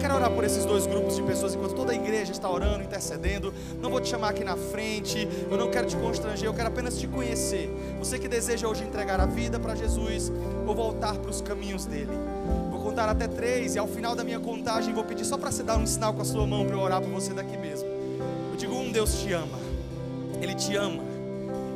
Quero 0.00 0.14
orar 0.14 0.30
por 0.30 0.44
esses 0.44 0.64
dois 0.64 0.86
grupos 0.86 1.14
de 1.16 1.22
pessoas 1.22 1.54
enquanto 1.54 1.74
toda 1.74 1.92
a 1.92 1.94
igreja 1.94 2.32
está 2.32 2.48
orando, 2.48 2.82
intercedendo. 2.82 3.52
Não 3.82 3.90
vou 3.90 4.00
te 4.00 4.08
chamar 4.08 4.30
aqui 4.30 4.42
na 4.42 4.56
frente, 4.56 5.28
eu 5.50 5.58
não 5.58 5.70
quero 5.70 5.86
te 5.86 5.94
constranger, 5.94 6.46
eu 6.46 6.54
quero 6.54 6.68
apenas 6.68 6.98
te 6.98 7.06
conhecer. 7.06 7.68
Você 7.98 8.18
que 8.18 8.26
deseja 8.26 8.66
hoje 8.66 8.82
entregar 8.82 9.20
a 9.20 9.26
vida 9.26 9.60
para 9.60 9.74
Jesus 9.74 10.32
ou 10.66 10.74
voltar 10.74 11.16
para 11.18 11.30
os 11.30 11.42
caminhos 11.42 11.84
dele. 11.84 12.12
Vou 12.70 12.80
contar 12.80 13.10
até 13.10 13.28
três 13.28 13.74
e 13.74 13.78
ao 13.78 13.86
final 13.86 14.16
da 14.16 14.24
minha 14.24 14.40
contagem 14.40 14.94
vou 14.94 15.04
pedir 15.04 15.26
só 15.26 15.36
para 15.36 15.50
você 15.50 15.62
dar 15.62 15.76
um 15.76 15.86
sinal 15.86 16.14
com 16.14 16.22
a 16.22 16.24
sua 16.24 16.46
mão 16.46 16.64
para 16.64 16.76
eu 16.76 16.80
orar 16.80 17.02
por 17.02 17.10
você 17.10 17.34
daqui 17.34 17.58
mesmo. 17.58 17.86
Eu 17.86 18.56
digo 18.56 18.74
um, 18.74 18.90
Deus 18.90 19.20
te 19.20 19.34
ama. 19.34 19.58
Ele 20.40 20.54
te 20.54 20.74
ama. 20.76 21.04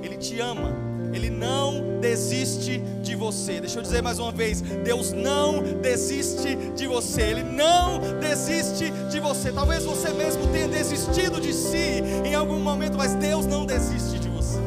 Ele 0.03 0.17
te 0.17 0.41
ama. 0.41 0.94
Ele 1.15 1.31
não 1.31 2.01
desiste 2.01 2.79
de 3.03 3.15
você. 3.15 3.61
Deixa 3.61 3.79
eu 3.79 3.83
dizer 3.83 4.03
mais 4.03 4.19
uma 4.19 4.33
vez: 4.33 4.61
Deus 4.61 5.13
não 5.13 5.63
desiste 5.81 6.57
de 6.75 6.87
você. 6.87 7.23
Ele 7.23 7.43
não 7.45 8.01
desiste 8.21 8.91
de 9.11 9.21
você. 9.21 9.53
Talvez 9.53 9.85
você 9.85 10.11
mesmo 10.11 10.47
tenha 10.49 10.67
desistido 10.67 11.41
de 11.41 11.53
si 11.53 12.03
em 12.25 12.35
algum 12.35 12.59
momento, 12.59 12.99
mas 12.99 13.15
Deus 13.15 13.47
não 13.47 13.65
desiste 13.65 14.19
de 14.19 14.29
você. 14.29 14.59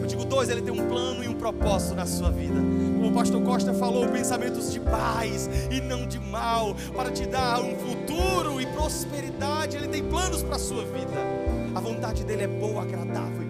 Eu 0.00 0.06
digo 0.06 0.24
dois, 0.24 0.50
Ele 0.50 0.60
tem 0.60 0.72
um 0.72 0.86
plano 0.88 1.24
e 1.24 1.28
um 1.28 1.34
propósito 1.34 1.94
na 1.94 2.04
sua 2.04 2.30
vida. 2.30 2.54
Como 2.54 3.08
o 3.08 3.12
pastor 3.12 3.42
Costa 3.42 3.72
falou, 3.72 4.06
pensamentos 4.08 4.70
de 4.72 4.78
paz 4.78 5.48
e 5.70 5.80
não 5.80 6.06
de 6.06 6.20
mal, 6.20 6.76
para 6.94 7.10
te 7.10 7.26
dar 7.26 7.60
um 7.60 7.74
futuro 7.76 8.60
e 8.60 8.66
prosperidade. 8.66 9.76
Ele 9.76 9.88
tem 9.88 10.04
planos 10.04 10.42
para 10.42 10.56
a 10.56 10.58
sua 10.58 10.84
vida. 10.84 11.18
A 11.74 11.80
vontade 11.80 12.24
dele 12.24 12.42
é 12.42 12.48
boa, 12.48 12.82
agradável. 12.82 13.41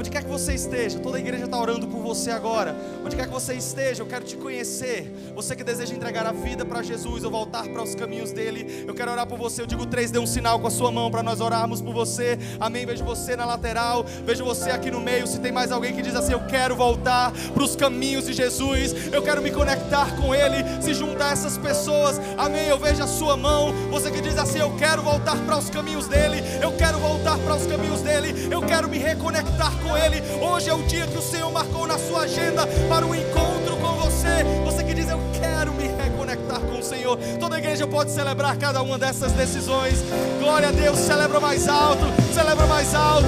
Onde 0.00 0.08
quer 0.08 0.22
que 0.22 0.30
você 0.30 0.54
esteja, 0.54 0.98
toda 0.98 1.18
a 1.18 1.20
igreja 1.20 1.44
está 1.44 1.60
orando 1.60 1.86
por 1.86 2.00
você 2.00 2.30
agora. 2.30 2.74
Onde 3.04 3.14
quer 3.14 3.26
que 3.26 3.32
você 3.34 3.52
esteja, 3.52 4.02
eu 4.02 4.06
quero 4.06 4.24
te 4.24 4.34
conhecer. 4.34 5.14
Você 5.34 5.54
que 5.54 5.62
deseja 5.62 5.94
entregar 5.94 6.26
a 6.26 6.32
vida 6.32 6.64
para 6.64 6.82
Jesus 6.82 7.22
ou 7.22 7.30
voltar 7.30 7.68
para 7.68 7.82
os 7.82 7.94
caminhos 7.94 8.32
dele, 8.32 8.86
eu 8.88 8.94
quero 8.94 9.10
orar 9.10 9.26
por 9.26 9.36
você. 9.36 9.60
Eu 9.60 9.66
digo 9.66 9.84
três, 9.84 10.10
dê 10.10 10.18
um 10.18 10.26
sinal 10.26 10.58
com 10.58 10.66
a 10.66 10.70
sua 10.70 10.90
mão 10.90 11.10
para 11.10 11.22
nós 11.22 11.42
orarmos 11.42 11.82
por 11.82 11.92
você. 11.92 12.38
Amém. 12.58 12.86
Vejo 12.86 13.04
você 13.04 13.36
na 13.36 13.44
lateral, 13.44 14.02
vejo 14.24 14.42
você 14.42 14.70
aqui 14.70 14.90
no 14.90 15.00
meio. 15.00 15.26
Se 15.26 15.38
tem 15.38 15.52
mais 15.52 15.70
alguém 15.70 15.94
que 15.94 16.00
diz 16.00 16.16
assim, 16.16 16.32
eu 16.32 16.46
quero 16.46 16.74
voltar 16.74 17.30
para 17.52 17.62
os 17.62 17.76
caminhos 17.76 18.24
de 18.24 18.32
Jesus, 18.32 19.12
eu 19.12 19.20
quero 19.20 19.42
me 19.42 19.50
conectar 19.50 20.16
com 20.16 20.34
Ele, 20.34 20.64
se 20.80 20.94
juntar 20.94 21.28
a 21.28 21.32
essas 21.32 21.58
pessoas. 21.58 22.18
Amém. 22.38 22.68
Eu 22.68 22.78
vejo 22.78 23.02
a 23.02 23.06
sua 23.06 23.36
mão. 23.36 23.74
Você 23.90 24.10
que 24.10 24.22
diz 24.22 24.38
assim, 24.38 24.60
eu 24.60 24.74
quero 24.78 25.02
voltar 25.02 25.36
para 25.44 25.58
os 25.58 25.68
caminhos 25.68 26.08
dele, 26.08 26.42
eu 26.62 26.72
quero 26.72 26.98
voltar 26.98 27.36
para 27.36 27.54
os 27.54 27.66
caminhos 27.66 28.00
dele, 28.00 28.48
eu 28.50 28.62
quero 28.62 28.88
me 28.88 28.96
reconectar 28.96 29.70
com 29.82 29.89
Ele. 29.96 30.22
Hoje 30.40 30.70
é 30.70 30.74
o 30.74 30.82
dia 30.82 31.06
que 31.06 31.18
o 31.18 31.22
Senhor 31.22 31.50
marcou 31.52 31.86
na 31.86 31.98
sua 31.98 32.22
agenda 32.22 32.66
para 32.88 33.04
um 33.06 33.14
encontro 33.14 33.76
com 33.76 33.94
você. 33.94 34.44
Você 34.64 34.84
que 34.84 34.94
diz, 34.94 35.08
eu 35.08 35.20
quero 35.38 35.72
me 35.74 35.88
reconectar 35.88 36.60
com 36.60 36.78
o 36.78 36.82
Senhor. 36.82 37.18
Toda 37.38 37.58
igreja 37.58 37.86
pode 37.86 38.10
celebrar 38.10 38.56
cada 38.56 38.82
uma 38.82 38.98
dessas 38.98 39.32
decisões. 39.32 40.02
Glória 40.38 40.68
a 40.68 40.72
Deus, 40.72 40.98
celebra 40.98 41.40
mais 41.40 41.68
alto, 41.68 42.04
celebra 42.34 42.66
mais 42.66 42.94
alto. 42.94 43.26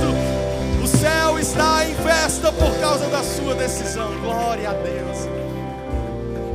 O 0.82 0.86
céu 0.86 1.38
está 1.38 1.84
em 1.84 1.94
festa 1.94 2.52
por 2.52 2.76
causa 2.80 3.06
da 3.08 3.22
sua 3.22 3.54
decisão. 3.54 4.10
Glória 4.20 4.70
a 4.70 4.72
Deus. 4.72 5.18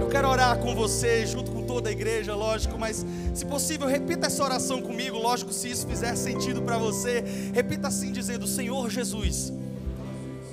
Eu 0.01 0.07
quero 0.09 0.29
orar 0.29 0.57
com 0.57 0.75
você, 0.75 1.25
junto 1.25 1.51
com 1.51 1.63
toda 1.63 1.89
a 1.89 1.91
igreja, 1.91 2.33
lógico, 2.33 2.77
mas 2.77 3.05
se 3.33 3.45
possível, 3.45 3.87
repita 3.87 4.27
essa 4.27 4.43
oração 4.43 4.81
comigo, 4.81 5.17
lógico, 5.17 5.53
se 5.53 5.69
isso 5.69 5.85
fizer 5.85 6.15
sentido 6.15 6.61
para 6.61 6.77
você. 6.77 7.23
Repita 7.53 7.87
assim, 7.89 8.11
dizendo: 8.11 8.47
Senhor 8.47 8.89
Jesus, 8.89 9.53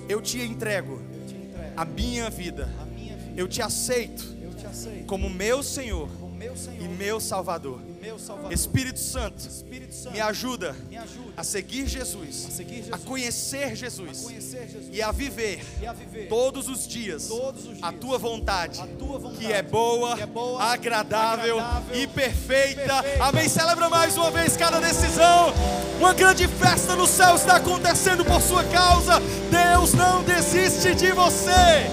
eu 0.08 0.20
te 0.20 0.40
entrego 0.40 1.00
Eu 1.12 1.26
te 1.26 1.34
entrego 1.34 1.72
a 1.76 1.84
minha 1.84 2.30
vida, 2.30 2.68
a 2.80 2.84
minha 2.84 3.16
vida. 3.16 3.40
eu 3.40 3.48
te 3.48 3.62
aceito 3.62 4.24
Eu 4.42 4.54
te 4.54 4.66
aceito 4.66 5.06
como 5.06 5.28
meu 5.30 5.62
Senhor 5.62 6.08
meu 6.44 6.56
Senhor 6.56 6.84
e 6.84 6.88
meu 6.88 7.20
Salvador. 7.20 7.80
e 7.88 8.02
meu 8.04 8.18
Salvador. 8.18 8.52
Espírito 8.52 8.98
Santo, 8.98 9.46
Espírito 9.46 9.94
Santo, 9.94 10.12
me 10.12 10.20
ajuda 10.20 10.76
me 10.88 10.96
ajude 10.96 11.32
a 11.36 11.42
seguir 11.42 11.86
Jesus, 11.86 12.46
a 12.46 12.50
seguir 12.50 12.76
Jesus, 12.76 12.92
a 12.92 12.98
conhecer 12.98 13.74
Jesus 13.74 14.22
conhecer 14.22 14.68
Jesus 14.68 14.88
e 14.92 15.02
a 15.02 15.10
viver 15.10 15.64
e 15.80 15.86
a 15.86 15.92
viver 15.92 16.28
todos 16.28 16.68
os 16.68 16.86
dias 16.86 17.26
todos 17.28 17.62
os 17.62 17.76
dias 17.76 17.82
a 17.82 17.92
tua 17.92 18.18
vontade, 18.18 18.80
a 18.80 18.86
tua 18.86 19.18
vontade, 19.18 19.44
que 19.44 19.52
é 19.52 19.62
boa, 19.62 20.16
que 20.16 20.22
é 20.22 20.26
boa, 20.26 20.62
agradável, 20.62 21.58
agradável 21.58 21.96
e 21.96 22.06
perfeita. 22.06 22.82
e 22.82 22.86
perfeita. 23.02 23.24
Amém. 23.24 23.48
Celebra 23.48 23.88
mais 23.88 24.16
uma 24.16 24.30
vez 24.30 24.56
cada 24.56 24.80
decisão. 24.80 25.52
Uma 25.98 26.12
grande 26.12 26.46
festa 26.46 26.94
no 26.94 27.06
céu 27.06 27.34
está 27.36 27.56
acontecendo 27.56 28.24
por 28.24 28.40
sua 28.40 28.64
causa. 28.64 29.14
Deus 29.50 29.92
não 29.94 30.22
desiste 30.22 30.94
de 30.94 31.12
você. 31.12 31.88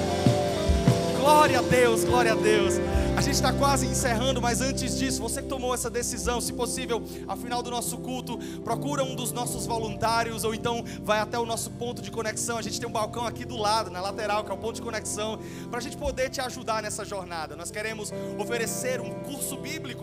Glória 1.19 1.59
a 1.59 1.61
Deus, 1.61 2.03
glória 2.03 2.33
a 2.33 2.35
Deus. 2.35 2.75
A 3.17 3.21
gente 3.21 3.35
está 3.35 3.51
quase 3.51 3.85
encerrando, 3.85 4.41
mas 4.41 4.61
antes 4.61 4.97
disso, 4.97 5.21
você 5.21 5.41
que 5.41 5.47
tomou 5.47 5.75
essa 5.75 5.89
decisão, 5.89 6.39
se 6.39 6.53
possível, 6.53 7.03
ao 7.27 7.35
final 7.35 7.61
do 7.61 7.69
nosso 7.69 7.97
culto, 7.97 8.37
procura 8.63 9.03
um 9.03 9.15
dos 9.15 9.31
nossos 9.31 9.65
voluntários 9.65 10.43
ou 10.43 10.55
então 10.55 10.83
vai 11.03 11.19
até 11.19 11.37
o 11.37 11.45
nosso 11.45 11.69
ponto 11.71 12.01
de 12.01 12.09
conexão. 12.09 12.57
A 12.57 12.61
gente 12.61 12.79
tem 12.79 12.87
um 12.87 12.91
balcão 12.91 13.27
aqui 13.27 13.43
do 13.43 13.57
lado, 13.57 13.91
na 13.91 14.01
lateral, 14.01 14.43
que 14.43 14.51
é 14.51 14.53
o 14.53 14.57
ponto 14.57 14.75
de 14.75 14.81
conexão, 14.81 15.39
para 15.69 15.79
a 15.79 15.81
gente 15.81 15.97
poder 15.97 16.29
te 16.29 16.39
ajudar 16.39 16.81
nessa 16.81 17.03
jornada. 17.03 17.55
Nós 17.55 17.69
queremos 17.69 18.11
oferecer 18.39 19.01
um 19.01 19.11
curso 19.21 19.57
bíblico 19.57 19.99